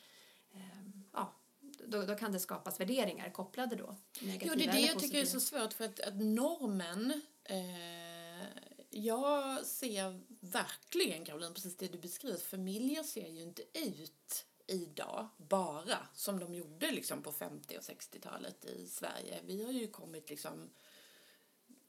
eh, 0.54 0.60
då, 1.88 2.02
då 2.06 2.16
kan 2.16 2.32
det 2.32 2.40
skapas 2.40 2.80
värderingar 2.80 3.30
kopplade 3.30 3.76
då. 3.76 3.96
Jo, 4.20 4.54
det 4.56 4.64
är 4.66 4.72
det 4.72 4.80
jag 4.80 5.00
tycker 5.00 5.18
är 5.22 5.26
så 5.26 5.40
svårt 5.40 5.74
för 5.74 5.86
att, 5.86 6.00
att 6.00 6.16
normen 6.16 7.22
eh, 7.44 7.56
jag 8.90 9.66
ser 9.66 10.22
verkligen, 10.40 11.26
Caroline, 11.26 11.54
precis 11.54 11.78
det 11.78 11.88
du 11.88 11.98
beskriver. 11.98 12.38
Familjer 12.38 13.04
ser 13.04 13.28
ju 13.28 13.42
inte 13.42 13.62
ut 13.74 14.46
idag 14.68 15.30
bara 15.38 15.98
som 16.14 16.40
de 16.40 16.56
gjorde 16.56 16.92
liksom 16.92 17.24
på 17.24 17.32
50 17.32 17.78
och 17.78 17.84
60-talet 17.84 18.66
i 18.66 18.88
Sverige. 18.88 19.40
Vi 19.46 19.64
har 19.64 19.72
ju 19.72 19.88
kommit 19.88 20.30
liksom... 20.30 20.70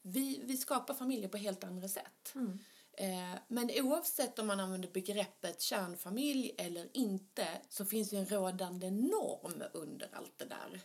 Vi, 0.01 0.41
vi 0.43 0.57
skapar 0.57 0.93
familjer 0.93 1.29
på 1.29 1.37
helt 1.37 1.63
andra 1.63 1.87
sätt. 1.87 2.33
Mm. 2.35 2.59
Eh, 2.93 3.39
men 3.47 3.69
oavsett 3.75 4.39
om 4.39 4.47
man 4.47 4.59
använder 4.59 4.89
begreppet 4.89 5.61
kärnfamilj 5.61 6.55
eller 6.57 6.97
inte 6.97 7.47
så 7.69 7.85
finns 7.85 8.09
det 8.09 8.17
en 8.17 8.25
rådande 8.25 8.91
norm 8.91 9.63
under 9.73 10.09
allt 10.13 10.37
det 10.37 10.45
där. 10.45 10.81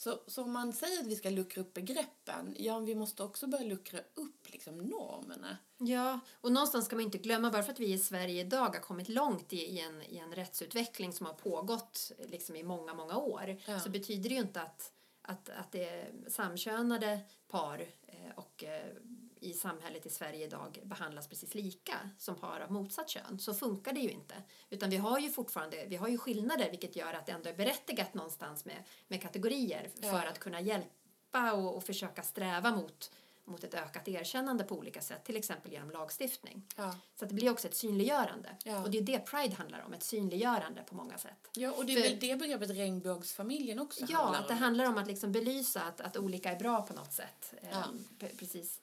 Så, 0.00 0.20
så 0.26 0.42
om 0.42 0.52
man 0.52 0.72
säger 0.72 1.00
att 1.00 1.06
vi 1.06 1.16
ska 1.16 1.30
luckra 1.30 1.60
upp 1.60 1.74
begreppen, 1.74 2.54
ja, 2.58 2.78
vi 2.78 2.94
måste 2.94 3.22
också 3.22 3.46
börja 3.46 3.64
luckra 3.64 4.00
upp 4.14 4.48
liksom, 4.52 4.78
normerna. 4.78 5.56
Ja, 5.78 6.20
och 6.40 6.52
någonstans 6.52 6.84
ska 6.84 6.96
man 6.96 7.04
inte 7.04 7.18
glömma, 7.18 7.50
bara 7.50 7.62
för 7.62 7.72
att 7.72 7.80
vi 7.80 7.92
i 7.92 7.98
Sverige 7.98 8.40
idag 8.40 8.68
har 8.74 8.80
kommit 8.80 9.08
långt 9.08 9.52
i, 9.52 9.56
i, 9.56 9.80
en, 9.80 10.02
i 10.02 10.18
en 10.18 10.32
rättsutveckling 10.34 11.12
som 11.12 11.26
har 11.26 11.32
pågått 11.32 12.12
liksom, 12.28 12.56
i 12.56 12.62
många, 12.62 12.94
många 12.94 13.16
år, 13.16 13.56
Ja. 13.66 13.80
så 13.80 13.90
betyder 13.90 14.28
det 14.28 14.34
ju 14.34 14.40
inte 14.40 14.62
att, 14.62 14.92
att, 15.22 15.48
att 15.48 15.72
det 15.72 15.84
är 15.88 16.10
samkönade 16.28 17.20
par 17.48 17.80
eh, 18.06 18.32
och 18.36 18.64
eh, 18.64 18.92
i 19.40 19.52
samhället 19.52 20.06
i 20.06 20.10
Sverige 20.10 20.44
idag 20.46 20.78
behandlas 20.84 21.28
precis 21.28 21.54
lika 21.54 22.10
som 22.18 22.34
par 22.36 22.60
av 22.60 22.72
motsatt 22.72 23.08
kön. 23.08 23.38
Så 23.38 23.54
funkar 23.54 23.92
det 23.92 24.00
ju 24.00 24.10
inte. 24.10 24.34
Utan 24.70 24.90
vi 24.90 24.96
har 24.96 25.18
ju 25.18 25.30
fortfarande 25.30 25.86
vi 25.86 25.96
har 25.96 26.08
ju 26.08 26.18
skillnader 26.18 26.70
vilket 26.70 26.96
gör 26.96 27.12
att 27.14 27.26
det 27.26 27.32
ändå 27.32 27.48
är 27.50 27.54
berättigat 27.54 28.14
någonstans 28.14 28.64
med, 28.64 28.84
med 29.08 29.22
kategorier 29.22 29.90
Ja. 30.00 30.10
för 30.10 30.26
att 30.26 30.38
kunna 30.38 30.60
hjälpa 30.60 31.52
och, 31.52 31.76
och 31.76 31.84
försöka 31.84 32.22
sträva 32.22 32.70
mot, 32.70 33.10
mot 33.44 33.64
ett 33.64 33.74
ökat 33.74 34.08
erkännande 34.08 34.64
på 34.64 34.74
olika 34.78 35.00
sätt, 35.00 35.24
till 35.24 35.36
exempel 35.36 35.72
genom 35.72 35.90
lagstiftning. 35.90 36.66
Ja. 36.76 36.96
Så 37.18 37.24
det 37.24 37.34
blir 37.34 37.50
också 37.50 37.68
ett 37.68 37.74
synliggörande. 37.76 38.56
Ja. 38.64 38.82
Och 38.82 38.90
det 38.90 38.98
är 38.98 39.02
det 39.02 39.18
Pride 39.18 39.54
handlar 39.54 39.80
om, 39.84 39.92
ett 39.92 40.02
synliggörande 40.02 40.82
på 40.82 40.94
många 40.94 41.18
sätt. 41.18 41.48
ja, 41.54 41.72
och 41.72 41.86
det 41.86 41.92
är 41.92 42.02
För- 42.02 42.08
väl 42.08 42.18
det 42.20 42.36
begreppet 42.36 42.70
regnbågsfamiljen 42.70 43.78
också 43.78 44.04
Ja, 44.08 44.16
handlar 44.18 44.40
att 44.40 44.48
det 44.48 44.54
om. 44.54 44.60
handlar 44.60 44.84
om 44.84 44.98
att 44.98 45.06
liksom 45.06 45.32
belysa 45.32 45.82
att, 45.82 46.00
att 46.00 46.16
olika 46.16 46.52
är 46.52 46.58
bra 46.58 46.82
på 46.82 46.94
något 46.94 47.12
sätt. 47.12 47.54
Ehm, 47.62 47.68
Ja. 47.72 47.84
pre- 48.18 48.38
precis. 48.38 48.80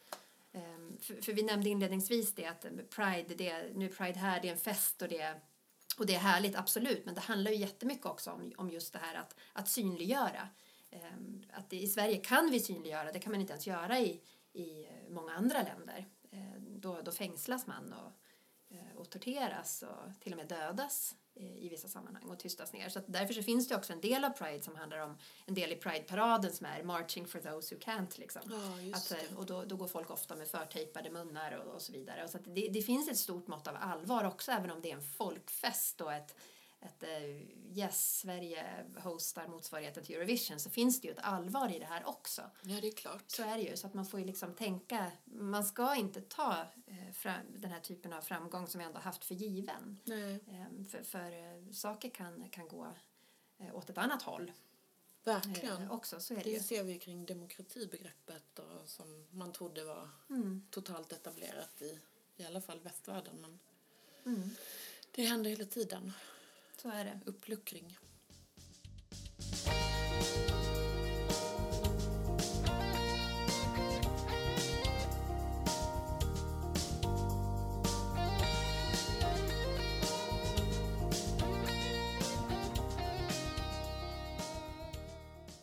Ehm, 0.56 0.98
för, 1.02 1.22
för 1.22 1.34
vi 1.34 1.44
nämnde 1.44 1.70
inledningsvis 1.70 2.36
det 2.36 2.46
att 2.46 2.66
eh, 2.66 2.72
Pride, 2.72 3.36
det, 3.36 3.50
är- 3.50 3.72
nu 3.74 3.86
är 3.86 3.90
Pride 3.90 4.20
här, 4.20 4.42
det 4.42 4.48
är 4.48 4.52
en 4.52 4.58
fest 4.58 5.02
och 5.02 5.08
det 5.08 5.20
är, 5.22 5.42
och 5.98 6.06
det 6.06 6.16
är 6.16 6.20
härligt, 6.20 6.56
absolut. 6.56 7.06
Men 7.06 7.16
det 7.16 7.22
handlar 7.22 7.52
ju 7.52 7.58
jättemycket 7.58 8.06
också 8.06 8.32
om, 8.32 8.54
om 8.58 8.70
just 8.70 8.94
det 8.94 9.00
här 9.00 9.16
att, 9.16 9.36
att 9.54 9.70
synliggöra. 9.70 10.50
Ehm, 10.92 11.44
att 11.54 11.70
det, 11.70 11.76
I 11.78 11.88
Sverige 11.88 12.18
kan 12.18 12.52
vi 12.52 12.60
synliggöra, 12.60 13.12
det 13.12 13.20
kan 13.20 13.32
man 13.32 13.42
inte 13.42 13.54
ens 13.54 13.68
göra 13.68 14.00
i, 14.00 14.22
i 14.54 14.84
eh, 14.86 15.10
många 15.10 15.34
andra 15.34 15.64
länder. 15.64 16.06
Ehm, 16.32 16.80
då, 16.82 17.02
då 17.02 17.12
fängslas 17.12 17.68
man 17.68 17.94
och, 17.94 18.12
eh, 18.76 18.96
och 18.98 19.10
torteras 19.10 19.84
och 19.84 20.22
till 20.22 20.32
och 20.34 20.38
med 20.38 20.48
dödas 20.48 21.16
i 21.36 21.70
vissa 21.70 21.88
sammanhang 21.88 22.24
och 22.24 22.40
tystas 22.40 22.74
ner. 22.74 22.90
Så 22.90 23.02
därför 23.08 23.34
så 23.34 23.44
finns 23.44 23.68
det 23.68 23.76
också 23.76 23.94
en 23.94 24.02
del 24.02 24.24
av 24.24 24.30
Pride 24.30 24.62
som 24.64 24.76
handlar 24.76 25.00
om 25.00 25.18
en 25.46 25.54
del 25.54 25.72
i 25.72 25.76
Pride-paraden 25.76 26.52
som 26.52 26.66
är 26.66 26.84
Marching 26.84 27.28
for 27.28 27.40
those 27.40 27.76
who 27.76 27.82
can't. 27.82 28.20
Liksom. 28.20 28.42
Ja, 28.46 28.98
Att, 28.98 29.12
eh, 29.12 29.38
och 29.38 29.46
då, 29.46 29.64
då 29.64 29.76
går 29.76 29.88
folk 29.88 30.10
ofta 30.10 30.36
med 30.36 30.48
förtejpade 30.48 31.10
munnar 31.10 31.52
och, 31.52 31.74
och 31.74 31.82
så 31.82 31.92
vidare. 31.92 32.24
Och 32.24 32.30
så 32.30 32.38
det, 32.38 32.70
det 32.70 32.82
finns 32.82 33.10
ett 33.10 33.18
stort 33.18 33.48
mått 33.48 33.68
av 33.68 33.76
allvar 33.80 34.24
också 34.24 34.52
även 34.52 34.72
om 34.72 34.82
det 34.82 34.92
är 34.92 34.96
en 34.96 35.02
folkfest 35.02 36.02
och 36.02 36.14
ett, 36.14 36.36
ett 36.86 37.04
eh, 37.04 37.78
yes, 37.78 38.20
Sverige 38.20 38.86
hostar 38.98 39.48
motsvarigheten 39.48 40.04
till 40.04 40.16
Eurovision 40.16 40.60
så 40.60 40.70
finns 40.70 41.02
det 41.02 41.08
ju 41.08 41.14
ett 41.14 41.20
allvar 41.24 41.76
i 41.76 41.80
det 41.80 41.86
här 41.86 42.08
också. 42.08 42.42
Ja, 42.62 42.82
det 42.82 42.88
är 42.88 42.92
klart. 42.92 43.24
Så 43.28 43.44
är 43.44 43.58
det 43.58 43.64
ju, 43.64 43.78
så 43.78 43.88
att 43.88 43.94
man 43.94 44.06
får 44.06 44.20
ju 44.20 44.26
liksom 44.26 44.54
tänka, 44.56 45.12
man 45.26 45.64
ska 45.66 45.96
inte 45.96 46.22
ta 46.22 46.58
eh, 46.88 47.12
fram, 47.14 47.42
den 47.58 47.72
här 47.72 47.80
typen 47.80 48.14
av 48.14 48.22
framgång 48.22 48.68
som 48.68 48.80
vi 48.80 48.86
ändå 48.86 49.00
haft 49.00 49.26
för 49.26 49.36
given. 49.36 50.00
Nej, 50.04 50.34
Eh, 50.48 50.86
för 50.86 51.04
för 51.04 51.32
eh, 51.32 51.72
saker 51.72 52.10
kan, 52.10 52.50
kan 52.50 52.68
gå 52.68 52.88
åt 53.74 53.90
ett 53.90 53.98
annat 53.98 54.22
håll 54.22 54.52
verkligen. 55.24 55.92
också, 55.92 56.20
så 56.20 56.34
är 56.34 56.44
det 56.44 56.50
ju. 56.50 56.58
Det 56.58 56.64
ser 56.64 56.84
vi 56.84 57.00
kring 57.00 57.26
demokratibegreppet 57.26 58.60
och 58.60 58.90
som 58.90 59.26
man 59.32 59.54
trodde 59.54 59.84
var 59.84 60.10
Mm, 60.30 60.68
totalt 60.70 61.12
etablerat 61.12 61.82
i 61.82 62.00
i 62.38 62.46
alla 62.46 62.62
fall 62.62 62.80
västvärlden. 62.80 63.36
Men 63.42 63.60
mm, 64.36 64.50
det 65.12 65.24
händer 65.26 65.50
hela 65.50 65.66
tiden 65.66 66.14
så 66.86 66.92
är 66.92 67.06
det. 67.06 67.20
Uppluckring. 67.26 67.98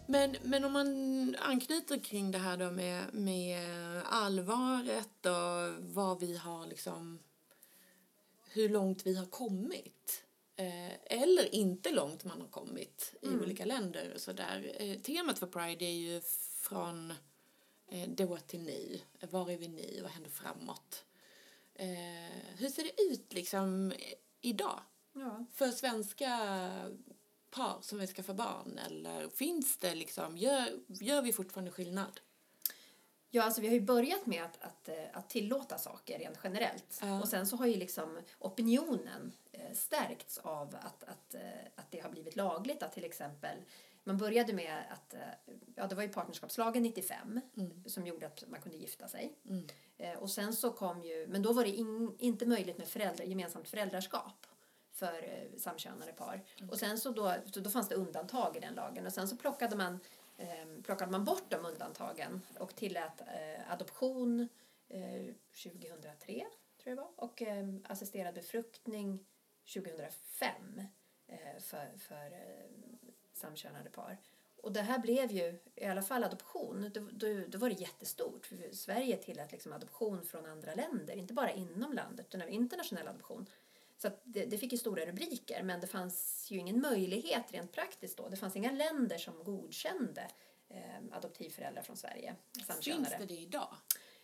Men, 0.06 0.36
men 0.42 0.64
om 0.64 0.72
man 0.72 1.36
anknyter 1.38 1.98
kring 1.98 2.30
det 2.30 2.38
här 2.38 2.56
då 2.56 2.70
med, 2.70 3.14
med 3.14 3.62
allvaret 4.04 5.26
och 5.26 5.84
vad 5.94 6.20
vi 6.20 6.36
har 6.36 6.66
liksom 6.66 7.18
hur 8.44 8.68
långt 8.68 9.06
vi 9.06 9.16
har 9.16 9.26
kommit. 9.26 10.24
Eh, 10.56 10.92
eller 11.18 11.54
inte 11.54 11.90
långt 11.90 12.24
man 12.24 12.40
har 12.40 12.48
kommit 12.48 13.14
i 13.22 13.26
Mm. 13.26 13.40
olika 13.40 13.64
länder. 13.64 14.12
och 14.14 14.20
Så 14.20 14.32
där. 14.32 14.76
Eh, 14.78 14.98
temat 14.98 15.38
för 15.38 15.46
Pride 15.46 15.84
är 15.84 15.90
ju 15.92 16.20
från 16.60 17.10
eh, 17.90 18.08
då 18.08 18.36
till 18.36 18.60
nu. 18.62 19.00
Var 19.30 19.50
är 19.50 19.56
vi 19.56 19.68
nu? 19.68 19.98
Vad 20.02 20.10
händer 20.10 20.30
framåt? 20.30 21.04
Eh, 21.74 21.88
hur 22.56 22.68
ser 22.68 22.82
det 22.82 23.02
ut 23.02 23.32
liksom 23.32 23.92
idag? 24.40 24.80
Ja. 25.12 25.46
För 25.52 25.70
svenska 25.70 26.28
par 27.50 27.78
som 27.82 27.98
vill 27.98 28.08
skaffa 28.08 28.34
barn? 28.34 28.78
Eller 28.86 29.28
finns 29.28 29.76
det 29.78 29.94
liksom, 29.94 30.36
gör, 30.38 30.80
gör 30.86 31.22
vi 31.22 31.32
fortfarande 31.32 31.70
skillnad? 31.70 32.20
Ja, 33.34 33.42
alltså 33.42 33.60
vi 33.60 33.66
har 33.66 33.74
ju 33.74 33.80
börjat 33.80 34.26
med 34.26 34.44
att, 34.44 34.58
att, 34.62 34.88
eh, 34.88 34.94
att 35.12 35.30
tillåta 35.30 35.78
saker 35.78 36.18
rent 36.18 36.38
generellt. 36.44 36.98
Ja. 37.02 37.20
Och 37.20 37.28
sen 37.28 37.46
så 37.46 37.56
har 37.56 37.66
ju 37.66 37.76
liksom 37.76 38.20
opinionen 38.38 39.32
eh, 39.52 39.72
stärkts 39.74 40.38
av 40.38 40.76
att, 40.82 41.04
att, 41.04 41.34
eh, 41.34 41.40
att 41.76 41.90
det 41.90 42.00
har 42.00 42.10
blivit 42.10 42.36
lagligt 42.36 42.82
att 42.82 42.92
till 42.92 43.04
exempel 43.04 43.56
man 44.04 44.18
började 44.18 44.52
med 44.52 44.84
att, 44.90 45.14
ja 45.74 45.86
det 45.86 45.94
var 45.94 46.02
ju 46.02 46.08
partnerskapslagen 46.08 46.82
95 46.82 47.40
Mm. 47.56 47.84
som 47.86 48.06
gjorde 48.06 48.26
att 48.26 48.44
man 48.48 48.60
kunde 48.60 48.78
gifta 48.78 49.08
sig. 49.08 49.32
Mm. 49.48 50.18
Och 50.18 50.30
sen 50.30 50.52
så 50.52 50.70
kom 50.72 51.02
ju, 51.02 51.26
men 51.26 51.42
då 51.42 51.52
var 51.52 51.64
det 51.64 51.70
in, 51.70 52.16
inte 52.18 52.46
möjligt 52.46 52.78
med 52.78 52.88
föräldrar, 52.88 53.24
gemensamt 53.24 53.68
föräldraskap 53.68 54.46
för 54.92 55.48
samkönade 55.58 56.12
par. 56.12 56.40
Och 56.70 56.78
sen 56.78 56.98
så 56.98 57.10
då, 57.10 57.34
så 57.52 57.60
då 57.60 57.70
fanns 57.70 57.88
det 57.88 57.94
undantag 57.94 58.56
i 58.56 58.60
den 58.60 58.74
lagen 58.74 59.06
och 59.06 59.12
sen 59.12 59.28
så 59.28 59.36
plockade 59.36 59.76
man, 59.76 60.00
eh, 60.42 60.82
plockade 60.82 61.12
man 61.12 61.24
bort 61.24 61.50
de 61.50 61.66
undantagen 61.66 62.42
och 62.58 62.74
tillät 62.76 63.20
eh, 63.20 63.72
adoption 63.72 64.48
eh, 64.88 65.34
2003 65.62 66.46
tror 66.82 66.96
jag 66.96 66.96
var 66.96 67.10
och 67.16 67.42
eh, 67.42 67.68
assisterad 67.84 68.34
befruktning 68.34 69.26
2005 69.74 70.82
eh, 71.26 71.60
för, 71.60 71.98
för 71.98 72.26
eh, 72.26 72.70
samkönade 73.32 73.90
par. 73.90 74.18
Och 74.62 74.72
det 74.72 74.80
här 74.80 74.98
blev 74.98 75.32
ju, 75.32 75.58
i 75.74 75.84
alla 75.84 76.02
fall 76.02 76.24
adoption, 76.24 76.90
då, 76.94 77.08
då, 77.12 77.26
då 77.48 77.58
var 77.58 77.68
det 77.68 77.80
jättestort. 77.80 78.46
För 78.46 78.74
Sverige 78.74 79.16
tillät 79.16 79.52
liksom 79.52 79.72
adoption 79.72 80.24
från 80.24 80.46
andra 80.46 80.74
länder, 80.74 81.14
inte 81.14 81.34
bara 81.34 81.50
inom 81.50 81.92
landet 81.92 82.34
utan 82.34 82.48
internationell 82.48 83.08
adoption. 83.08 83.46
Så 84.02 84.10
det, 84.24 84.44
det 84.44 84.58
fick 84.58 84.72
ju 84.72 84.78
stora 84.78 85.06
rubriker 85.06 85.62
men 85.62 85.80
det 85.80 85.86
fanns 85.86 86.46
ju 86.50 86.58
ingen 86.58 86.80
möjlighet 86.80 87.52
rent 87.52 87.72
praktiskt 87.72 88.16
då. 88.16 88.28
Det 88.28 88.36
fanns 88.36 88.56
inga 88.56 88.70
länder 88.72 89.18
som 89.18 89.44
godkände 89.44 90.28
eh, 90.68 91.16
adoptivföräldrar 91.16 91.82
från 91.82 91.96
Sverige, 91.96 92.34
Finns 93.16 93.28
det 93.28 93.34
det 93.34 93.40
idag? 93.40 93.74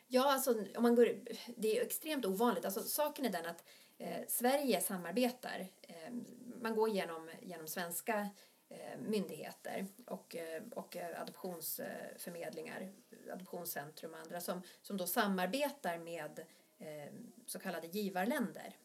Ja, 0.07 0.33
alltså 0.33 0.65
om 0.77 0.83
man 0.83 0.95
går, 0.95 1.09
det 1.57 1.79
är 1.79 1.83
extremt 1.83 2.25
ovanligt. 2.25 2.65
Alltså, 2.65 2.83
saken 2.83 3.25
är 3.25 3.31
den 3.31 3.47
att 3.47 3.65
eh, 3.99 4.27
Sverige 4.29 4.81
samarbetar. 4.81 5.67
Eh, 5.83 6.13
man 6.61 6.75
går 6.75 6.89
genom, 6.89 7.31
genom 7.43 7.69
svenska 7.69 8.29
eh, 8.69 8.99
myndigheter 8.99 9.87
och, 10.07 10.37
eh, 10.37 10.63
och 10.75 10.97
eh, 10.97 11.21
adoptionsförmedlingar, 11.21 12.93
adoptionscentrum 13.33 14.13
och 14.13 14.19
andra 14.19 14.41
som, 14.41 14.63
som 14.83 14.97
då 14.97 15.07
samarbetar 15.07 15.99
med 15.99 16.39
eh, 16.79 17.13
så 17.47 17.59
kallade 17.59 17.87
givarländer. 17.87 18.77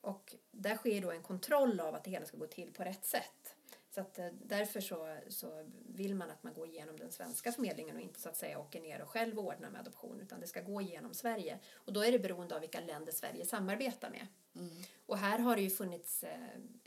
Och 0.00 0.34
där 0.50 0.76
sker 0.76 1.00
då 1.00 1.10
en 1.10 1.22
kontroll 1.22 1.80
av 1.80 1.94
att 1.94 2.04
det 2.04 2.10
hela 2.10 2.26
ska 2.26 2.36
gå 2.36 2.46
till 2.46 2.72
på 2.72 2.82
rätt 2.82 3.04
sätt. 3.04 3.57
Så 3.98 4.02
att 4.02 4.18
eh, 4.18 4.26
därför 4.42 4.80
så, 4.80 5.16
så 5.28 5.64
vill 5.86 6.14
man 6.14 6.30
att 6.30 6.42
man 6.42 6.54
går 6.54 6.68
igenom 6.68 6.96
den 6.96 7.12
svenska 7.12 7.52
förmedlingen 7.52 7.96
och 7.96 8.02
inte 8.02 8.20
så 8.20 8.28
att 8.28 8.36
säga 8.36 8.58
åker 8.58 8.80
ner 8.80 9.02
och 9.02 9.08
själv 9.08 9.38
ordnar 9.38 9.70
med 9.70 9.80
adoption 9.80 10.20
utan 10.20 10.40
det 10.40 10.46
ska 10.46 10.60
gå 10.60 10.80
igenom 10.80 11.14
Sverige. 11.14 11.58
Och 11.74 11.92
då 11.92 12.04
är 12.04 12.12
det 12.12 12.18
beroende 12.18 12.54
av 12.54 12.60
vilka 12.60 12.80
länder 12.80 13.12
Sverige 13.12 13.46
samarbetar 13.46 14.10
med. 14.10 14.26
Mm. 14.54 14.82
Och 15.06 15.18
här 15.18 15.38
har 15.38 15.56
det 15.56 15.62
ju 15.62 15.70
funnits 15.70 16.24
eh, 16.24 16.38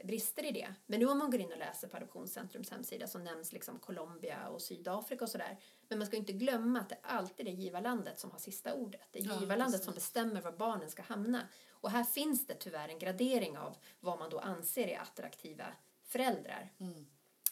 brister 0.04 0.46
i 0.46 0.52
det. 0.52 0.74
Men 0.86 1.00
nu 1.00 1.06
om 1.06 1.18
man 1.18 1.32
går 1.32 1.40
in 1.40 1.52
och 1.52 1.58
läser 1.58 1.88
på 1.88 1.98
Adoptionscentrums 1.98 2.70
hemsida 2.70 3.08
så 3.08 3.20
nämns 3.20 3.54
liksom 3.54 3.80
Colombia 3.80 4.48
och 4.48 4.62
Sydafrika 4.62 5.24
och 5.24 5.30
sådär. 5.30 5.60
Men 5.88 5.98
man 5.98 6.08
ska 6.08 6.18
inte 6.18 6.34
glömma 6.34 6.80
att 6.80 6.90
det 6.90 6.98
alltid 7.02 7.48
är 7.48 7.52
givarlandet 7.52 8.20
som 8.20 8.32
har 8.32 8.40
sista 8.40 8.74
ordet. 8.74 9.08
Det 9.12 9.20
är 9.20 9.24
Ja, 9.24 9.40
givarlandet 9.40 9.84
som 9.84 9.94
precis. 9.94 10.14
bestämmer 10.14 10.42
var 10.42 10.52
barnen 10.52 10.90
ska 10.90 11.02
hamna. 11.02 11.48
Och 11.72 11.92
här 11.92 12.04
finns 12.04 12.48
det 12.48 12.56
tyvärr 12.56 12.90
en 12.90 13.00
gradering 13.00 13.58
av 13.58 13.78
vad 14.00 14.20
man 14.20 14.30
då 14.30 14.40
anser 14.40 14.88
är 14.88 15.00
attraktiva 15.00 15.66
föräldrar. 16.12 16.74
Mm. 16.78 17.06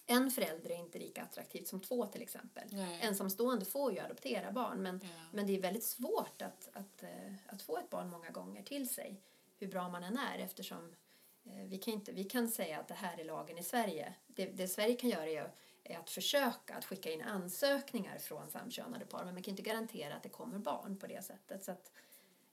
En 0.05 0.31
förälder 0.31 0.69
är 0.69 0.75
inte 0.75 0.99
lika 0.99 1.21
attraktivt 1.23 1.67
som 1.67 1.81
två 1.81 2.05
till 2.05 2.21
exempel. 2.21 2.67
Nej. 2.71 2.99
Ensamstående 3.01 3.65
får 3.65 3.93
ju 3.93 3.99
adoptera 3.99 4.51
barn 4.51 4.81
men, 4.81 4.99
Ja. 5.03 5.09
men 5.33 5.47
det 5.47 5.57
är 5.57 5.61
väldigt 5.61 5.83
svårt 5.83 6.41
att, 6.41 6.69
att, 6.73 7.03
eh, 7.03 7.33
att 7.47 7.61
få 7.61 7.77
ett 7.77 7.89
barn 7.89 8.09
många 8.09 8.29
gånger 8.29 8.63
till 8.63 8.89
sig. 8.89 9.21
Hur 9.57 9.67
bra 9.67 9.89
man 9.89 10.03
än 10.03 10.17
är 10.17 10.39
eftersom 10.39 10.95
eh, 11.43 11.65
vi 11.67 11.77
kan, 11.77 11.93
inte, 11.93 12.11
vi 12.11 12.23
kan 12.23 12.47
säga 12.47 12.79
att 12.79 12.87
det 12.87 12.93
här 12.93 13.19
är 13.19 13.25
lagen 13.25 13.57
i 13.57 13.63
Sverige. 13.63 14.15
Det, 14.27 14.45
det 14.45 14.67
Sverige 14.67 14.95
kan 14.95 15.09
göra 15.09 15.27
är, 15.27 15.51
är 15.83 15.97
att 15.99 16.09
försöka 16.09 16.75
att 16.75 16.85
skicka 16.85 17.11
in 17.11 17.21
ansökningar 17.21 18.17
från 18.17 18.49
samkönade 18.49 19.05
par 19.05 19.25
men 19.25 19.33
man 19.33 19.43
kan 19.43 19.51
inte 19.51 19.63
garantera 19.63 20.15
att 20.15 20.23
det 20.23 20.29
kommer 20.29 20.59
barn 20.59 20.97
på 20.97 21.07
det 21.07 21.25
sättet. 21.25 21.63
Så 21.63 21.71
att, 21.71 21.91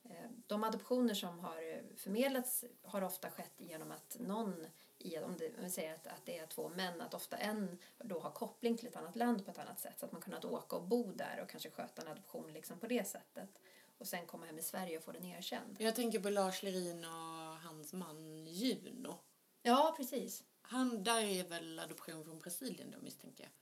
eh, 0.04 0.30
de 0.46 0.64
adoptioner 0.64 1.14
som 1.14 1.38
har 1.38 1.82
förmedlats 1.96 2.64
har 2.82 3.02
ofta 3.02 3.30
skett 3.30 3.54
genom 3.56 3.90
att 3.90 4.16
någon 4.20 4.66
i, 5.14 5.18
om, 5.18 5.36
det, 5.36 5.50
vi 5.58 5.70
säger 5.70 5.94
att, 5.94 6.06
att 6.06 6.26
det 6.26 6.38
är 6.38 6.46
två 6.46 6.68
män, 6.68 7.00
att 7.00 7.14
ofta 7.14 7.36
en 7.36 7.78
då 7.98 8.20
har 8.20 8.30
koppling 8.30 8.76
till 8.76 8.86
ett 8.86 8.96
annat 8.96 9.16
land 9.16 9.44
på 9.44 9.50
ett 9.50 9.58
annat 9.58 9.80
sätt 9.80 10.00
så 10.00 10.06
att 10.06 10.12
man 10.12 10.20
kunnat 10.20 10.44
åka 10.44 10.76
och 10.76 10.82
bo 10.82 11.12
där 11.12 11.40
och 11.42 11.48
kanske 11.48 11.70
sköta 11.70 12.02
en 12.02 12.08
adoption 12.08 12.52
liksom 12.52 12.78
på 12.78 12.86
det 12.86 13.08
sättet 13.08 13.50
och 13.98 14.06
sen 14.06 14.26
komma 14.26 14.46
hem 14.46 14.58
i 14.58 14.62
Sverige 14.62 14.96
och 14.96 15.04
få 15.04 15.12
den 15.12 15.24
erkänd. 15.24 15.76
Jag 15.78 15.94
tänker 15.94 16.20
på 16.20 16.30
Lars 16.30 16.62
Lerin 16.62 17.04
och 17.04 17.58
hans 17.58 17.92
man 17.92 18.46
Juno. 18.46 19.18
Ja, 19.62 19.94
precis. 19.96 20.44
Han, 20.62 21.04
där 21.04 21.20
är 21.20 21.44
väl 21.44 21.78
adoption 21.78 22.24
från 22.24 22.38
Brasilien 22.38 22.90
då 22.90 22.98
misstänker 22.98 23.44
jag. 23.44 23.52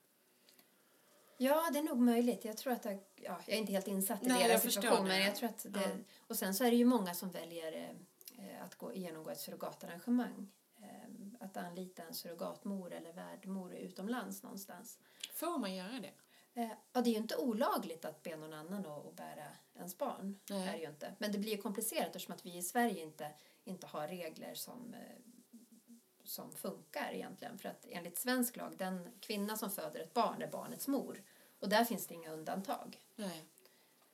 Ja, 1.37 1.71
det 1.73 1.79
är 1.79 1.83
nog 1.83 1.99
möjligt. 1.99 2.45
Jag 2.45 2.57
tror 2.57 2.73
att 2.73 2.85
ja, 2.85 3.01
jag 3.17 3.49
är 3.49 3.57
inte 3.57 3.73
helt 3.73 3.89
insatt 3.89 4.23
i 4.23 4.27
Nej, 4.27 4.49
deras 4.49 4.63
situation. 4.63 5.09
Men 5.09 5.23
jag 5.23 5.37
tror 5.37 5.49
att 5.49 5.67
det, 5.69 5.81
Ja. 5.81 5.91
Och 6.27 6.37
sen 6.37 6.55
så 6.55 6.65
är 6.65 6.71
det 6.71 6.77
ju 6.77 6.85
många 6.85 7.15
som 7.15 7.31
väljer 7.31 7.95
eh, 8.39 8.65
att 8.65 8.75
gå, 8.75 8.95
genomgå 8.95 9.31
ett 9.31 9.41
surrogatarrangemang. 9.41 10.51
Att 11.45 11.57
anlita 11.57 12.03
en 12.03 12.15
surrogatmor 12.15 12.93
eller 12.93 13.13
värdmor 13.13 13.75
utomlands 13.75 14.43
någonstans. 14.43 14.99
Får 15.33 15.59
man 15.59 15.75
göra 15.75 16.01
det? 16.01 16.13
Eh, 16.61 16.71
ja, 16.93 17.01
det 17.01 17.11
är 17.11 17.13
ju 17.13 17.19
inte 17.19 17.37
olagligt 17.37 18.05
att 18.05 18.23
be 18.23 18.37
någon 18.37 18.53
annan 18.53 18.87
att, 18.87 19.17
bära 19.17 19.47
ens 19.75 19.99
barn. 19.99 20.39
Nej. 20.51 20.69
Är 20.69 20.77
ju 20.77 20.89
inte. 20.89 21.15
Men 21.19 21.33
det 21.33 21.39
blir 21.39 21.51
ju 21.51 21.63
komplicerat 21.63 22.07
eftersom 22.07 22.35
att 22.35 22.47
vi 22.47 22.57
i 22.57 22.63
Sverige 22.63 23.03
inte, 23.03 23.31
inte 23.65 23.87
har 23.87 24.09
regler 24.09 24.55
som, 24.55 24.95
eh, 24.95 25.59
som 26.25 26.53
funkar 26.53 27.11
egentligen. 27.13 27.59
För 27.59 27.69
att 27.69 27.87
enligt 27.89 28.19
svensk 28.19 28.57
lag, 28.57 28.75
den 28.79 29.09
kvinna 29.21 29.57
som 29.57 29.71
föder 29.71 30.01
ett 30.01 30.15
barn 30.15 30.43
är 30.43 30.51
barnets 30.51 30.89
mor. 30.89 31.23
Och 31.59 31.69
där 31.69 31.85
finns 31.85 32.07
det 32.07 32.15
inga 32.15 32.33
undantag. 32.33 32.99
Nej. 33.17 33.45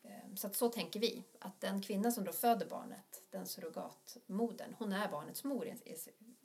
Eh, 0.03 0.35
Så 0.37 0.47
att 0.47 0.57
så 0.57 0.69
tänker 0.69 1.01
vi, 1.01 1.25
att 1.39 1.61
den 1.61 1.83
kvinna 1.83 2.11
som 2.11 2.25
då 2.25 2.33
föder 2.33 2.67
barnet, 2.67 3.23
den 3.31 3.47
surrogatmodern, 3.47 4.75
hon 4.79 4.93
är 4.93 5.09
barnets 5.09 5.45
mor 5.45 5.67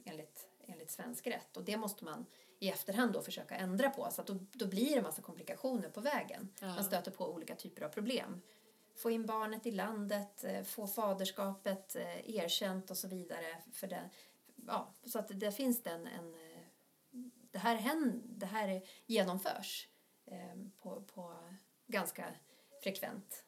enligt, 0.05 0.47
enligt 0.67 0.91
svensk 0.91 1.27
rätt. 1.27 1.57
Och 1.57 1.63
det 1.63 1.77
måste 1.77 2.05
man 2.05 2.25
i 2.59 2.69
efterhand 2.69 3.13
då 3.13 3.21
försöka 3.21 3.55
ändra 3.55 3.89
på. 3.89 4.07
Så 4.11 4.21
att 4.21 4.27
då, 4.27 4.39
då 4.51 4.67
blir 4.67 4.89
det 4.89 4.97
en 4.97 5.03
massa 5.03 5.21
komplikationer 5.21 5.89
på 5.89 6.01
vägen. 6.01 6.49
Ja. 6.59 6.67
Man 6.67 6.83
stöter 6.83 7.11
på 7.11 7.33
olika 7.33 7.55
typer 7.55 7.81
av 7.81 7.89
problem. 7.89 8.41
Få 8.95 9.11
in 9.11 9.25
barnet 9.25 9.65
i 9.65 9.71
landet, 9.71 10.43
eh, 10.43 10.63
få 10.63 10.87
faderskapet 10.87 11.95
eh, 11.95 12.35
erkänt 12.35 12.91
och 12.91 12.97
så 12.97 13.07
vidare. 13.07 13.61
För 13.71 13.87
det, 13.87 14.09
ja, 14.67 14.93
så 15.05 15.19
att 15.19 15.39
det 15.39 15.51
finns 15.51 15.83
det 15.83 15.89
en, 15.89 16.07
eh, 16.07 16.59
det 17.51 17.59
här, 17.59 17.75
händer, 17.75 18.21
det 18.27 18.45
här 18.45 18.81
genomförs 19.05 19.87
på, 20.81 21.01
på 21.01 21.35
ganska 21.87 22.25
frekvent. 22.83 23.43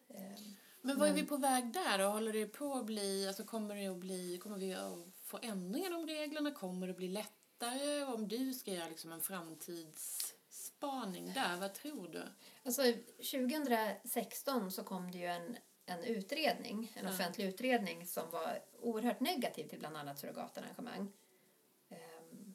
Men 0.81 0.99
vad 0.99 1.09
är 1.09 1.13
vi 1.13 1.23
på 1.23 1.37
väg 1.37 1.73
där 1.73 1.97
då? 1.97 2.05
Håller 2.05 2.33
det 2.33 2.45
på 2.45 2.73
att 2.73 2.85
bli, 2.85 3.27
alltså 3.27 3.43
kommer 3.43 3.75
det 3.75 3.87
att 3.87 3.97
bli, 3.97 4.37
kommer 4.37 4.57
vi 4.57 4.73
att 4.73 5.16
få 5.27 5.39
ändringar 5.41 5.87
i 5.87 5.91
de 5.93 6.07
reglerna? 6.07 6.51
Kommer 6.51 6.87
det 6.87 6.91
att 6.91 6.97
bli 6.97 7.07
lättare? 7.07 8.03
Om 8.03 8.27
du 8.27 8.53
ska 8.53 8.71
göra 8.71 8.87
liksom 8.89 9.11
en 9.11 9.21
framtidsspaning 9.21 11.33
där, 11.33 11.57
vad 11.57 11.73
tror 11.73 12.07
du? 12.07 12.23
Alltså 12.63 12.81
2016 13.17 14.71
så 14.71 14.83
kom 14.83 15.11
det 15.11 15.17
ju 15.17 15.25
en, 15.25 15.57
en 15.85 16.03
utredning, 16.03 16.91
en 16.95 17.05
Ja. 17.05 17.11
offentlig 17.11 17.45
utredning 17.45 18.05
som 18.07 18.31
var 18.31 18.59
oerhört 18.79 19.19
negativ 19.19 19.67
till 19.67 19.79
bland 19.79 19.97
annat 19.97 20.19
surrogatarrangemang. 20.19 21.11
Ehm, 21.89 22.53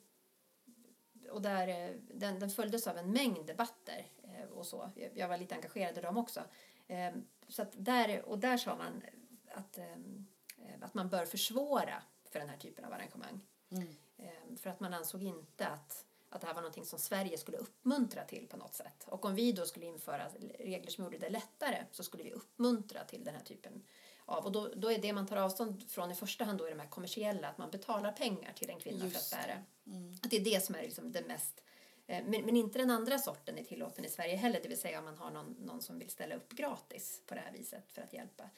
och 1.31 1.41
där, 1.41 1.67
eh, 1.67 1.91
den, 2.13 2.39
den 2.39 2.49
följdes 2.49 2.87
av 2.87 2.97
en 2.97 3.11
mängd 3.11 3.45
debatter 3.45 4.07
eh, 4.23 4.45
och 4.49 4.65
så. 4.65 4.91
Jag, 5.15 5.27
var 5.27 5.37
lite 5.37 5.55
engagerad 5.55 5.97
i 5.97 6.01
dem 6.01 6.17
också. 6.17 6.41
Ehm, 6.87 7.25
så 7.47 7.65
där, 7.73 8.25
och 8.25 8.39
där 8.39 8.57
sa 8.57 8.75
man 8.75 9.03
att, 9.51 9.77
ehm, 9.77 10.27
eh, 10.57 10.73
att 10.81 10.93
man 10.93 11.09
bör 11.09 11.25
försvåra 11.25 12.03
för 12.33 12.39
den 12.39 12.49
här 12.49 12.57
typen 12.57 12.85
av 12.85 12.93
arrangemang. 12.93 13.41
Mm. 13.71 13.87
Ehm, 14.17 14.57
För 14.57 14.69
att 14.69 14.79
man 14.79 14.93
ansåg 14.93 15.23
inte 15.23 15.67
att, 15.67 16.05
att 16.29 16.41
det 16.41 16.47
här 16.47 16.53
var 16.53 16.61
något 16.61 16.87
som 16.87 16.99
Sverige 16.99 17.37
skulle 17.37 17.57
uppmuntra 17.57 18.23
till 18.23 18.47
på 18.47 18.57
något 18.57 18.73
sätt. 18.73 19.03
Och 19.05 19.25
om 19.25 19.35
vi 19.35 19.51
då 19.51 19.65
skulle 19.65 19.85
införa 19.85 20.29
regler 20.59 20.91
som 20.91 21.03
gjorde 21.03 21.17
det 21.17 21.29
lättare 21.29 21.85
så 21.91 22.03
skulle 22.03 22.23
vi 22.23 22.31
uppmuntra 22.31 23.03
till 23.03 23.23
den 23.23 23.35
här 23.35 23.43
typen 23.43 23.83
av... 24.25 24.45
Och 24.45 24.51
då, 24.51 24.67
då 24.75 24.91
är 24.91 24.97
det 24.97 25.13
man 25.13 25.27
tar 25.27 25.37
avstånd 25.37 25.89
från 25.89 26.11
i 26.11 26.15
första 26.15 26.43
hand 26.43 26.57
då 26.57 26.65
är 26.65 26.69
de 26.71 26.79
här 26.79 26.89
kommersiella, 26.89 27.47
att 27.49 27.57
man 27.57 27.71
betalar 27.71 28.11
pengar 28.11 28.53
till 28.53 28.69
en 28.69 28.79
kvinna 28.79 29.05
Just 29.05 29.29
för 29.29 29.37
att 29.37 29.45
bära. 29.45 29.63
Mm. 29.87 30.13
Att 30.23 30.29
det 30.31 30.37
är 30.37 30.43
det 30.43 30.63
som 30.63 30.75
är 30.75 30.81
liksom 30.81 31.11
det 31.11 31.21
mest... 31.27 31.63
eh, 32.07 32.23
Men, 32.25 32.41
men 32.45 32.57
inte 32.57 32.79
den 32.79 32.89
andra 32.91 33.19
sorten 33.19 33.57
är 33.57 33.63
tillåten 33.63 34.05
i 34.05 34.09
Sverige 34.09 34.35
heller, 34.35 34.59
det 34.63 34.69
vill 34.69 34.81
säga 34.81 34.99
om 34.99 35.05
man 35.05 35.17
har 35.17 35.31
någon, 35.31 35.51
någon 35.59 35.81
som 35.81 35.99
vill 35.99 36.09
ställa 36.09 36.35
upp 36.35 36.51
gratis 36.51 37.21
på 37.25 37.35
det 37.35 37.41
här 37.41 37.51
viset 37.51 37.91
för 37.91 38.01
att 38.01 38.13
hjälpa. 38.13 38.49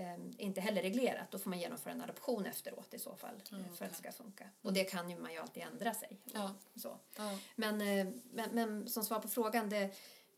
Eh, 0.00 0.16
inte 0.38 0.60
heller 0.60 0.82
reglerat, 0.82 1.30
då 1.30 1.38
får 1.38 1.50
man 1.50 1.58
genomföra 1.58 1.92
en 1.92 2.00
adoption 2.00 2.46
efteråt 2.46 2.94
i 2.94 2.98
så 2.98 3.16
fall 3.16 3.34
eh, 3.52 3.58
Mm, 3.58 3.64
för 3.64 3.74
okej. 3.74 3.86
att 3.86 3.90
det 3.92 3.98
ska 3.98 4.12
funka. 4.12 4.48
Och 4.62 4.72
det 4.72 4.84
kan 4.84 5.10
ju 5.10 5.18
man 5.18 5.32
ju 5.32 5.38
alltid 5.38 5.62
ändra 5.62 5.94
sig. 5.94 6.18
Ja. 6.24 6.54
Så. 6.76 6.98
Ja. 7.16 7.38
Men, 7.56 7.80
eh, 7.80 8.06
men, 8.32 8.50
men 8.52 8.88
som 8.88 9.04
svar 9.04 9.20
på 9.20 9.28
frågan, 9.28 9.68
det, 9.68 9.90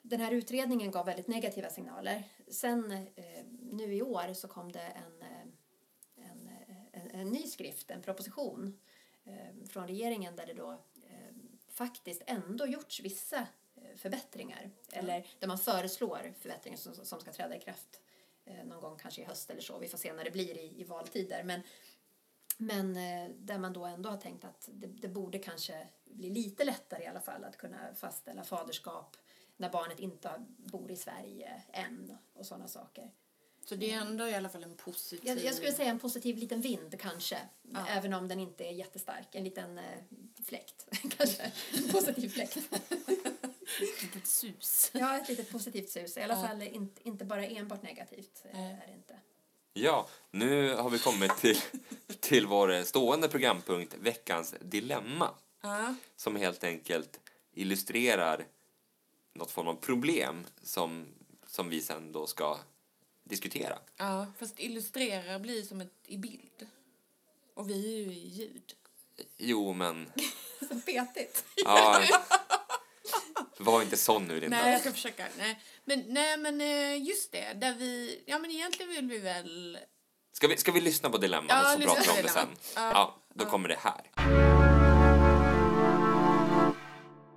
den 0.02 0.20
här 0.20 0.32
utredningen 0.32 0.90
gav 0.90 1.06
väldigt 1.06 1.28
negativa 1.28 1.70
signaler. 1.70 2.22
Sen 2.48 2.92
eh, 2.92 3.44
nu 3.72 3.94
i 3.94 4.02
år 4.02 4.34
så 4.34 4.48
kom 4.48 4.72
det 4.72 4.80
en, 4.82 5.22
eh, 5.22 6.30
en, 6.30 6.48
eh, 6.48 6.76
en, 7.02 7.10
en 7.20 7.28
ny 7.28 7.42
skrift, 7.46 7.90
en 7.90 8.02
proposition 8.02 8.78
eh, 9.24 9.66
från 9.68 9.86
regeringen 9.86 10.36
där 10.36 10.46
det 10.46 10.54
då 10.54 10.70
eh, 11.10 11.34
faktiskt 11.68 12.22
ändå 12.26 12.66
gjorts 12.66 13.00
vissa 13.00 13.46
eh, 13.74 13.96
förbättringar. 13.96 14.70
Eller 14.92 15.26
där 15.38 15.48
man 15.48 15.58
föreslår 15.58 16.34
förbättringar 16.40 16.78
som, 16.78 16.94
som 16.94 17.20
ska 17.20 17.32
träda 17.32 17.56
i 17.56 17.60
kraft 17.60 18.00
eh, 18.00 18.11
någon 18.64 18.80
gång 18.80 18.98
kanske 18.98 19.20
i 19.20 19.24
höst 19.24 19.50
eller 19.50 19.60
så. 19.60 19.78
Vi 19.78 19.88
får 19.88 19.98
se 19.98 20.12
när 20.12 20.24
det 20.24 20.30
blir 20.30 20.58
i, 20.58 20.80
i 20.80 20.84
valtider. 20.84 21.42
Men, 21.42 21.60
men 22.58 22.96
eh, 22.96 23.30
där 23.38 23.58
man 23.58 23.72
då 23.72 23.84
ändå 23.84 24.10
har 24.10 24.16
tänkt 24.16 24.44
att 24.44 24.68
det, 24.72 24.86
det 24.86 25.08
borde 25.08 25.38
kanske 25.38 25.88
bli 26.04 26.30
lite 26.30 26.64
lättare 26.64 27.04
i 27.04 27.06
alla 27.06 27.20
fall 27.20 27.44
att 27.44 27.56
kunna 27.56 27.94
fastställa 27.94 28.44
faderskap 28.44 29.16
när 29.56 29.70
barnet 29.70 30.00
inte 30.00 30.30
bor 30.56 30.90
i 30.90 30.96
Sverige 30.96 31.62
än 31.72 32.16
och 32.32 32.46
sådana 32.46 32.68
saker. 32.68 33.10
Så 33.64 33.74
det 33.74 33.90
är 33.90 34.00
ändå 34.00 34.28
i 34.28 34.34
alla 34.34 34.48
fall 34.48 34.62
en 34.62 34.76
positiv... 34.76 35.28
Jag, 35.28 35.44
jag 35.44 35.54
skulle 35.54 35.72
säga 35.72 35.90
en 35.90 35.98
positiv 35.98 36.36
liten 36.36 36.60
vind 36.60 37.00
kanske, 37.00 37.38
Ja. 37.62 37.86
även 37.88 38.14
om 38.14 38.28
den 38.28 38.40
inte 38.40 38.64
är 38.64 38.72
jättestark. 38.72 39.34
En 39.34 39.44
liten 39.44 39.78
eh, 39.78 39.84
fläkt 40.44 40.88
kanske. 41.18 41.52
En 41.76 41.92
positiv 41.92 42.28
fläkt. 42.28 42.56
Ett 43.80 44.02
litet 44.02 44.26
sus. 44.26 44.90
Ja, 44.94 45.16
ett 45.18 45.28
litet 45.28 45.50
positivt 45.50 45.90
sus. 45.90 46.16
I 46.16 46.22
alla 46.22 46.34
Ja. 46.42 46.48
fall 46.48 46.62
inte, 46.62 47.08
inte 47.08 47.24
bara 47.24 47.46
enbart 47.46 47.82
negativt. 47.82 48.44
Nej. 48.52 48.62
Är 48.82 48.86
det 48.86 48.92
inte. 48.94 49.14
Ja, 49.74 50.08
nu 50.30 50.74
har 50.74 50.90
vi 50.90 50.98
kommit 50.98 51.36
till, 51.36 51.58
till 52.20 52.46
vår 52.46 52.82
stående 52.84 53.28
programpunkt 53.28 53.94
Veckans 54.00 54.54
dilemma 54.60 55.30
Ja. 55.60 55.94
som 56.16 56.36
helt 56.36 56.64
enkelt 56.64 57.20
illustrerar 57.54 58.46
något 59.32 59.50
form 59.50 59.68
av 59.68 59.74
problem 59.74 60.46
som, 60.62 61.06
som 61.46 61.68
vi 61.68 61.80
sen 61.80 62.12
då 62.12 62.26
ska 62.26 62.58
diskutera. 63.24 63.78
ja, 63.96 64.26
fast 64.38 64.60
illustrera 64.60 65.38
blir 65.38 65.62
som 65.62 65.80
ett 65.80 65.92
i 66.06 66.18
bild. 66.18 66.66
Och 67.54 67.70
vi 67.70 67.94
är 67.94 67.98
ju 68.06 68.12
i 68.12 68.28
ljud. 68.28 68.74
Jo, 69.36 69.72
men... 69.72 70.12
Så 70.68 70.80
petigt. 70.80 71.44
Ja, 71.56 72.02
var 73.62 73.82
inte 73.82 73.96
sån 73.96 74.24
nu, 74.24 74.40
Linda. 74.40 74.56
Nej, 74.56 74.72
jag 74.72 74.80
ska 74.80 74.92
försöka. 74.92 75.26
Nej. 75.38 75.60
Men, 75.84 76.04
nej, 76.08 76.36
men 76.36 76.60
eh, 76.60 77.02
just 77.08 77.32
det. 77.32 77.52
Där 77.52 77.74
vi... 77.74 78.22
Ja, 78.26 78.38
men 78.38 78.50
egentligen 78.50 78.90
vill 78.90 79.08
vi 79.08 79.18
väl... 79.18 79.78
Ska 80.32 80.48
vi, 80.48 80.56
ska 80.56 80.72
vi 80.72 80.80
lyssna 80.80 81.10
på 81.10 81.18
dilemmat 81.18 81.50
Ja, 81.50 81.72
så 81.72 81.78
lyssna 81.78 81.94
pratar 81.94 82.12
vi 82.12 82.18
om 82.20 82.26
det 82.26 82.32
sen? 82.32 82.48
Ja. 82.74 82.90
Ja, 82.94 83.16
då 83.34 83.44
Ja. 83.44 83.50
kommer 83.50 83.68
det 83.68 83.78
här. 83.80 84.10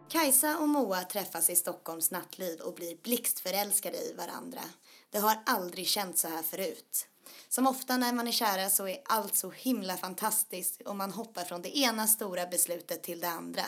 Kajsa 0.10 0.58
och 0.58 0.70
Moa 0.70 1.04
träffas 1.04 1.50
i 1.50 1.56
Stockholms 1.56 2.12
nattliv 2.12 2.60
och 2.60 2.74
blir 2.74 2.96
blixtförälskade 3.04 3.98
i 3.98 4.14
varandra. 4.18 4.62
Det 5.10 5.20
har 5.20 5.38
aldrig 5.46 5.88
känts 5.88 6.22
så 6.22 6.28
här 6.28 6.44
förut. 6.44 7.08
Som 7.50 7.68
ofta 7.68 7.98
när 7.98 8.14
man 8.14 8.28
är 8.28 8.32
kära 8.32 8.70
så 8.70 8.88
är 8.88 8.98
allt 9.06 9.36
så 9.36 9.52
himla 9.52 9.98
fantastiskt 9.98 10.82
och 10.82 10.96
man 10.96 11.12
hoppar 11.12 11.44
från 11.44 11.62
det 11.62 11.78
ena 11.78 12.08
stora 12.08 12.46
beslutet 12.46 13.04
till 13.04 13.20
det 13.20 13.30
andra. 13.30 13.66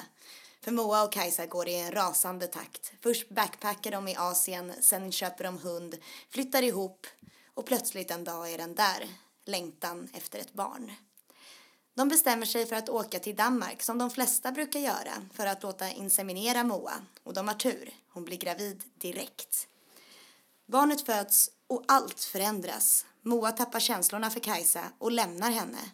För 0.67 0.71
Moa 0.71 1.03
och 1.03 1.11
Kajsa 1.11 1.45
går 1.45 1.65
det 1.65 1.71
i 1.71 1.79
en 1.79 1.91
rasande 1.91 2.47
takt. 2.47 2.91
Först 3.01 3.29
backpackar 3.29 3.91
de 3.91 4.07
i 4.07 4.15
Asien, 4.15 4.73
sen 4.81 5.11
köper 5.11 5.43
de 5.43 5.57
hund, 5.57 5.97
flyttar 6.29 6.63
ihop 6.63 7.07
och 7.53 7.65
plötsligt 7.65 8.11
en 8.11 8.23
dag 8.23 8.53
är 8.53 8.57
den 8.57 8.75
där. 8.75 9.07
Längtan 9.45 10.09
efter 10.13 10.39
ett 10.39 10.53
barn. 10.53 10.91
De 11.93 12.09
bestämmer 12.09 12.45
sig 12.45 12.65
för 12.65 12.75
att 12.75 12.89
åka 12.89 13.19
till 13.19 13.35
Danmark 13.35 13.83
som 13.83 13.97
de 13.97 14.11
flesta 14.11 14.51
brukar 14.51 14.79
göra 14.79 15.13
för 15.33 15.45
att 15.45 15.63
låta 15.63 15.91
inseminera 15.91 16.63
Moa 16.63 16.93
och 17.23 17.33
de 17.33 17.47
har 17.47 17.55
tur. 17.55 17.93
Hon 18.09 18.25
blir 18.25 18.37
gravid 18.37 18.83
direkt. 18.95 19.67
Barnet 20.65 21.05
föds 21.05 21.49
och 21.67 21.83
allt 21.87 22.19
förändras. 22.19 23.05
Moa 23.21 23.51
tappar 23.51 23.79
känslorna 23.79 24.29
för 24.29 24.39
Kajsa 24.39 24.83
och 24.97 25.11
lämnar 25.11 25.51
henne. 25.51 25.91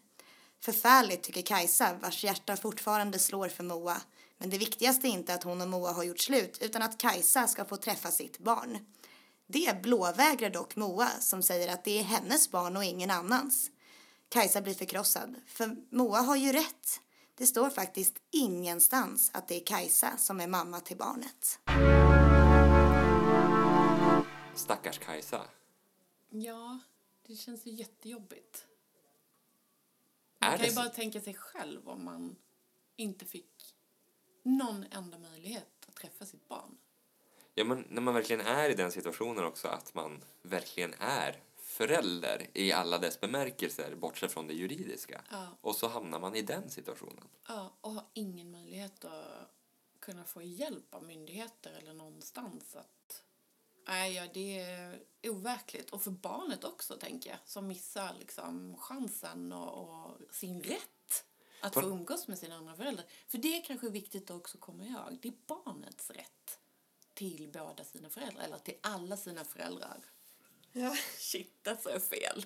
Förfärligt 0.59 1.23
tycker 1.23 1.41
Kajsa 1.41 1.93
vars 2.01 2.23
hjärta 2.23 2.57
fortfarande 2.57 3.19
slår 3.19 3.49
för 3.49 3.63
Moa. 3.63 4.01
Men 4.43 4.49
det 4.49 4.57
viktigaste 4.57 5.07
är 5.07 5.09
inte 5.09 5.33
att 5.33 5.43
hon 5.43 5.61
och 5.61 5.67
Moa 5.67 5.91
har 5.91 6.03
gjort 6.03 6.19
slut 6.19 6.57
utan 6.61 6.81
att 6.81 6.97
Kajsa 6.97 7.47
ska 7.47 7.65
få 7.65 7.77
träffa 7.77 8.11
sitt 8.11 8.39
barn. 8.39 8.77
Det 9.47 9.81
blåvägrar 9.81 10.49
dock 10.49 10.75
Moa 10.75 11.09
som 11.09 11.43
säger 11.43 11.73
att 11.73 11.83
det 11.83 11.99
är 11.99 12.03
hennes 12.03 12.51
barn 12.51 12.77
och 12.77 12.83
ingen 12.83 13.11
annans. 13.11 13.71
Kajsa 14.29 14.61
blir 14.61 14.73
förkrossad, 14.73 15.35
för 15.47 15.95
Moa 15.95 16.21
har 16.21 16.35
ju 16.35 16.51
rätt. 16.51 16.99
Det 17.35 17.45
står 17.45 17.69
faktiskt 17.69 18.15
ingenstans 18.31 19.31
att 19.33 19.47
det 19.47 19.55
är 19.61 19.65
Kajsa 19.65 20.17
som 20.17 20.39
är 20.39 20.47
mamma 20.47 20.79
till 20.79 20.97
barnet. 20.97 21.59
Stackars 24.55 24.99
Kajsa. 24.99 25.41
Ja, 26.29 26.79
det 27.27 27.35
känns 27.35 27.65
ju 27.65 27.71
jättejobbigt. 27.71 28.65
Är 30.39 30.47
Man 30.47 30.51
kan 30.51 30.59
det 30.59 30.69
ju 30.69 30.75
bara 30.75 30.89
tänka 30.89 31.21
sig 31.21 31.33
själv 31.33 31.89
om 31.89 32.05
man 32.05 32.35
inte 32.95 33.25
fick 33.25 33.73
någon 34.43 34.85
enda 34.91 35.17
möjlighet 35.17 35.85
att 35.87 35.95
träffa 35.95 36.25
sitt 36.25 36.47
barn. 36.47 36.77
Ja, 37.55 37.63
men 37.63 37.85
när 37.89 38.01
man 38.01 38.13
verkligen 38.13 38.41
är 38.41 38.69
i 38.69 38.73
den 38.73 38.91
situationen 38.91 39.45
också, 39.45 39.67
att 39.67 39.93
man 39.93 40.23
verkligen 40.41 40.93
är 40.99 41.41
förälder 41.57 42.47
i 42.53 42.71
alla 42.71 42.97
dess 42.97 43.19
bemärkelser, 43.19 43.95
bortsett 43.95 44.31
från 44.31 44.47
det 44.47 44.53
juridiska. 44.53 45.21
Ja. 45.31 45.47
Och 45.61 45.75
så 45.75 45.87
hamnar 45.87 46.19
man 46.19 46.35
i 46.35 46.41
den 46.41 46.69
situationen. 46.69 47.27
Ja, 47.47 47.73
och 47.81 47.91
har 47.91 48.05
ingen 48.13 48.51
möjlighet 48.51 49.05
att 49.05 49.51
kunna 49.99 50.23
få 50.23 50.41
hjälp 50.41 50.95
av 50.95 51.03
myndigheter 51.03 51.71
eller 51.81 51.93
någonstans 51.93 52.75
att 52.75 53.23
Nej, 53.87 54.13
ja, 54.13 54.27
det 54.33 54.59
är 54.59 54.99
overkligt. 55.23 55.89
Och 55.89 56.01
för 56.01 56.11
barnet 56.11 56.63
också, 56.63 56.97
tänker 56.97 57.29
jag, 57.29 57.39
som 57.45 57.67
missar 57.67 58.13
liksom 58.19 58.77
chansen 58.77 59.51
och, 59.51 59.89
och 59.89 60.17
sin 60.31 60.61
rätt 60.61 61.02
att 61.63 61.73
få 61.73 61.81
umgås 61.81 62.27
med 62.27 62.39
sina 62.39 62.55
andra 62.55 62.75
föräldrar. 62.75 63.05
För 63.27 63.37
det 63.37 63.57
är 63.57 63.63
kanske 63.63 63.89
viktigt 63.89 64.31
att 64.31 64.37
också 64.37 64.57
komma 64.57 64.85
ihåg. 64.85 65.17
Det 65.21 65.27
är 65.27 65.33
barnets 65.47 66.09
rätt 66.09 66.59
till 67.13 67.49
båda 67.53 67.83
sina 67.83 68.09
föräldrar, 68.09 68.43
eller 68.43 68.57
till 68.57 68.77
alla 68.81 69.17
sina 69.17 69.43
föräldrar. 69.43 70.05
Ja. 70.71 70.95
Shit, 71.17 71.63
där 71.63 71.75
sa 71.75 71.89
jag 71.89 72.03
fel. 72.03 72.45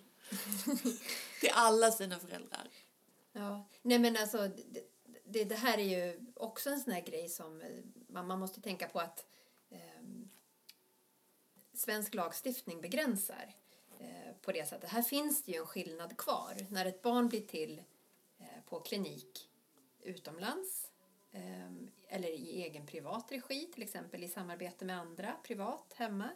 till 1.40 1.52
alla 1.54 1.92
sina 1.92 2.20
föräldrar. 2.20 2.70
Ja, 3.32 3.68
nej 3.82 4.00
men 4.00 4.18
alltså 4.18 4.48
det, 4.48 4.84
det, 5.26 5.44
det 5.44 5.56
här 5.56 5.78
är 5.78 5.84
ju 5.84 6.26
också 6.36 6.70
en 6.70 6.80
sån 6.80 6.94
här 6.94 7.02
grej 7.02 7.30
som 7.30 7.62
eh, 7.62 7.68
man, 8.08 8.28
man 8.28 8.40
måste 8.40 8.62
tänka 8.62 8.88
på 8.88 9.00
att 9.00 9.26
ehm, 9.70 10.30
svensk 11.74 12.14
lagstiftning 12.14 12.82
begränsar 12.82 13.56
eh, 14.00 14.36
på 14.42 14.52
det 14.52 14.70
sättet. 14.70 14.90
Här 14.90 15.02
finns 15.02 15.44
det 15.44 15.52
ju 15.52 15.58
en 15.58 15.66
skillnad 15.66 16.18
kvar. 16.18 16.66
När 16.70 16.86
ett 16.86 17.02
barn 17.02 17.28
blir 17.28 17.48
till 17.48 17.80
eh, 17.80 17.84
på 18.70 18.80
klinik 18.80 19.50
utomlands 20.02 20.92
ehm, 21.32 21.90
eller 22.08 22.28
i 22.28 22.64
egen 22.64 22.88
privat 22.88 23.32
regi, 23.32 23.72
till 23.74 23.84
exempel 23.84 24.24
i 24.24 24.28
samarbete 24.28 24.86
med 24.86 25.00
andra 25.00 25.36
privat 25.44 25.94
hemma, 25.96 26.30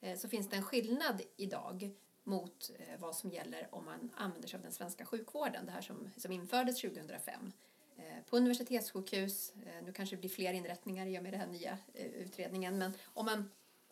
eh, 0.00 0.18
så 0.18 0.28
finns 0.28 0.48
det 0.48 0.56
en 0.56 0.62
skillnad 0.62 1.22
idag 1.36 1.90
mot 2.24 2.70
eh, 2.78 3.00
vad 3.00 3.16
som 3.16 3.30
gäller 3.30 3.68
om 3.74 3.84
man 3.84 4.10
använder 4.16 4.48
sig 4.48 4.56
av 4.56 4.62
den 4.62 4.72
svenska 4.72 5.06
sjukvården, 5.06 5.66
det 5.66 5.72
här 5.72 5.80
som, 5.80 6.10
som 6.16 6.32
infördes 6.32 6.80
2005. 6.80 7.52
Eh, 7.96 8.24
på 8.30 8.36
universitetssjukhus, 8.36 9.52
nu 9.82 9.92
kanske 9.92 10.16
det 10.16 10.20
blir 10.20 10.30
fler 10.30 10.52
inrättningar 10.52 11.06
i 11.06 11.18
och 11.18 11.22
med 11.22 11.32
den 11.32 11.40
här 11.40 11.48
nya 11.48 11.78
utredningen, 11.94 12.78
men 12.78 12.92
om 13.04 13.26
man, 13.26 13.50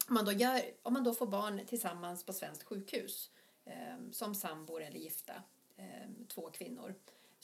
om 0.08 0.14
man, 0.14 0.24
då, 0.24 0.32
gör, 0.32 0.60
om 0.82 0.92
man 0.92 1.04
då 1.04 1.14
får 1.14 1.26
barn 1.26 1.60
tillsammans 1.66 2.24
på 2.26 2.32
svenskt 2.32 2.62
sjukhus 2.62 3.30
ehm, 3.64 4.12
som 4.12 4.34
sambor 4.34 4.82
eller 4.82 4.98
gifta, 4.98 5.42
ehm, 5.76 6.26
två 6.26 6.50
kvinnor, 6.50 6.94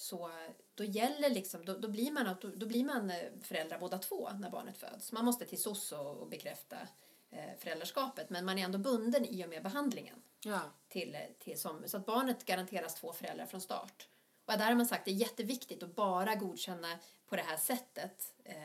så 0.00 0.30
då 0.74 0.84
gäller 0.84 1.30
liksom, 1.30 1.64
då, 1.64 1.78
då, 1.78 1.88
blir 1.88 2.10
man, 2.10 2.26
auto- 2.26 2.56
då 2.56 2.66
blir 2.66 2.84
man 2.84 3.10
eh, 3.10 3.16
föräldrar 3.42 3.78
båda 3.78 3.98
två 3.98 4.30
när 4.30 4.50
barnet 4.50 4.76
föds. 4.78 5.12
Man 5.12 5.24
måste 5.24 5.44
till 5.44 5.62
SOS 5.62 5.92
och, 5.92 6.16
och 6.16 6.28
bekräfta 6.28 6.76
eh, 7.30 7.58
föräldraskapet, 7.58 8.30
men 8.30 8.44
man 8.44 8.58
är 8.58 8.64
ändå 8.64 8.78
bunden 8.78 9.24
i 9.24 9.44
och 9.44 9.48
med 9.48 9.62
behandlingen 9.62 10.22
Ja. 10.44 10.60
till, 10.88 11.16
till 11.38 11.60
som, 11.60 11.82
så 11.86 11.96
att 11.96 12.06
barnet 12.06 12.44
garanteras 12.44 12.94
två 12.94 13.12
föräldrar 13.12 13.46
från 13.46 13.60
start. 13.60 14.08
Och 14.44 14.52
där 14.52 14.66
har 14.66 14.74
man 14.74 14.86
sagt 14.86 14.98
att 15.00 15.04
det 15.04 15.10
är 15.10 15.14
jätteviktigt 15.14 15.82
att 15.82 15.94
bara 15.94 16.34
godkänna 16.34 16.98
på 17.26 17.36
det 17.36 17.42
här 17.42 17.56
sättet 17.56 18.34
eh, 18.44 18.56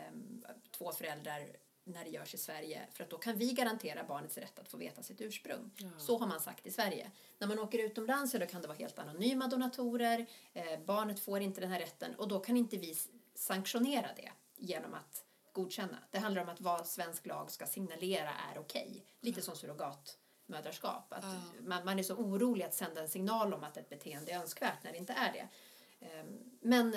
två 0.71 0.91
föräldrar 0.91 1.47
när 1.88 2.03
det 2.03 2.09
görs 2.09 2.33
i 2.33 2.38
Sverige 2.38 2.88
för 2.91 3.03
att 3.03 3.09
då 3.09 3.17
kan 3.17 3.38
vi 3.38 3.53
garantera 3.53 4.03
barnets 4.03 4.38
rätt 4.38 4.59
att 4.59 4.67
få 4.69 4.77
veta 4.77 5.03
sitt 5.03 5.21
ursprung. 5.21 5.71
Ja. 5.77 5.89
Så 5.97 6.17
har 6.17 6.27
man 6.27 6.39
sagt 6.39 6.65
i 6.65 6.71
Sverige. 6.71 7.11
När 7.39 7.47
man 7.47 7.59
åker 7.59 7.79
utomlands 7.79 8.31
så 8.31 8.39
kan 8.45 8.61
det 8.61 8.67
vara 8.67 8.77
helt 8.77 8.99
anonyma 8.99 9.47
donatorer, 9.47 10.25
eh, 10.53 10.79
barnet 10.86 11.19
får 11.19 11.39
inte 11.41 11.61
den 11.61 11.71
här 11.71 11.79
rätten 11.79 12.15
och 12.15 12.27
då 12.27 12.39
kan 12.39 12.57
inte 12.57 12.77
vi 12.77 12.95
sanktionera 13.36 14.09
det 14.15 14.31
genom 14.57 14.93
att 14.93 15.25
godkänna. 15.51 15.97
Det 16.11 16.19
handlar 16.19 16.41
om 16.41 16.49
att 16.49 16.61
vad 16.61 16.88
svensk 16.88 17.25
lag 17.25 17.51
ska 17.51 17.65
signalera 17.65 18.29
är 18.53 18.59
okej. 18.59 19.05
Lite 19.19 19.41
som 19.41 19.55
surrogatmödraskap. 19.55 21.13
Att 21.13 21.23
Ja. 21.23 21.41
man, 21.61 21.86
man 21.86 21.99
är 21.99 22.03
så 22.03 22.15
orolig 22.15 22.65
att 22.65 22.73
sända 22.73 23.01
en 23.01 23.09
signal 23.09 23.53
om 23.53 23.63
att 23.63 23.77
ett 23.77 23.89
beteende 23.89 24.31
är 24.31 24.39
önskvärt 24.39 24.83
när 24.83 24.91
det 24.91 24.97
inte 24.97 25.13
är 25.13 25.31
det. 25.33 25.47
Ehm, 26.05 26.39
Men 26.61 26.95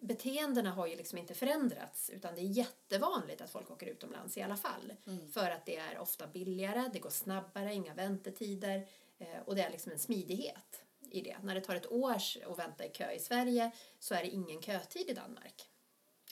beteendena 0.00 0.70
har 0.70 0.86
ju 0.86 0.96
liksom 0.96 1.18
inte 1.18 1.34
förändrats 1.34 2.10
utan 2.10 2.34
det 2.34 2.40
är 2.40 2.44
jättevanligt 2.44 3.40
att 3.40 3.50
folk 3.50 3.70
åker 3.70 3.86
utomlands 3.86 4.36
i 4.36 4.42
alla 4.42 4.56
fall. 4.56 4.92
För 5.32 5.50
att 5.50 5.66
det 5.66 5.76
är 5.76 5.98
ofta 5.98 6.26
billigare, 6.26 6.90
det 6.92 6.98
går 6.98 7.10
snabbare, 7.10 7.74
inga 7.74 7.94
väntetider 7.94 8.88
eh, 9.18 9.40
och 9.44 9.56
det 9.56 9.62
är 9.62 9.70
liksom 9.70 9.92
en 9.92 9.98
smidighet 9.98 10.84
i 11.10 11.20
det. 11.20 11.36
När 11.42 11.54
det 11.54 11.60
tar 11.60 11.74
ett 11.74 11.92
år 11.92 12.16
att 12.50 12.58
vänta 12.58 12.84
i 12.84 12.88
kö 12.88 13.12
i 13.12 13.18
Sverige 13.18 13.70
så 13.98 14.14
är 14.14 14.22
det 14.22 14.28
ingen 14.28 14.62
kötid 14.62 15.10
i 15.10 15.14
Danmark. 15.14 15.70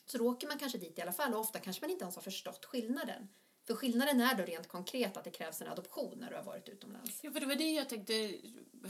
Så 0.06 0.18
då 0.18 0.28
åker 0.28 0.46
man 0.46 0.58
kanske 0.58 0.78
dit 0.78 0.98
i 0.98 1.02
alla 1.02 1.12
fall 1.12 1.34
och 1.34 1.40
ofta 1.40 1.58
kanske 1.58 1.82
man 1.82 1.90
inte 1.90 2.04
ens 2.04 2.14
har 2.14 2.22
förstått 2.22 2.64
skillnaden. 2.64 3.28
För 3.68 3.74
skillnaden 3.74 4.20
är 4.20 4.34
då 4.34 4.42
rent 4.42 4.68
konkret 4.68 5.16
att 5.16 5.24
det 5.24 5.30
krävs 5.30 5.62
en 5.62 5.68
adoption 5.68 6.18
när 6.18 6.30
du 6.30 6.36
har 6.36 6.42
varit 6.42 6.68
utomlands. 6.68 7.18
Ja, 7.22 7.30
för 7.30 7.40
det 7.40 7.46
var 7.46 7.54
det 7.54 7.72
jag 7.72 7.88
tänkte. 7.88 8.12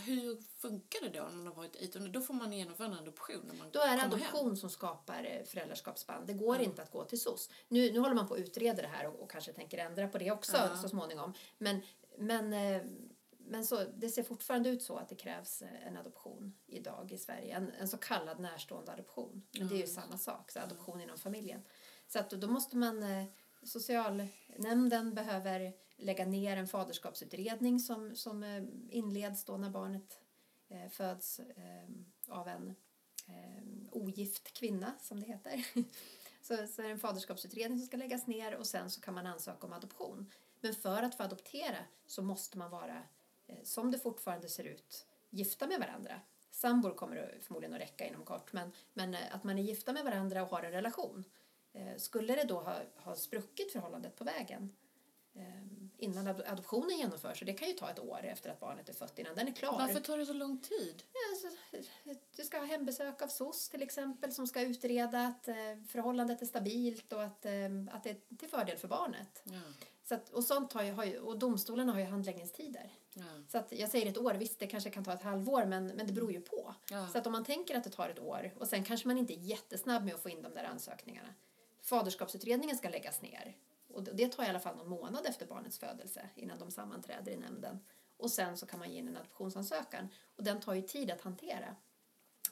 Hur 0.05 0.43
funkar 0.59 1.01
det 1.01 1.09
då 1.09 1.23
när 1.25 1.37
man 1.37 1.47
har 1.47 1.55
varit 1.55 1.77
utomlands? 1.77 2.15
Då 2.15 2.21
får 2.21 2.35
man 2.35 2.53
genomföra 2.53 2.87
en 2.87 2.93
adoption 2.95 3.41
när 3.47 3.55
man 3.55 3.69
Då 3.73 3.81
är 3.81 3.97
det 3.97 4.03
adoption 4.03 4.47
hem. 4.47 4.57
som 4.57 4.71
skapar 4.71 5.25
eh, 5.25 5.45
föräldraskapsband. 5.47 6.27
Det 6.27 6.33
går 6.33 6.61
inte 6.61 6.83
att 6.83 6.91
gå 6.91 7.05
till 7.05 7.21
SOS. 7.21 7.51
Nu, 7.69 7.93
nu 7.93 7.99
håller 7.99 8.15
man 8.15 8.29
på 8.29 8.35
att 8.35 8.41
utreda 8.41 8.83
det 8.83 8.89
här 8.89 9.07
och, 9.07 9.21
och 9.23 9.31
kanske 9.31 9.53
tänker 9.53 9.79
ändra 9.79 10.09
på 10.09 10.19
det 10.19 10.31
också 10.31 10.57
Ja. 10.57 10.77
så 10.77 10.89
småningom. 10.89 11.35
Men, 11.59 11.81
men, 12.19 12.53
eh, 12.53 12.83
men 13.39 13.65
så, 13.67 13.85
det 13.97 14.09
ser 14.09 14.23
fortfarande 14.23 14.69
ut 14.69 14.83
så 14.83 14.97
att 14.97 15.09
det 15.09 15.15
krävs 15.15 15.63
eh, 15.63 15.87
en 15.87 15.97
adoption 15.97 16.55
idag 16.67 17.13
i 17.13 17.19
Sverige. 17.19 17.55
En, 17.57 17.71
en 17.81 17.89
så 17.89 17.97
kallad 17.97 18.41
närstående 18.41 18.93
adoption. 18.93 19.43
Men 19.59 19.69
det 19.69 19.75
är 19.75 19.81
ju 19.81 19.87
samma 19.87 20.19
sak, 20.19 20.51
så 20.51 20.61
adoption 20.61 21.01
inom 21.01 21.19
familjen. 21.19 21.61
Så 22.07 22.19
att 22.19 22.31
då 22.31 22.49
måste 22.49 22.77
man, 22.77 23.03
socialnämnden 23.69 25.15
behöver 25.15 25.73
lägga 25.97 26.27
ner 26.27 26.57
en 26.57 26.67
faderskapsutredning 26.67 27.81
som, 27.81 28.17
som 28.17 28.43
eh, 28.43 28.63
inleds 28.91 29.45
då 29.45 29.57
när 29.57 29.71
barnet 29.71 30.21
eh, 30.69 30.89
föds 30.89 31.41
eh, 31.41 31.89
av 32.29 32.49
en 32.49 32.75
ogift 33.91 34.53
kvinna, 34.53 34.95
som 35.01 35.21
det 35.21 35.27
heter. 35.27 35.67
så, 36.43 36.67
så 36.67 36.83
är 36.83 36.87
det 36.87 36.93
en 36.93 36.99
faderskapsutredning 36.99 37.79
som 37.79 37.87
ska 37.87 37.97
läggas 37.97 38.27
ner 38.27 38.55
och 38.55 38.67
sen 38.67 38.91
så 38.91 39.01
kan 39.01 39.15
man 39.15 39.27
ansöka 39.27 39.67
om 39.67 39.73
adoption. 39.73 40.31
Men 40.61 40.75
för 40.75 41.03
att 41.03 41.15
få 41.15 41.23
adoptera 41.23 41.77
så 42.07 42.23
måste 42.23 42.59
man 42.59 42.71
vara, 42.71 43.03
som 43.63 43.91
det 43.91 43.99
fortfarande 43.99 44.49
ser 44.49 44.65
ut, 44.65 45.07
gifta 45.31 45.67
med 45.67 45.81
varandra. 45.81 46.21
Sambor 46.51 46.95
kommer 46.95 47.39
förmodligen 47.41 47.75
att 47.75 47.81
räcka 47.81 48.07
inom 48.07 48.25
kort, 48.25 48.53
men, 48.53 48.73
men 48.93 49.17
att 49.31 49.45
man 49.45 49.59
är 49.59 49.63
gifta 49.63 49.93
med 49.93 50.05
varandra 50.05 50.43
och 50.43 50.49
har 50.49 50.63
en 50.63 50.73
relation. 50.73 51.25
Eh, 51.79 51.97
skulle 51.97 52.35
det 52.35 52.45
då 52.45 52.61
ha, 52.61 52.81
ha 52.97 53.17
spruckit 53.17 53.73
förhållandet 53.73 54.17
på 54.17 54.25
vägen 54.25 54.73
eh, 55.35 55.45
innan 55.99 56.27
ad- 56.27 56.45
adoptionen 56.47 56.99
genomförs, 56.99 57.41
och 57.41 57.47
det 57.47 57.53
kan 57.53 57.69
ju 57.69 57.75
ta 57.75 57.91
ett 57.91 57.99
år 57.99 58.21
efter 58.25 58.51
att 58.51 58.61
barnet 58.61 58.89
är 58.89 58.93
fött 58.93 59.19
innan 59.19 59.35
den 59.35 59.49
är 59.49 59.53
klar. 59.53 59.73
Varför 59.79 60.01
tar 60.01 60.19
det 60.19 60.27
så 60.27 60.33
lång 60.33 60.61
tid? 60.61 61.03
Ja, 61.13 61.21
alltså, 61.31 61.83
du 62.37 62.43
ska 62.45 62.59
ha 62.59 62.65
hembesök 62.65 63.23
av 63.23 63.29
SOS 63.29 63.69
till 63.69 63.83
exempel 63.83 64.33
som 64.33 64.47
ska 64.47 64.61
utreda 64.61 65.21
att 65.27 65.49
eh, 65.49 65.55
förhållandet 65.89 66.43
är 66.43 66.47
stabilt 66.47 67.13
och 67.13 67.23
att, 67.23 67.47
att 67.93 68.03
det 68.05 68.11
är 68.11 68.37
till 68.37 68.49
fördel 68.49 68.77
för 68.77 68.89
barnet. 68.89 69.43
Ja. 69.45 69.61
Så 70.05 70.15
att, 70.15 70.31
och, 70.31 70.45
sånt 70.45 70.73
har 70.73 71.05
ju, 71.05 71.19
och 71.19 71.39
domstolarna 71.39 71.93
har 71.93 72.01
ju 72.01 72.07
handläggningstider. 72.07 72.93
Ja. 73.15 73.25
Så 73.49 73.59
att 73.59 73.73
jag 73.73 73.91
säger 73.91 74.07
ett 74.07 74.19
år, 74.19 74.35
visst 74.35 74.59
det 74.59 74.67
kanske 74.67 74.91
kan 74.91 75.05
ta 75.05 75.13
ett 75.13 75.23
halvår 75.23 75.65
men, 75.65 75.87
men 75.87 76.07
det 76.07 76.13
beror 76.13 76.33
ju 76.33 76.41
på. 76.41 76.75
Ja. 76.91 77.09
Så 77.09 77.19
att 77.19 77.27
om 77.27 77.33
man 77.33 77.45
tänker 77.45 77.77
att 77.77 77.85
det 77.85 77.91
tar 77.91 78.09
ett 78.09 78.19
år 78.19 78.55
och 78.59 78.69
sen 78.69 78.85
kanske 78.85 79.09
man 79.09 79.19
inte 79.19 79.35
är 79.35 79.39
jättesnabb 79.39 80.05
med 80.05 80.15
att 80.15 80.23
få 80.23 80.29
in 80.29 80.43
de 80.43 80.55
där 80.55 80.65
ansökningarna. 80.65 81.29
Faderskapsutredningen 81.89 82.77
ska 82.77 82.89
läggas 82.89 83.23
ner. 83.23 83.57
Och 83.89 84.03
det- 84.03 84.29
tar 84.29 84.45
i 84.45 84.47
alla 84.47 84.61
fall 84.61 84.77
någon 84.77 84.89
månad 84.89 85.27
efter 85.27 85.47
barnets 85.47 85.79
födelse 85.79 86.29
innan 86.35 86.59
de 86.59 86.71
sammanträder 86.71 87.33
i 87.33 87.37
nämnden. 87.37 87.79
Och 88.17 88.31
sen 88.31 88.57
så 88.57 88.67
kan 88.67 88.79
man 88.79 88.91
ge 88.93 88.99
in 88.99 89.09
en 89.09 89.17
adoptionsansökan. 89.17 90.09
Och 90.37 90.45
den 90.45 90.61
tar 90.61 90.75
ju 90.75 90.83
tid 90.83 91.11
att 91.11 91.21
hantera. 91.21 91.77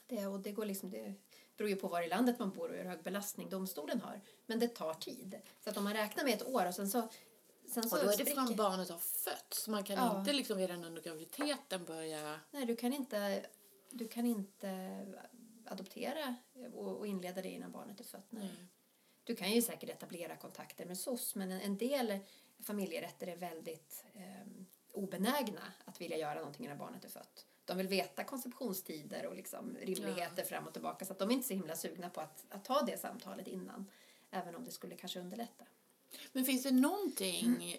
Det, 0.07 0.25
och 0.25 0.39
det, 0.39 0.51
går 0.51 0.65
liksom, 0.65 0.89
det 0.89 1.13
beror 1.57 1.69
ju 1.69 1.75
på 1.75 1.87
var 1.87 2.01
i 2.01 2.07
landet 2.07 2.39
man 2.39 2.51
bor 2.51 2.69
och 2.69 2.75
hur 2.77 2.83
hög 2.85 3.03
belastning 3.03 3.49
domstolen 3.49 4.01
har. 4.01 4.21
Men 4.45 4.59
det 4.59 4.67
tar 4.67 4.93
tid. 4.93 5.41
Så 5.63 5.69
att 5.69 5.77
om 5.77 5.83
man 5.83 5.93
räknar 5.93 6.23
med 6.23 6.33
ett 6.33 6.47
år 6.47 6.67
och 6.67 6.75
sen 6.75 6.89
så... 6.89 7.07
Sen 7.73 7.89
så 7.89 7.97
Och 7.97 8.05
då 8.05 8.11
är 8.11 8.17
det 8.17 8.25
från 8.25 8.55
barnet 8.55 8.89
har 8.89 8.97
fötts. 8.97 9.67
Man 9.67 9.83
kan 9.83 9.95
Ja. 9.95 10.19
inte 10.19 10.33
liksom 10.33 10.57
redan 10.57 10.83
under 10.85 11.01
graviditeten 11.01 11.85
börja... 11.85 12.39
Nej, 12.51 12.65
du 12.65 12.75
kan 12.75 12.93
inte, 12.93 13.45
du 13.91 14.07
kan 14.07 14.25
inte 14.25 15.05
adoptera 15.65 16.35
och, 16.73 16.97
och 16.97 17.07
inleda 17.07 17.41
det 17.41 17.49
innan 17.49 17.71
barnet 17.71 17.99
är 17.99 18.03
fött. 18.03 18.27
Nej. 18.29 18.51
Du 19.27 19.35
kan 19.35 19.51
ju 19.51 19.61
säkert 19.61 19.89
etablera 19.89 20.35
kontakter 20.35 20.85
med 20.85 20.97
SOS 20.97 21.35
men 21.35 21.51
en, 21.51 21.77
del 21.77 22.19
familjerätter 22.59 23.27
är 23.27 23.35
väldigt 23.35 24.05
eh, 24.15 24.47
obenägna 24.91 25.61
att 25.85 26.01
vilja 26.01 26.17
göra 26.17 26.35
någonting 26.35 26.65
innan 26.65 26.77
barnet 26.77 27.05
är 27.05 27.09
fött. 27.09 27.45
De 27.65 27.77
vill 27.77 27.87
veta 27.87 28.23
konceptionstider 28.23 29.25
och 29.25 29.35
liksom 29.35 29.77
rimligheter 29.81 30.43
fram 30.43 30.67
och 30.67 30.73
tillbaka 30.73 31.05
så 31.05 31.13
att 31.13 31.19
de 31.19 31.29
är 31.29 31.33
inte 31.33 31.47
så 31.47 31.53
himla 31.53 31.75
sugna 31.75 32.09
på 32.09 32.21
att, 32.21 32.45
att 32.49 32.65
ta 32.65 32.81
det 32.81 33.01
samtalet 33.01 33.47
innan. 33.47 33.85
Även 34.31 34.55
om 34.55 34.65
det 34.65 34.71
skulle 34.71 34.95
kanske 34.95 35.19
underlätta. 35.19 35.65
Men 36.31 36.45
finns 36.45 36.63
det 36.63 36.71
någonting 36.71 37.77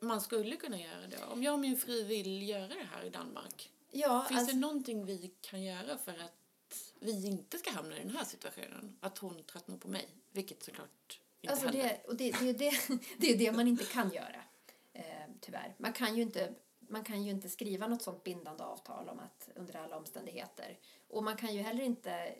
man 0.00 0.20
skulle 0.20 0.56
kunna 0.56 0.80
göra 0.80 1.06
då? 1.06 1.32
Om 1.32 1.42
jag 1.42 1.54
och 1.54 1.60
min 1.60 1.76
fru 1.76 2.04
vill 2.04 2.48
göra 2.48 2.68
det 2.68 2.88
här 2.92 3.04
i 3.04 3.10
Danmark. 3.10 3.70
Ja, 3.90 4.24
Finns 4.28 4.40
alltså, 4.40 4.54
det 4.54 4.60
någonting 4.60 5.04
vi 5.04 5.30
kan 5.40 5.62
göra 5.62 5.98
för 5.98 6.12
att 6.12 6.39
vi 7.00 7.26
inte 7.26 7.58
ska 7.58 7.70
hamna 7.70 7.96
i 7.96 8.00
den 8.00 8.16
här 8.16 8.24
situationen? 8.24 8.96
Att 9.00 9.18
hon 9.18 9.42
tröttnar 9.42 9.76
på 9.76 9.88
mig. 9.88 10.08
Vilket 10.30 10.62
såklart 10.62 11.20
inte 11.40 11.52
Alltså 11.52 11.66
händer. 11.66 11.82
det, 11.82 12.08
och 12.08 12.16
det, 12.16 12.30
det, 12.40 12.48
är 12.48 12.54
det, 12.54 12.72
det 13.18 13.32
är 13.32 13.38
det 13.38 13.52
man 13.52 13.68
inte 13.68 13.84
kan 13.84 14.10
göra, 14.10 14.42
eh, 14.92 15.02
tyvärr. 15.40 15.74
Man 15.78 15.92
kan, 15.92 16.16
ju 16.16 16.22
inte, 16.22 16.54
man 16.78 17.04
kan 17.04 17.22
ju 17.22 17.30
inte 17.30 17.48
skriva 17.48 17.86
något 17.86 18.02
sånt 18.02 18.24
bindande 18.24 18.64
avtal 18.64 19.08
om 19.08 19.18
att 19.18 19.48
under 19.54 19.76
alla 19.76 19.96
omständigheter. 19.96 20.78
Och 21.08 21.24
man 21.24 21.36
kan 21.36 21.54
ju 21.54 21.62
heller 21.62 21.84
inte 21.84 22.34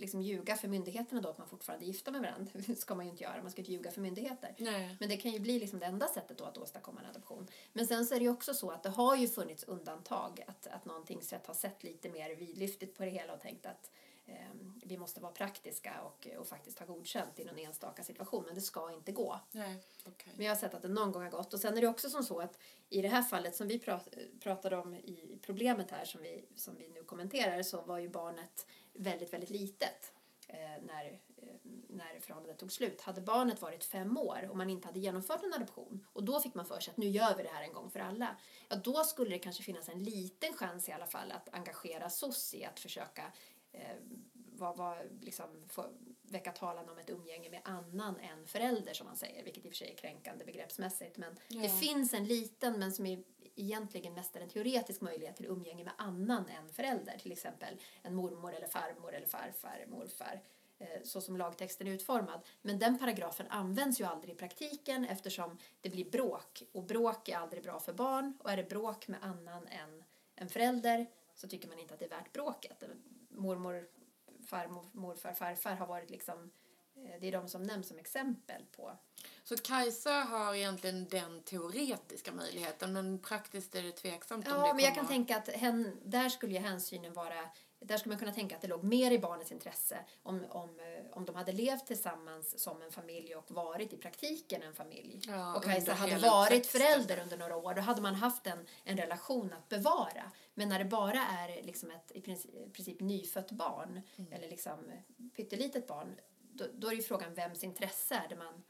liksom 0.00 0.22
ljuga 0.22 0.56
för 0.56 0.68
myndigheterna 0.68 1.20
då 1.20 1.28
att 1.28 1.38
man 1.38 1.48
fortfarande 1.48 1.84
är 1.84 1.86
gifta 1.86 2.10
med 2.10 2.20
varandra. 2.20 2.52
Det 2.66 2.76
ska 2.76 2.94
man 2.94 3.04
ju 3.04 3.10
inte 3.10 3.24
göra, 3.24 3.42
man 3.42 3.50
ska 3.50 3.60
inte 3.60 3.72
ljuga 3.72 3.90
för 3.90 4.00
myndigheter. 4.00 4.54
Nej. 4.58 4.96
Men 5.00 5.08
det 5.08 5.16
kan 5.16 5.30
ju 5.30 5.40
bli 5.40 5.58
liksom 5.58 5.78
det 5.78 5.86
enda 5.86 6.08
sättet 6.08 6.38
då 6.38 6.44
att 6.44 6.58
åstadkomma 6.58 7.00
en 7.00 7.06
adoption. 7.06 7.46
Men 7.72 7.86
sen 7.86 8.06
så 8.06 8.14
är 8.14 8.18
det 8.18 8.24
ju 8.24 8.30
också 8.30 8.54
så 8.54 8.70
att 8.70 8.82
det 8.82 8.88
har 8.88 9.16
ju 9.16 9.28
funnits 9.28 9.64
undantag. 9.64 10.44
Att, 10.46 10.66
att 10.66 10.84
någon 10.84 11.04
tingsrätt 11.04 11.46
har 11.46 11.54
sett 11.54 11.84
lite 11.84 12.08
mer 12.08 12.34
vidlyftigt 12.34 12.96
på 12.96 13.04
det 13.04 13.10
hela 13.10 13.32
och 13.32 13.40
tänkt 13.40 13.66
att 13.66 13.90
eh, 14.26 14.34
vi 14.84 14.98
måste 14.98 15.20
vara 15.20 15.32
praktiska 15.32 16.00
och, 16.02 16.28
och 16.38 16.46
faktiskt 16.46 16.78
ha 16.78 16.86
godkänt 16.86 17.38
i 17.38 17.44
någon 17.44 17.58
enstaka 17.58 18.02
situation. 18.02 18.44
Men 18.46 18.54
det 18.54 18.60
ska 18.60 18.92
inte 18.92 19.12
gå. 19.12 19.40
Nej, 19.50 19.76
okej. 20.06 20.32
Men 20.36 20.46
jag 20.46 20.54
har 20.54 20.58
sett 20.58 20.74
att 20.74 20.82
det 20.82 20.88
någon 20.88 21.12
gång 21.12 21.22
har 21.22 21.30
gått. 21.30 21.54
Och 21.54 21.60
sen 21.60 21.76
är 21.76 21.80
det 21.80 21.88
också 21.88 22.10
som 22.10 22.22
så 22.22 22.40
att 22.40 22.58
i 22.88 23.02
det 23.02 23.08
här 23.08 23.22
fallet 23.22 23.56
som 23.56 23.68
vi 23.68 23.78
prat, 23.78 24.08
pratade 24.40 24.76
om 24.76 24.94
i 24.94 25.38
problemet 25.42 25.90
här 25.90 26.04
som 26.04 26.22
vi, 26.22 26.44
som 26.56 26.76
vi 26.76 26.88
nu 26.88 27.02
kommenterar 27.02 27.62
så 27.62 27.80
var 27.80 27.98
ju 27.98 28.08
barnet 28.08 28.66
väldigt, 29.00 29.32
väldigt 29.32 29.50
litet 29.50 30.12
eh, 30.48 30.82
när, 30.82 31.04
eh, 31.36 31.48
när 31.88 32.20
förhållandet 32.20 32.58
tog 32.58 32.72
slut. 32.72 33.00
Hade 33.00 33.20
barnet 33.20 33.62
varit 33.62 33.84
fem 33.84 34.18
år 34.18 34.48
och 34.50 34.56
man 34.56 34.70
inte 34.70 34.88
hade 34.88 34.98
genomfört 34.98 35.42
en 35.42 35.54
adoption 35.54 36.06
och 36.12 36.24
då 36.24 36.40
fick 36.40 36.54
man 36.54 36.66
för 36.66 36.80
sig 36.80 36.90
att 36.90 36.96
nu 36.96 37.08
gör 37.08 37.36
vi 37.36 37.42
det 37.42 37.48
här 37.48 37.62
en 37.62 37.72
gång 37.72 37.90
för 37.90 38.00
alla. 38.00 38.36
Ja, 38.68 38.76
då 38.76 39.04
skulle 39.04 39.30
det 39.30 39.38
kanske 39.38 39.62
finnas 39.62 39.88
en 39.88 40.04
liten 40.04 40.52
chans 40.54 40.88
i 40.88 40.92
alla 40.92 41.06
fall 41.06 41.32
att 41.32 41.48
engagera 41.54 42.10
SOS 42.10 42.54
i 42.54 42.64
att 42.64 42.80
försöka 42.80 43.32
eh, 43.72 43.96
vad, 44.32 44.76
vad, 44.76 44.98
liksom, 45.20 45.68
få, 45.68 45.86
väcka 46.22 46.52
talan 46.52 46.88
om 46.88 46.98
ett 46.98 47.10
umgänge 47.10 47.50
med 47.50 47.60
annan 47.64 48.16
än 48.20 48.46
förälder 48.46 48.94
som 48.94 49.06
man 49.06 49.16
säger, 49.16 49.44
vilket 49.44 49.64
i 49.64 49.68
och 49.68 49.72
för 49.72 49.76
sig 49.76 49.90
är 49.90 49.96
kränkande 49.96 50.44
begreppsmässigt. 50.44 51.16
Men 51.16 51.36
Ja. 51.48 51.62
det 51.62 51.68
finns 51.68 52.14
en 52.14 52.24
liten 52.24 52.78
men 52.78 52.92
som 52.92 53.06
är 53.06 53.24
egentligen 53.60 54.14
mest 54.14 54.36
är 54.36 54.40
en 54.40 54.48
teoretisk 54.48 55.00
möjlighet 55.00 55.36
till 55.36 55.46
umgänge 55.46 55.84
med 55.84 55.92
annan 55.96 56.48
än 56.48 56.68
förälder, 56.68 57.18
till 57.18 57.32
exempel 57.32 57.80
en 58.02 58.14
mormor 58.14 58.54
eller 58.54 58.66
farmor 58.66 59.14
eller 59.14 59.26
farfar, 59.26 59.86
morfar 59.88 60.40
eh, 60.78 61.02
så 61.04 61.20
som 61.20 61.36
lagtexten 61.36 61.86
är 61.86 61.90
utformad. 61.90 62.40
Men 62.62 62.78
den 62.78 62.98
paragrafen 62.98 63.46
används 63.48 64.00
ju 64.00 64.04
aldrig 64.04 64.34
i 64.34 64.38
praktiken 64.38 65.04
eftersom 65.04 65.58
det 65.80 65.90
blir 65.90 66.10
bråk. 66.10 66.62
Och 66.72 66.84
bråk 66.84 67.28
är 67.28 67.36
aldrig 67.36 67.62
bra 67.62 67.80
för 67.80 67.92
barn. 67.92 68.38
Och 68.40 68.50
är 68.50 68.56
det 68.56 68.68
bråk 68.68 69.08
med 69.08 69.18
annan 69.22 69.66
än 69.66 70.04
en 70.34 70.48
förälder 70.48 71.06
så 71.34 71.48
tycker 71.48 71.68
man 71.68 71.78
inte 71.78 71.94
att 71.94 72.00
det 72.00 72.06
är 72.06 72.10
värt 72.18 72.32
bråket. 72.32 72.84
Mormor, 73.28 73.88
farmor, 74.46 74.90
morfar, 74.92 75.32
farfar 75.32 75.74
har 75.74 75.86
varit 75.86 76.10
liksom 76.10 76.38
eh, 76.42 76.50
det 77.20 77.28
är 77.28 77.32
de 77.32 77.48
som 77.48 77.62
nämns 77.62 77.88
som 77.88 77.98
exempel 77.98 78.62
på. 78.76 78.98
Så 79.44 79.56
Kajsa 79.56 80.10
har 80.12 80.54
egentligen 80.54 81.08
den 81.08 81.42
teoretiska 81.42 82.32
möjligheten 82.32 82.92
men 82.92 83.18
praktiskt 83.18 83.74
är 83.74 83.82
det 83.82 83.92
tveksamt 83.92 84.46
om 84.48 84.52
det 84.54 84.58
Ja, 84.58 84.74
men 84.74 84.84
jag 84.84 84.94
kan 84.94 85.06
tänka 85.06 85.36
att 85.36 85.48
hen, 85.48 85.96
där 86.04 86.28
skulle 86.28 86.52
ju 86.52 86.58
hänsynen 86.58 87.12
vara 87.12 87.50
där 87.82 87.96
skulle 87.96 88.12
man 88.12 88.18
kunna 88.18 88.32
tänka 88.32 88.56
att 88.56 88.62
det 88.62 88.68
låg 88.68 88.84
mer 88.84 89.10
i 89.10 89.18
barnets 89.18 89.52
intresse 89.52 89.98
om, 90.22 90.44
om, 90.48 90.80
eh, 90.80 91.04
om 91.16 91.24
de 91.24 91.34
hade 91.36 91.52
levt 91.52 91.86
tillsammans 91.86 92.58
som 92.62 92.82
en 92.82 92.90
familj 92.92 93.34
och 93.36 93.50
varit 93.50 93.92
i 93.92 93.96
praktiken 93.96 94.62
en 94.62 94.74
familj. 94.74 95.20
Ja, 95.26 95.56
och 95.56 95.64
Kajsa 95.64 95.92
hade 95.92 96.18
varit 96.18 96.50
uppväxten. 96.52 96.80
förälder 96.80 97.22
under 97.22 97.36
några 97.36 97.56
år. 97.56 97.74
Då 97.74 97.80
hade 97.80 98.00
man 98.02 98.14
haft 98.14 98.46
en, 98.46 98.66
en 98.84 98.96
relation 98.96 99.52
att 99.52 99.68
bevara. 99.68 100.32
Men 100.54 100.68
när 100.68 100.78
det 100.78 100.84
bara 100.84 101.20
är 101.20 101.62
liksom 101.62 101.90
ett 101.90 102.12
i 102.14 102.20
princip, 102.20 102.54
i 102.54 102.70
princip 102.70 103.00
nyfött 103.00 103.50
barn 103.50 104.00
Mm. 104.16 104.32
eller 104.32 104.48
liksom 104.48 104.78
pyttelitet 105.36 105.86
barn 105.86 106.16
då, 106.64 106.70
då 106.74 106.88
är 106.88 106.92
ju 106.94 107.02
frågan 107.02 107.34
vems 107.34 107.64
intresse 107.64 108.14
är 108.14 108.28
det 108.28 108.36
man, 108.36 108.62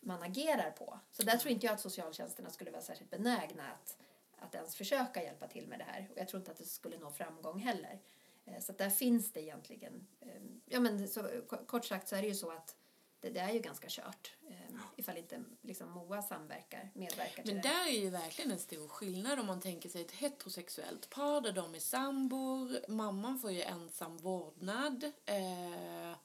man 0.00 0.22
agerar 0.22 0.70
på. 0.70 0.98
Så 1.12 1.22
där 1.22 1.36
tror 1.36 1.52
inte 1.52 1.66
jag 1.66 1.72
att 1.74 1.80
socialtjänsterna 1.80 2.50
skulle 2.50 2.70
vara 2.70 2.82
särskilt 2.82 3.10
benägna 3.10 3.72
att, 3.72 3.96
att 4.38 4.54
ens 4.54 4.76
försöka 4.76 5.22
hjälpa 5.22 5.46
till 5.48 5.66
med 5.68 5.78
det 5.78 5.84
här. 5.84 6.08
Och 6.12 6.18
jag 6.18 6.28
tror 6.28 6.40
inte 6.40 6.50
att 6.50 6.58
det 6.58 6.64
skulle 6.64 6.98
nå 6.98 7.10
framgång 7.10 7.58
heller. 7.58 8.00
Eh, 8.44 8.60
Så 8.60 8.72
där 8.72 8.90
finns 8.90 9.32
det 9.32 9.42
egentligen, 9.42 10.06
eh, 10.20 10.42
ja 10.66 10.80
men 10.80 11.08
så, 11.08 11.28
kort 11.66 11.84
sagt 11.84 12.08
så 12.08 12.16
är 12.16 12.22
det 12.22 12.28
ju 12.28 12.34
så 12.34 12.50
att 12.50 12.76
det, 13.20 13.30
det 13.30 13.40
är 13.40 13.52
ju 13.52 13.58
ganska 13.60 13.86
kört. 13.90 14.36
eh, 14.48 14.56
Ifall 14.96 15.16
inte 15.16 15.44
liksom 15.62 15.90
MOA 15.90 16.22
samverkar, 16.22 16.90
medverkar 16.94 17.42
till 17.42 17.54
Men 17.54 17.62
det. 17.62 17.68
där 17.68 17.86
är 17.86 18.00
ju 18.00 18.10
verkligen 18.10 18.50
en 18.50 18.58
stor 18.58 18.88
skillnad 18.88 19.38
om 19.40 19.46
man 19.46 19.60
tänker 19.60 19.88
sig 19.88 20.02
ett 20.02 20.10
heterosexuellt 20.12 21.10
par 21.10 21.40
där 21.40 21.52
de 21.52 21.74
är 21.74 21.78
sambor. 21.78 22.90
Mamman 22.90 23.38
får 23.38 23.52
ju 23.52 23.62
ensam 23.62 24.16
vårdnad. 24.16 25.04
Eh, 25.26 26.16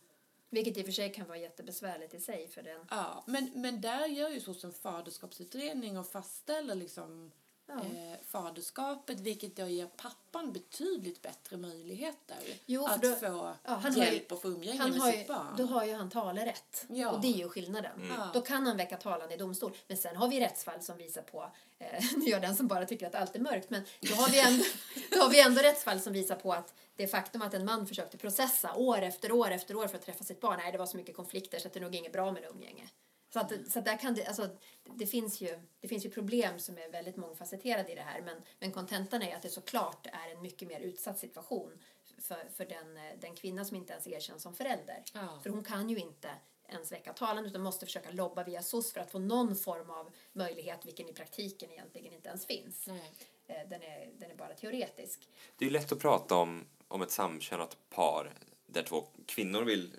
vilket 0.53 0.77
i 0.77 0.81
och 0.81 0.85
för 0.85 0.91
sig 0.91 1.13
kan 1.13 1.27
vara 1.27 1.37
jättebesvärligt 1.37 2.13
i 2.13 2.19
sig 2.19 2.47
för 2.47 2.63
den. 2.63 2.85
ja, 2.89 3.23
men, 3.27 3.51
men 3.55 3.81
där 3.81 4.07
gör 4.07 4.29
ju 4.29 4.39
så 4.39 4.53
som 4.53 4.73
faderskapsutredning 4.73 5.97
och 5.97 6.07
fastställer 6.07 6.75
liksom 6.75 7.31
Ja. 7.67 7.73
eh, 7.73 8.17
faderskapet 8.27 9.19
vilket 9.19 9.55
då 9.55 9.67
ger 9.67 9.85
pappan 9.87 10.53
betydligt 10.53 11.21
bättre 11.21 11.57
möjligheter 11.57 12.37
Jo, 12.65 12.87
för 12.87 12.93
att 12.95 13.01
då- 13.01 13.15
få 13.15 13.25
ja, 13.63 13.73
han 13.75 13.83
har 13.83 13.91
ju- 13.91 14.05
hjälp 14.05 14.31
och 14.31 14.41
få 14.41 14.47
umgänge 14.47 14.79
Han 14.79 14.91
med 14.91 14.99
har 14.99 15.11
sitt 15.11 15.21
ju, 15.21 15.27
barn. 15.27 15.55
då 15.57 15.65
har 15.65 15.85
ju 15.85 15.93
han 15.93 16.09
talerätt. 16.09 16.85
Ja. 16.89 17.11
Och 17.11 17.21
det 17.21 17.27
är 17.27 17.37
ju 17.37 17.49
skillnaden. 17.49 18.11
Ja. 18.17 18.29
Då 18.33 18.41
kan 18.41 18.67
han 18.67 18.77
väcka 18.77 18.97
talan 18.97 19.31
i 19.31 19.37
domstol. 19.37 19.71
Men 19.87 19.97
sen 19.97 20.15
har 20.15 20.27
vi 20.27 20.39
rättsfall 20.39 20.81
som 20.81 20.97
visar 20.97 21.21
på, 21.21 21.51
eh, 21.79 22.03
nu 22.17 22.25
gör 22.25 22.39
den 22.39 22.55
som 22.55 22.67
bara 22.67 22.85
tycker 22.85 23.07
att 23.07 23.15
allt 23.15 23.35
är 23.35 23.39
mörkt, 23.39 23.69
men 23.69 23.83
då 23.99 24.13
har, 24.15 24.29
vi 24.29 24.39
ändå, 24.39 24.63
då 25.11 25.17
har 25.21 25.29
vi 25.29 25.41
ändå 25.41 25.61
rättsfall 25.61 25.99
som 25.99 26.13
visar 26.13 26.35
på 26.35 26.53
att 26.53 26.73
det 26.95 27.07
faktum 27.07 27.41
att 27.41 27.53
en 27.53 27.65
man 27.65 27.87
försökte 27.87 28.17
processa 28.17 28.75
år 28.75 29.01
efter 29.01 29.31
år 29.31 29.51
efter 29.51 29.75
år 29.75 29.87
för 29.87 29.95
att 29.97 30.05
träffa 30.05 30.23
sitt 30.23 30.41
barn, 30.41 30.59
nej 30.63 30.71
det 30.71 30.77
var 30.77 30.85
så 30.85 30.97
mycket 30.97 31.15
konflikter 31.15 31.59
så 31.59 31.67
att 31.67 31.73
det 31.73 31.79
är 31.79 31.81
nog 31.81 31.95
inget 31.95 32.13
bra 32.13 32.31
med 32.31 32.43
umgänge. 32.55 32.87
Så, 33.33 33.39
att, 33.39 33.51
så 33.67 33.79
att 33.79 33.85
där 33.85 33.97
kan 33.97 34.13
det, 34.13 34.25
alltså, 34.25 34.49
det, 34.97 35.05
finns 35.05 35.41
ju, 35.41 35.59
det 35.79 35.87
finns 35.87 36.05
ju 36.05 36.09
problem 36.09 36.59
som 36.59 36.77
är 36.77 36.89
väldigt 36.89 37.17
mångfacetterade 37.17 37.91
i 37.91 37.95
det 37.95 38.01
här 38.01 38.21
men, 38.21 38.41
men 38.59 38.71
kontentan 38.71 39.21
är 39.21 39.35
att 39.35 39.41
det 39.41 39.49
såklart 39.49 40.07
är 40.07 40.35
en 40.35 40.41
mycket 40.41 40.67
mer 40.67 40.79
utsatt 40.79 41.19
situation 41.19 41.71
för, 42.17 42.49
för 42.55 42.65
den, 42.65 43.19
den 43.19 43.35
kvinna 43.35 43.65
som 43.65 43.77
inte 43.77 43.93
ens 43.93 44.07
erkänns 44.07 44.43
som 44.43 44.55
förälder. 44.55 45.03
Ja. 45.13 45.39
För 45.43 45.49
hon 45.49 45.63
kan 45.63 45.89
ju 45.89 45.97
inte 45.97 46.29
ens 46.67 46.91
väcka 46.91 47.13
talan 47.13 47.45
utan 47.45 47.61
måste 47.61 47.85
försöka 47.85 48.11
lobba 48.11 48.43
via 48.43 48.61
SOS 48.61 48.93
för 48.93 48.99
att 48.99 49.11
få 49.11 49.19
någon 49.19 49.55
form 49.55 49.89
av 49.89 50.13
möjlighet 50.33 50.85
vilken 50.85 51.09
i 51.09 51.13
praktiken 51.13 51.71
egentligen 51.71 52.13
inte 52.13 52.29
ens 52.29 52.45
finns. 52.45 52.87
Nej. 52.87 53.11
Eh, 53.47 53.69
Den 53.69 53.83
är, 53.83 54.11
den 54.17 54.31
är 54.31 54.35
bara 54.35 54.53
teoretisk. 54.53 55.29
Det 55.57 55.65
är 55.65 55.69
ju 55.69 55.73
lätt 55.73 55.91
att 55.91 55.99
prata 55.99 56.35
om, 56.35 56.65
om 56.87 57.01
ett 57.01 57.11
samkönat 57.11 57.77
par 57.89 58.33
där 58.65 58.83
två 58.83 59.07
kvinnor 59.25 59.63
vill 59.63 59.95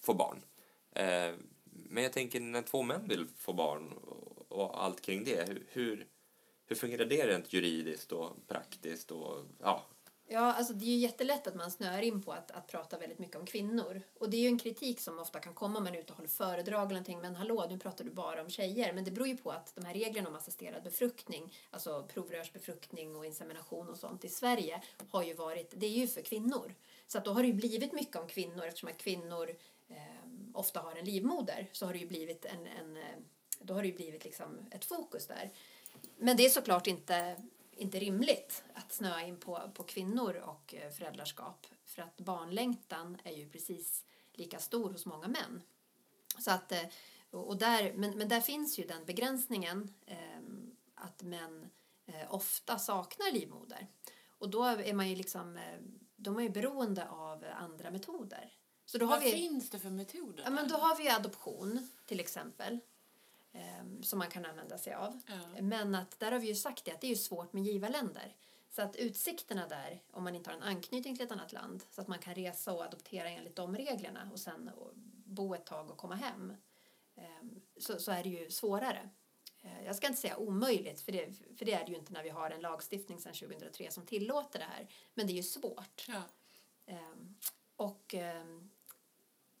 få 0.00 0.14
barn. 0.14 0.42
Eh, 0.92 1.34
men 1.90 2.02
jag 2.02 2.12
tänker 2.12 2.40
när 2.40 2.62
två 2.62 2.82
män 2.82 3.08
vill 3.08 3.26
få 3.36 3.52
barn 3.52 3.92
och, 4.48 4.84
allt 4.84 5.00
kring 5.00 5.24
det, 5.24 5.48
hur, 5.48 6.06
hur, 6.66 6.74
fungerar 6.74 7.04
det 7.04 7.26
rent 7.26 7.52
juridiskt 7.52 8.12
och 8.12 8.48
praktiskt 8.48 9.10
och 9.10 9.44
ja, 9.58 9.86
Ja, 10.30 10.52
alltså 10.52 10.72
det 10.72 10.84
är 10.84 10.88
ju 10.88 10.96
jättelätt 10.96 11.46
att 11.46 11.54
man 11.54 11.70
snöar 11.70 12.02
in 12.02 12.22
på 12.22 12.32
att, 12.32 12.50
att 12.50 12.66
prata 12.66 12.98
väldigt 12.98 13.18
mycket 13.18 13.36
om 13.36 13.46
kvinnor. 13.46 14.02
Och 14.18 14.30
det 14.30 14.36
är 14.36 14.40
ju 14.40 14.46
en 14.46 14.58
kritik 14.58 15.00
som 15.00 15.18
ofta 15.18 15.40
kan 15.40 15.54
komma 15.54 15.78
om 15.78 15.84
man 15.84 15.94
är 15.94 15.98
ute 15.98 16.12
och 16.12 16.16
håller 16.16 16.28
föredrag 16.28 16.82
eller 16.82 16.90
någonting. 16.90 17.20
Men 17.20 17.36
hallå, 17.36 17.66
nu 17.70 17.78
pratar 17.78 18.04
du 18.04 18.10
bara 18.10 18.42
om 18.42 18.50
tjejer. 18.50 18.92
Men 18.92 19.04
det 19.04 19.10
beror 19.10 19.28
ju 19.28 19.36
på 19.36 19.50
att 19.50 19.74
de 19.74 19.84
här 19.84 19.94
reglerna 19.94 20.28
om 20.28 20.34
assisterad 20.34 20.82
befruktning, 20.82 21.54
alltså 21.70 22.08
provrörsbefruktning 22.14 23.16
och 23.16 23.26
insemination 23.26 23.88
och 23.88 23.96
sånt 23.96 24.24
i 24.24 24.28
Sverige 24.28 24.82
har 25.10 25.22
ju 25.22 25.34
varit, 25.34 25.74
det 25.76 25.86
är 25.86 25.90
ju 25.90 26.06
för 26.06 26.22
kvinnor. 26.22 26.74
Så 27.06 27.18
att 27.18 27.24
då 27.24 27.32
har 27.32 27.42
det 27.42 27.48
ju 27.48 27.54
blivit 27.54 27.92
mycket 27.92 28.16
om 28.16 28.28
kvinnor 28.28 28.64
eftersom 28.64 28.88
att 28.88 28.98
kvinnor 28.98 29.50
ofta 30.58 30.80
har 30.80 30.96
en 30.96 31.04
livmoder. 31.04 31.68
Så 31.72 31.86
har 31.86 31.92
det 31.92 31.98
ju 31.98 32.08
blivit 32.08 32.44
en, 32.44 32.66
en 32.66 32.96
eh, 32.96 33.18
då 33.60 33.74
har 33.74 33.82
det 33.82 33.88
ju 33.88 33.94
blivit 33.94 34.24
liksom 34.24 34.66
ett 34.70 34.84
fokus 34.84 35.26
där. 35.26 35.50
Men 36.16 36.36
det 36.36 36.44
är 36.44 36.50
såklart 36.50 36.86
inte 36.86 37.36
inte 37.78 37.98
rimligt 37.98 38.64
att 38.74 38.92
snöa 38.92 39.22
in 39.22 39.36
på, 39.36 39.70
på 39.74 39.82
kvinnor 39.82 40.36
och 40.36 40.74
eh, 40.74 40.90
föräldraskap. 40.90 41.66
För 41.84 42.02
att 42.02 42.16
barnlängtan 42.16 43.18
är 43.24 43.32
ju 43.32 43.48
precis 43.48 44.04
lika 44.32 44.58
stor 44.58 44.90
hos 44.90 45.06
många 45.06 45.28
män. 45.28 45.62
Så 46.38 46.50
att, 46.50 46.72
eh, 46.72 46.82
och 47.30 47.58
där, 47.58 47.92
men, 47.92 48.18
men 48.18 48.28
där 48.28 48.40
finns 48.40 48.78
ju 48.78 48.84
den 48.84 49.04
begränsningen 49.04 49.94
eh, 50.06 50.40
att 50.94 51.22
män 51.22 51.70
eh, 52.06 52.34
ofta 52.34 52.78
saknar 52.78 53.32
livmoder. 53.32 53.86
Och 54.28 54.50
då 54.50 54.64
är 54.64 54.94
man 54.94 55.08
ju 55.08 55.16
liksom, 55.16 55.58
de 56.16 56.36
är 56.36 56.42
ju 56.42 56.50
beroende 56.50 57.08
av 57.08 57.44
andra 57.56 57.90
metoder. 57.90 58.57
Så 58.88 58.98
då 58.98 59.06
Vad 59.06 59.18
har 59.18 59.24
vi, 59.24 59.32
finns 59.32 59.70
det 59.70 59.78
för 59.78 59.90
metoder? 59.90 60.44
ja, 60.44 60.50
men 60.50 60.68
då 60.68 60.74
har 60.76 60.96
vi 60.96 61.08
adoption 61.08 61.88
till 62.06 62.20
exempel. 62.20 62.78
eh, 63.52 64.00
Som 64.02 64.18
man 64.18 64.28
kan 64.30 64.44
använda 64.44 64.78
sig 64.78 64.94
av. 64.94 65.20
Ja. 65.26 65.62
Men 65.62 65.94
att 65.94 66.18
där 66.20 66.32
har 66.32 66.38
vi 66.38 66.46
ju 66.46 66.54
sagt 66.54 66.84
det 66.84 66.92
att 66.92 67.00
det 67.00 67.06
är 67.06 67.08
ju 67.10 67.16
svårt 67.16 67.52
med 67.52 67.62
givarländer. 67.64 68.36
Så 68.70 68.82
att 68.82 68.96
utsikterna 68.96 69.68
där, 69.68 70.02
om 70.10 70.24
man 70.24 70.34
inte 70.34 70.50
har 70.50 70.56
en 70.56 70.62
anknytning 70.62 71.16
till 71.16 71.24
ett 71.26 71.32
annat 71.32 71.52
land, 71.52 71.84
så 71.90 72.00
att 72.00 72.08
man 72.08 72.18
kan 72.18 72.34
resa 72.34 72.72
och 72.72 72.82
adoptera 72.84 73.28
enligt 73.28 73.56
de 73.56 73.76
reglerna 73.76 74.28
och 74.32 74.40
sen 74.40 74.70
bo 75.24 75.54
ett 75.54 75.66
tag 75.66 75.90
och 75.90 75.96
komma 75.98 76.14
hem, 76.14 76.52
ehm, 77.16 77.60
så, 77.76 78.00
så 78.00 78.12
är 78.12 78.22
det 78.22 78.28
ju 78.28 78.50
svårare. 78.50 79.08
Eh, 79.62 79.84
Jag 79.84 79.96
ska 79.96 80.06
inte 80.06 80.20
säga 80.20 80.36
omöjligt, 80.36 81.00
för 81.00 81.12
det, 81.12 81.32
för 81.58 81.64
det 81.64 81.72
är 81.72 81.84
det 81.84 81.90
ju 81.90 81.96
inte 81.98 82.12
när 82.12 82.22
vi 82.22 82.28
har 82.28 82.50
en 82.50 82.60
lagstiftning 82.60 83.20
sedan 83.20 83.32
2003 83.34 83.90
som 83.90 84.06
tillåter 84.06 84.58
det 84.58 84.64
här. 84.64 84.88
Men 85.14 85.26
det 85.26 85.32
är 85.32 85.36
ju 85.36 85.42
svårt. 85.42 86.04
Ja. 86.08 86.22
Ehm, 86.86 87.34
Och 87.76 88.14
ehm, 88.14 88.70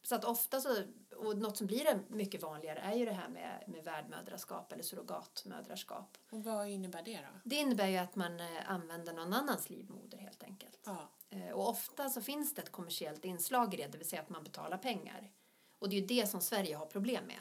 så 0.08 0.14
att 0.14 0.24
ofta 0.24 0.60
så, 0.60 0.82
och 1.16 1.38
något 1.38 1.56
som 1.56 1.66
blir 1.66 2.00
mycket 2.08 2.42
vanligare 2.42 2.78
är 2.78 2.94
ju 2.94 3.04
det 3.04 3.12
här 3.12 3.28
med, 3.28 3.64
med 3.66 3.84
värdmödraskap 3.84 4.72
eller 4.72 4.82
surrogatmödraskap. 4.82 6.18
Och 6.30 6.44
vad 6.44 6.68
innebär 6.68 7.02
det 7.02 7.16
då? 7.16 7.40
Det 7.44 7.56
innebär 7.56 7.86
ju 7.86 7.96
att 7.96 8.16
man 8.16 8.40
eh, 8.40 8.70
använder 8.70 9.12
någon 9.12 9.32
annans 9.32 9.70
livmoder 9.70 10.18
helt 10.18 10.42
enkelt. 10.42 10.80
Ja. 10.84 11.08
Eh, 11.30 11.50
Och 11.50 11.68
ofta 11.68 12.08
så 12.10 12.20
finns 12.20 12.54
det 12.54 12.62
ett 12.62 12.72
kommersiellt 12.72 13.24
inslag 13.24 13.74
i 13.74 13.76
det, 13.76 13.86
det 13.86 13.98
vill 13.98 14.08
säga 14.08 14.22
att 14.22 14.28
man 14.28 14.44
betalar 14.44 14.78
pengar. 14.78 15.30
Och 15.78 15.88
det 15.88 15.96
är 15.96 16.00
ju 16.00 16.06
det 16.06 16.26
som 16.26 16.40
Sverige 16.40 16.76
har 16.76 16.86
problem 16.86 17.24
med. 17.26 17.40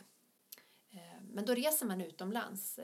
Eh, 0.89 1.21
Men 1.21 1.45
då 1.45 1.53
reser 1.53 1.85
man 1.85 2.01
utomlands. 2.01 2.79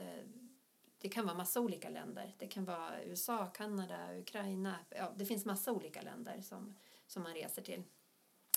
Det 0.98 1.08
kan 1.08 1.26
vara 1.26 1.36
massa 1.36 1.60
olika 1.60 1.88
länder. 1.88 2.34
Det 2.38 2.46
kan 2.46 2.64
vara 2.64 3.02
USA, 3.02 3.46
Kanada, 3.46 4.18
Ukraina. 4.18 4.74
Ja, 4.90 5.12
det 5.16 5.26
finns 5.26 5.44
massa 5.44 5.72
olika 5.72 6.02
länder 6.02 6.40
som, 6.40 6.76
som 7.06 7.22
man 7.22 7.34
reser 7.34 7.62
till. 7.62 7.82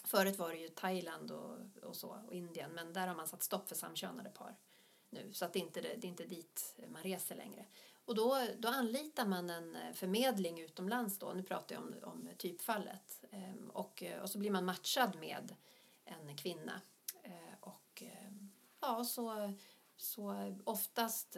Förut 0.07 0.37
var 0.37 0.49
det 0.49 0.57
ju 0.57 0.69
Thailand 0.69 1.31
och, 1.31 1.57
och 1.83 1.95
så, 1.95 2.21
och 2.27 2.33
Indien, 2.33 2.71
men 2.71 2.93
där 2.93 3.07
har 3.07 3.15
man 3.15 3.27
satt 3.27 3.43
stopp 3.43 3.69
för 3.69 3.75
samkönade 3.75 4.29
par 4.29 4.55
nu. 5.09 5.33
Så 5.33 5.45
att 5.45 5.53
det, 5.53 5.59
är 5.59 5.63
inte, 5.63 5.81
det 5.81 6.03
är 6.03 6.05
inte 6.05 6.25
dit 6.25 6.75
man 6.87 7.03
reser 7.03 7.35
längre. 7.35 7.65
Och 8.05 8.15
då, 8.15 8.47
då 8.57 8.67
anlitar 8.67 9.25
man 9.25 9.49
en 9.49 9.75
eh, 9.75 9.93
förmedling 9.93 10.61
utomlands 10.61 11.19
då, 11.19 11.33
nu 11.33 11.43
pratar 11.43 11.75
jag 11.75 11.83
om, 11.83 11.95
om 12.03 12.29
typfallet. 12.37 13.23
Ehm, 13.31 13.69
Och, 13.73 14.03
eh, 14.03 14.21
och 14.21 14.29
så 14.29 14.37
blir 14.37 14.51
man 14.51 14.65
matchad 14.65 15.15
med 15.19 15.55
en 16.03 16.37
kvinna. 16.37 16.81
Eh, 17.23 17.53
och 17.59 18.03
ehm, 18.05 18.51
ja, 18.79 19.03
så, 19.03 19.53
så 19.97 20.55
oftast, 20.63 21.37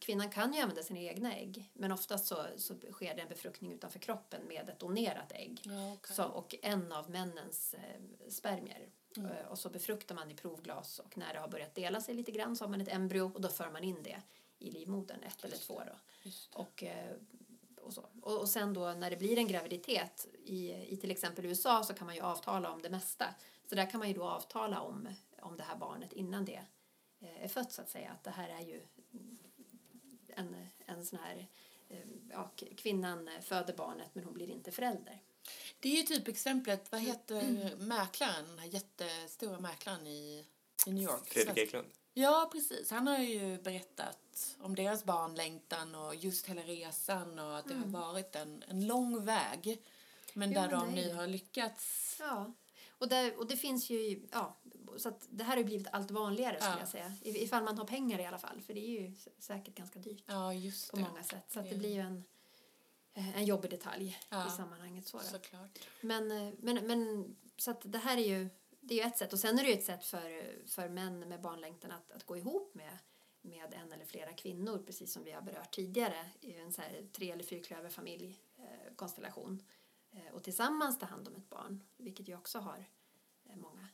kvinnan 0.00 0.30
kan 0.30 0.52
ju 0.52 0.60
använda 0.60 0.82
sina 0.82 1.00
egna 1.00 1.36
ägg, 1.36 1.70
men 1.72 1.92
oftast 1.92 2.26
så, 2.26 2.46
så 2.56 2.74
sker 2.92 3.14
det 3.14 3.22
en 3.22 3.28
befruktning 3.28 3.72
utanför 3.72 3.98
kroppen 3.98 4.46
med 4.48 4.68
ett 4.68 4.80
donerat 4.80 5.32
ägg. 5.32 5.60
Ja, 5.64 5.92
okej. 5.92 6.16
Så, 6.16 6.24
och 6.24 6.54
en 6.62 6.92
av 6.92 7.10
männens 7.10 7.74
eh, 7.74 8.28
spermier. 8.30 8.88
Eh, 9.16 9.46
Och 9.50 9.58
så 9.58 9.68
befruktar 9.70 10.14
man 10.14 10.30
i 10.30 10.34
provglas 10.34 10.98
och 10.98 11.16
när 11.18 11.32
det 11.34 11.40
har 11.40 11.48
börjat 11.48 11.74
dela 11.74 12.00
sig 12.00 12.14
lite 12.14 12.30
grann 12.32 12.56
så 12.56 12.64
har 12.64 12.70
man 12.70 12.80
ett 12.80 12.88
embryo 12.92 13.32
och 13.34 13.40
då 13.40 13.48
för 13.48 13.70
man 13.70 13.84
in 13.84 14.02
det 14.02 14.22
i 14.58 14.70
livmodern, 14.70 15.22
ett 15.22 15.44
eller 15.44 15.56
två 15.56 15.82
då. 15.86 16.30
Och, 16.52 16.82
eh, 16.84 17.12
och, 17.80 17.92
så. 17.92 18.08
Och, 18.22 18.40
och 18.40 18.48
sen 18.48 18.74
då 18.74 18.92
när 18.92 19.10
det 19.10 19.16
blir 19.16 19.38
en 19.38 19.48
graviditet 19.48 20.26
i, 20.44 20.72
i 20.72 20.96
till 20.96 21.10
exempel 21.10 21.44
USA 21.46 21.82
så 21.84 21.94
kan 21.94 22.06
man 22.06 22.14
ju 22.14 22.20
avtala 22.22 22.70
om 22.72 22.82
det 22.82 22.90
mesta. 22.90 23.34
Så 23.68 23.74
där 23.74 23.90
kan 23.90 23.98
man 23.98 24.08
ju 24.08 24.14
då 24.14 24.24
avtala 24.24 24.80
om, 24.80 25.08
om 25.40 25.56
det 25.56 25.62
här 25.62 25.76
barnet 25.76 26.12
innan 26.12 26.44
det 26.44 26.60
eh, 27.20 27.44
är 27.44 27.48
fött 27.48 27.72
så 27.72 27.82
att 27.82 27.90
säga. 27.90 28.10
Att 28.10 28.24
det 28.24 28.30
här 28.30 28.48
är 28.48 28.60
ju 28.60 28.82
en, 30.38 30.66
en 30.86 31.04
sån 31.04 31.18
här, 31.18 31.46
eh, 31.88 31.98
ja, 32.30 32.50
kvinnan 32.76 33.30
föder 33.42 33.74
barnet 33.74 34.14
men 34.14 34.24
hon 34.24 34.34
blir 34.34 34.50
inte 34.50 34.72
förälder. 34.72 35.22
Det 35.80 35.88
är 35.88 35.96
ju 35.96 36.02
typ 36.02 36.28
exemplet, 36.28 36.92
vad 36.92 37.00
heter 37.00 37.76
mäklaren, 37.76 38.46
den 38.48 38.58
här 38.58 38.66
jättestora 38.66 39.60
mäklaren 39.60 40.06
i, 40.06 40.46
i 40.86 40.92
New 40.92 41.02
York? 41.02 41.28
Fredrik 41.28 41.58
Eklund. 41.58 41.88
Ja, 42.14 42.48
precis. 42.52 42.90
Han 42.90 43.06
har 43.06 43.18
ju 43.18 43.58
berättat 43.62 44.56
om 44.60 44.74
deras 44.74 45.04
barnlängtan 45.04 45.94
och 45.94 46.14
just 46.14 46.46
hela 46.46 46.62
resan 46.62 47.38
och 47.38 47.58
att 47.58 47.68
det 47.68 47.74
har 47.74 47.86
varit 47.86 48.36
en, 48.36 48.64
en 48.68 48.86
lång 48.86 49.24
väg. 49.24 49.82
Men 50.32 50.52
Jo, 50.52 50.60
där 50.60 50.68
men 50.68 50.80
de 50.80 50.94
nu 50.94 51.14
har 51.14 51.26
lyckats. 51.26 52.16
Ja, 52.20 52.52
och, 52.98 53.08
där, 53.08 53.38
och 53.38 53.46
det 53.46 53.56
finns 53.56 53.90
ju, 53.90 54.26
ja, 54.32 54.58
så 54.96 55.08
att 55.08 55.26
det 55.30 55.44
här 55.44 55.56
har 55.56 55.64
blivit 55.64 55.88
allt 55.92 56.10
vanligare 56.10 56.56
skulle 56.60 56.72
Ja. 56.74 56.78
jag 56.80 56.88
säga. 56.88 57.12
Ifall 57.22 57.64
man 57.64 57.78
har 57.78 57.84
pengar 57.84 58.18
i 58.18 58.26
alla 58.26 58.38
fall, 58.38 58.60
för 58.60 58.74
det 58.74 58.80
är 58.80 59.00
ju 59.00 59.14
säkert 59.38 59.74
ganska 59.74 59.98
dyrt 59.98 60.24
Ja, 60.26 60.52
på 60.90 60.96
många 60.98 61.22
sätt. 61.22 61.44
Så 61.48 61.60
att 61.60 61.70
det 61.70 61.76
blir 61.76 61.94
ju 61.94 62.00
en, 62.00 62.24
eh, 63.14 63.36
en 63.36 63.44
jobbig 63.44 63.70
detalj 63.70 64.18
Ja. 64.28 64.46
i 64.48 64.50
sammanhanget. 64.50 65.06
Så. 65.06 65.20
Men, 66.00 66.30
eh, 66.30 66.54
men, 66.58 66.86
men 66.86 67.36
så 67.56 67.70
att 67.70 67.92
det 67.92 67.98
här 67.98 68.16
är 68.16 68.26
ju, 68.38 68.48
det 68.80 68.94
är 68.94 68.98
ju 69.04 69.04
ett 69.10 69.18
sätt. 69.18 69.32
Och 69.32 69.38
sen 69.38 69.58
är 69.58 69.62
det 69.62 69.68
ju 69.70 69.74
ett 69.78 69.84
sätt 69.84 70.04
för, 70.04 70.44
för 70.66 70.88
män 70.88 71.20
med 71.28 71.40
barnlängtan 71.40 71.90
att, 71.90 72.10
att 72.12 72.24
gå 72.24 72.36
ihop 72.36 72.74
med, 72.74 72.98
med 73.40 73.74
en 73.74 73.92
eller 73.92 74.04
flera 74.04 74.32
kvinnor, 74.32 74.82
precis 74.86 75.12
som 75.12 75.24
vi 75.24 75.32
har 75.32 75.42
berört 75.42 75.74
tidigare 75.74 76.30
i 76.40 76.56
en 76.58 76.72
så 76.72 76.82
här 76.82 77.06
tre 77.12 77.30
eller 77.30 77.44
fyrklöverfamilj 77.44 78.38
eh, 78.58 78.94
konstellation. 78.96 79.62
Eh, 80.12 80.34
och 80.34 80.42
tillsammans 80.44 80.98
ta 80.98 81.06
hand 81.06 81.28
om 81.28 81.36
ett 81.36 81.48
barn, 81.50 81.82
vilket 81.96 82.28
ju 82.28 82.36
också 82.36 82.58
har 82.58 82.84
eh, 83.50 83.56
många, 83.56 83.88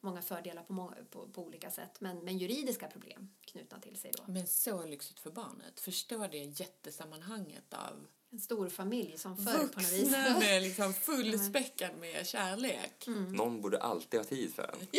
många 0.00 0.22
fördelar 0.22 0.62
på, 0.62 0.72
många, 0.72 0.94
på, 1.10 1.28
på 1.28 1.42
olika 1.44 1.70
sätt. 1.70 2.00
Men, 2.00 2.18
men 2.18 2.38
juridiska 2.38 2.88
problem 2.88 3.30
knutna 3.40 3.78
till 3.80 3.96
sig 3.96 4.10
då. 4.16 4.24
Men 4.32 4.46
så 4.46 4.86
lyxigt 4.86 5.20
för 5.20 5.30
barnet. 5.30 5.80
Förstå 5.80 6.26
det 6.26 6.60
jättesammanhanget 6.60 7.74
av 7.74 8.06
En 8.30 8.40
stor 8.40 8.68
familj 8.68 9.18
som 9.18 9.36
förr 9.36 9.58
på 9.68 9.80
något 9.80 9.92
vis. 9.92 10.02
vuxna 10.02 10.38
med 10.38 10.62
liksom 10.62 10.94
fullspäckad 10.94 11.90
med 12.00 12.26
kärlek. 12.26 13.06
Mm. 13.06 13.32
Någon 13.32 13.60
borde 13.60 13.78
alltid 13.82 14.20
ha 14.20 14.24
tid 14.24 14.54
för 14.54 14.62
en. 14.62 14.86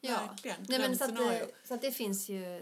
Ja, 0.00 0.26
Verkligen. 0.28 0.66
Nej, 0.68 0.78
men 0.78 0.98
så, 0.98 1.04
att 1.04 1.10
Drömscenario. 1.10 1.46
det, 1.46 1.68
så 1.68 1.74
att 1.74 1.82
det 1.82 1.92
finns 1.92 2.28
ju 2.28 2.60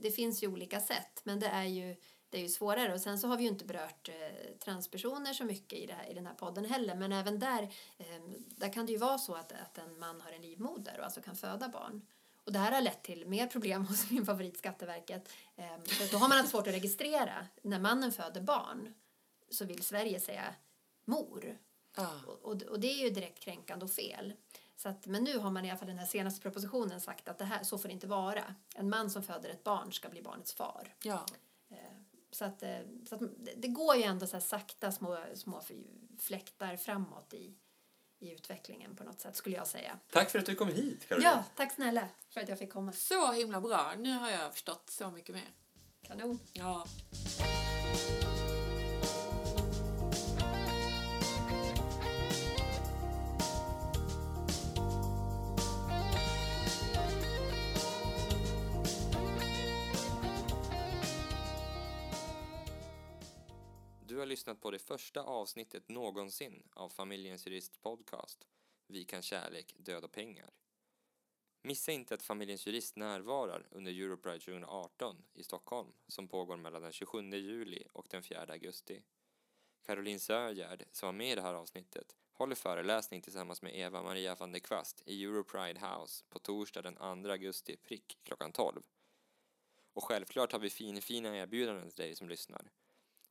det 0.00 0.10
finns 0.10 0.42
ju 0.42 0.46
olika 0.48 0.80
sätt 0.80 1.20
men 1.24 1.40
det 1.40 1.46
är 1.46 1.64
ju 1.64 1.96
det 2.32 2.38
är 2.38 2.42
ju 2.42 2.48
svårare 2.48 2.94
och 2.94 3.00
sen 3.00 3.18
så 3.18 3.28
har 3.28 3.36
vi 3.36 3.42
ju 3.42 3.48
inte 3.48 3.64
berört 3.64 4.08
eh, 4.08 4.56
transpersoner 4.58 5.32
så 5.32 5.44
mycket 5.44 5.78
i, 5.78 5.86
det 5.86 5.92
här, 5.92 6.10
i 6.10 6.14
den 6.14 6.26
här 6.26 6.34
podden 6.34 6.64
heller 6.64 6.94
men 6.94 7.12
även 7.12 7.38
där, 7.38 7.62
eh, 7.98 8.22
där 8.56 8.72
kan 8.72 8.86
det 8.86 8.92
ju 8.92 8.98
vara 8.98 9.18
så 9.18 9.34
att, 9.34 9.52
att 9.52 9.78
en 9.78 9.98
man 9.98 10.20
har 10.20 10.32
en 10.32 10.42
livmoder 10.42 10.98
och 10.98 11.04
alltså 11.04 11.20
kan 11.20 11.36
föda 11.36 11.68
barn. 11.68 12.02
Och 12.44 12.52
det 12.52 12.58
här 12.58 12.72
har 12.72 12.80
lett 12.80 13.02
till 13.02 13.26
mer 13.26 13.46
problem 13.46 13.86
hos 13.86 14.10
min 14.10 14.26
favorit 14.26 14.56
Skatteverket. 14.56 15.32
Eh, 15.56 15.82
för 15.84 16.12
då 16.12 16.18
har 16.18 16.28
man 16.28 16.38
haft 16.38 16.50
svårt 16.50 16.66
att 16.66 16.74
registrera. 16.74 17.46
När 17.62 17.78
mannen 17.78 18.12
föder 18.12 18.40
barn 18.40 18.94
så 19.50 19.64
vill 19.64 19.82
Sverige 19.82 20.20
säga 20.20 20.54
mor. 21.04 21.58
Ja. 21.96 22.20
Och, 22.26 22.44
och, 22.44 22.62
och 22.62 22.80
det 22.80 22.92
är 22.92 23.04
ju 23.04 23.10
direkt 23.10 23.38
kränkande 23.38 23.84
och 23.84 23.90
fel. 23.90 24.32
Så 24.76 24.88
att, 24.88 25.06
men 25.06 25.24
nu 25.24 25.38
har 25.38 25.50
man 25.50 25.64
i 25.64 25.70
alla 25.70 25.78
fall 25.78 25.88
den 25.88 25.98
här 25.98 26.06
senaste 26.06 26.40
propositionen 26.40 27.00
sagt 27.00 27.28
att 27.28 27.38
det 27.38 27.44
här, 27.44 27.64
så 27.64 27.78
får 27.78 27.88
det 27.88 27.94
inte 27.94 28.06
vara. 28.06 28.54
En 28.74 28.88
man 28.88 29.10
som 29.10 29.22
föder 29.22 29.48
ett 29.48 29.64
barn 29.64 29.92
ska 29.92 30.08
bli 30.08 30.22
barnets 30.22 30.52
far. 30.52 30.94
ja. 31.02 31.26
Så 32.32 32.44
att, 32.44 32.62
eh, 32.62 32.78
så 33.08 33.14
att 33.14 33.20
det, 33.56 33.68
går 33.68 33.96
ju 33.96 34.02
ändå 34.02 34.26
så 34.26 34.32
här 34.32 34.40
sakta 34.40 34.92
små, 34.92 35.18
små 35.34 35.62
fläktar 36.18 36.76
framåt 36.76 37.34
i, 37.34 37.54
i 38.18 38.32
utvecklingen 38.32 38.96
på 38.96 39.04
något 39.04 39.20
sätt 39.20 39.36
skulle 39.36 39.56
jag 39.56 39.66
säga. 39.66 39.98
Tack 40.10 40.30
för 40.30 40.38
att 40.38 40.46
du 40.46 40.54
kom 40.54 40.68
hit, 40.68 41.08
Caroline. 41.08 41.30
Ja, 41.30 41.44
tack 41.56 41.72
snälla 41.72 42.08
för 42.28 42.40
att 42.40 42.48
jag 42.48 42.58
fick 42.58 42.72
komma. 42.72 42.92
Så 42.92 43.32
himla 43.32 43.60
bra. 43.60 43.92
Nu 43.98 44.12
har 44.12 44.30
jag 44.30 44.52
förstått 44.52 44.90
så 44.90 45.10
mycket 45.10 45.34
mer. 45.34 45.50
Kanon. 46.02 46.38
Ja. 46.52 46.86
Lyssnat 64.52 64.62
på 64.62 64.70
det 64.70 64.78
första 64.78 65.22
avsnittet 65.22 65.88
någonsin 65.88 66.62
av 66.74 66.88
Familjens 66.88 67.46
Jurist 67.46 67.82
Podcast 67.82 68.46
Vi 68.88 69.04
kan 69.04 69.22
kärlek, 69.22 69.74
död 69.78 70.04
och 70.04 70.12
pengar. 70.12 70.50
Missa 71.62 71.92
inte 71.92 72.14
att 72.14 72.22
Familjens 72.22 72.66
Jurist 72.66 72.96
närvarar 72.96 73.66
under 73.70 73.92
Europride 73.92 74.38
2018 74.38 75.16
i 75.34 75.42
Stockholm 75.42 75.92
som 76.08 76.28
pågår 76.28 76.56
mellan 76.56 76.82
den 76.82 76.92
27 76.92 77.30
juli 77.30 77.84
och 77.92 78.06
den 78.10 78.22
4 78.22 78.46
augusti. 78.48 79.02
Caroline 79.86 80.20
Sörgärd, 80.20 80.84
som 80.92 81.06
var 81.06 81.12
med 81.12 81.32
i 81.32 81.34
det 81.34 81.42
här 81.42 81.54
avsnittet, 81.54 82.16
håller 82.32 82.54
föreläsning 82.54 83.22
tillsammans 83.22 83.62
med 83.62 83.74
Eva-Maria 83.74 84.34
van 84.34 84.52
der 84.52 84.60
Kvast 84.60 85.02
i 85.06 85.24
Europride 85.24 85.80
House 85.80 86.24
på 86.28 86.38
torsdag 86.38 86.82
den 86.82 86.96
2 86.96 87.30
augusti 87.30 87.76
prick 87.76 88.18
klockan 88.22 88.52
12. 88.52 88.82
Och 89.94 90.04
självklart 90.04 90.52
har 90.52 90.58
vi 90.58 90.70
fin-fina 90.70 91.36
erbjudanden 91.36 91.90
till 91.90 92.04
dig 92.04 92.16
som 92.16 92.28
lyssnar. 92.28 92.70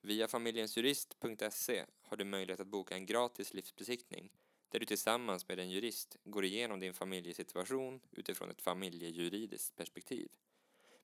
Via 0.03 0.27
familjensjurist.se 0.27 1.85
har 2.01 2.17
du 2.17 2.25
möjlighet 2.25 2.59
att 2.59 2.67
boka 2.67 2.95
en 2.95 3.05
gratis 3.05 3.53
livsbesiktning 3.53 4.31
där 4.69 4.79
du 4.79 4.85
tillsammans 4.85 5.47
med 5.47 5.59
en 5.59 5.69
jurist 5.69 6.17
går 6.23 6.45
igenom 6.45 6.79
din 6.79 6.93
familjesituation 6.93 8.01
utifrån 8.11 8.49
ett 8.49 8.61
familjejuridiskt 8.61 9.75
perspektiv. 9.75 10.31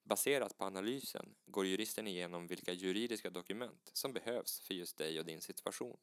Baserat 0.03 0.57
på 0.57 0.65
analysen 0.65 1.35
går 1.45 1.65
juristen 1.65 2.07
igenom 2.07 2.47
vilka 2.47 2.73
juridiska 2.73 3.29
dokument 3.29 3.89
som 3.93 4.13
behövs 4.13 4.59
för 4.59 4.73
just 4.73 4.97
dig 4.97 5.19
och 5.19 5.25
din 5.25 5.41
situation. 5.41 5.97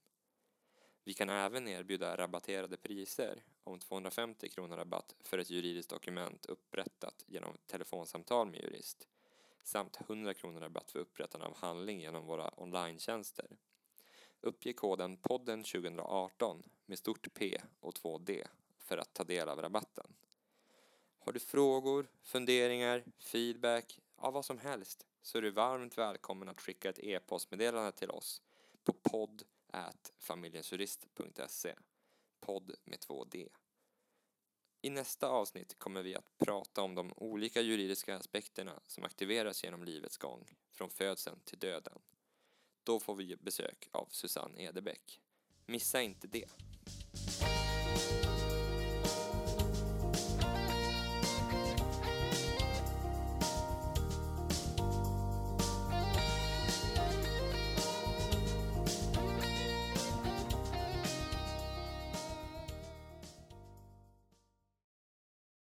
Vi 1.05 1.15
kan 1.15 1.29
även 1.29 1.69
erbjuda 1.69 2.17
rabatterade 2.17 2.77
priser 2.77 3.45
om 3.65 3.79
250 3.79 4.49
kronor 4.49 4.77
rabatt 4.77 5.15
för 5.21 5.39
ett 5.39 5.51
juridiskt 5.51 5.91
dokument 5.91 6.47
upprättat 6.47 7.25
genom 7.27 7.59
telefonsamtal 7.67 8.51
med 8.51 8.61
jurist 8.61 9.09
samt 9.65 10.01
100 10.01 10.35
kronor 10.35 10.61
rabatt 10.61 10.91
för 10.91 10.99
upprättande 10.99 11.47
av 11.47 11.57
handling 11.57 12.01
genom 12.01 12.27
våra 12.27 12.61
online-tjänster. 12.61 13.47
Uppge 14.41 14.73
koden 14.73 15.17
podden 15.17 15.63
2018 15.63 16.63
med 16.87 16.99
stort 16.99 17.35
P 17.35 17.61
och 17.81 17.95
2D 17.95 18.47
för 18.79 18.99
att 18.99 19.15
ta 19.15 19.25
del 19.25 19.49
av 19.49 19.63
rabatten. 19.63 20.07
Har 21.19 21.33
du 21.33 21.41
frågor, 21.41 22.07
funderingar, 22.23 23.05
feedback, 23.19 24.01
ja 24.17 24.31
vad 24.31 24.45
som 24.45 24.59
helst 24.59 25.07
så 25.23 25.39
är 25.39 25.43
du 25.43 25.51
varmt 25.51 25.99
välkommen 25.99 26.49
att 26.49 26.61
skicka 26.61 26.89
ett 26.89 26.99
e-postmeddelande 26.99 27.93
till 27.93 28.11
oss 28.11 28.43
på 28.85 28.93
podd 28.93 29.43
familjensjurist.se 30.19 31.75
podd 32.41 32.75
med 32.85 32.99
2D. 32.99 33.49
I 34.85 34.91
nästa 34.91 35.29
avsnitt 35.29 35.79
kommer 35.79 36.03
vi 36.03 36.15
att 36.15 36.39
prata 36.39 36.83
om 36.83 36.95
de 36.95 37.13
olika 37.17 37.61
juridiska 37.61 38.17
aspekterna 38.17 38.81
som 38.87 39.05
aktiveras 39.05 39.65
genom 39.65 39.85
livets 39.85 40.17
gång, 40.17 40.45
från 40.73 40.91
födseln 40.91 41.41
till 41.45 41.59
döden. 41.59 41.99
Då 42.83 43.01
får 43.01 43.15
vi 43.15 43.37
besök 43.37 43.89
av 43.93 44.09
Susanne 44.11 44.63
Edebäck. 44.63 45.21
Missa 45.67 46.03
inte 46.03 46.27
det! 46.27 46.49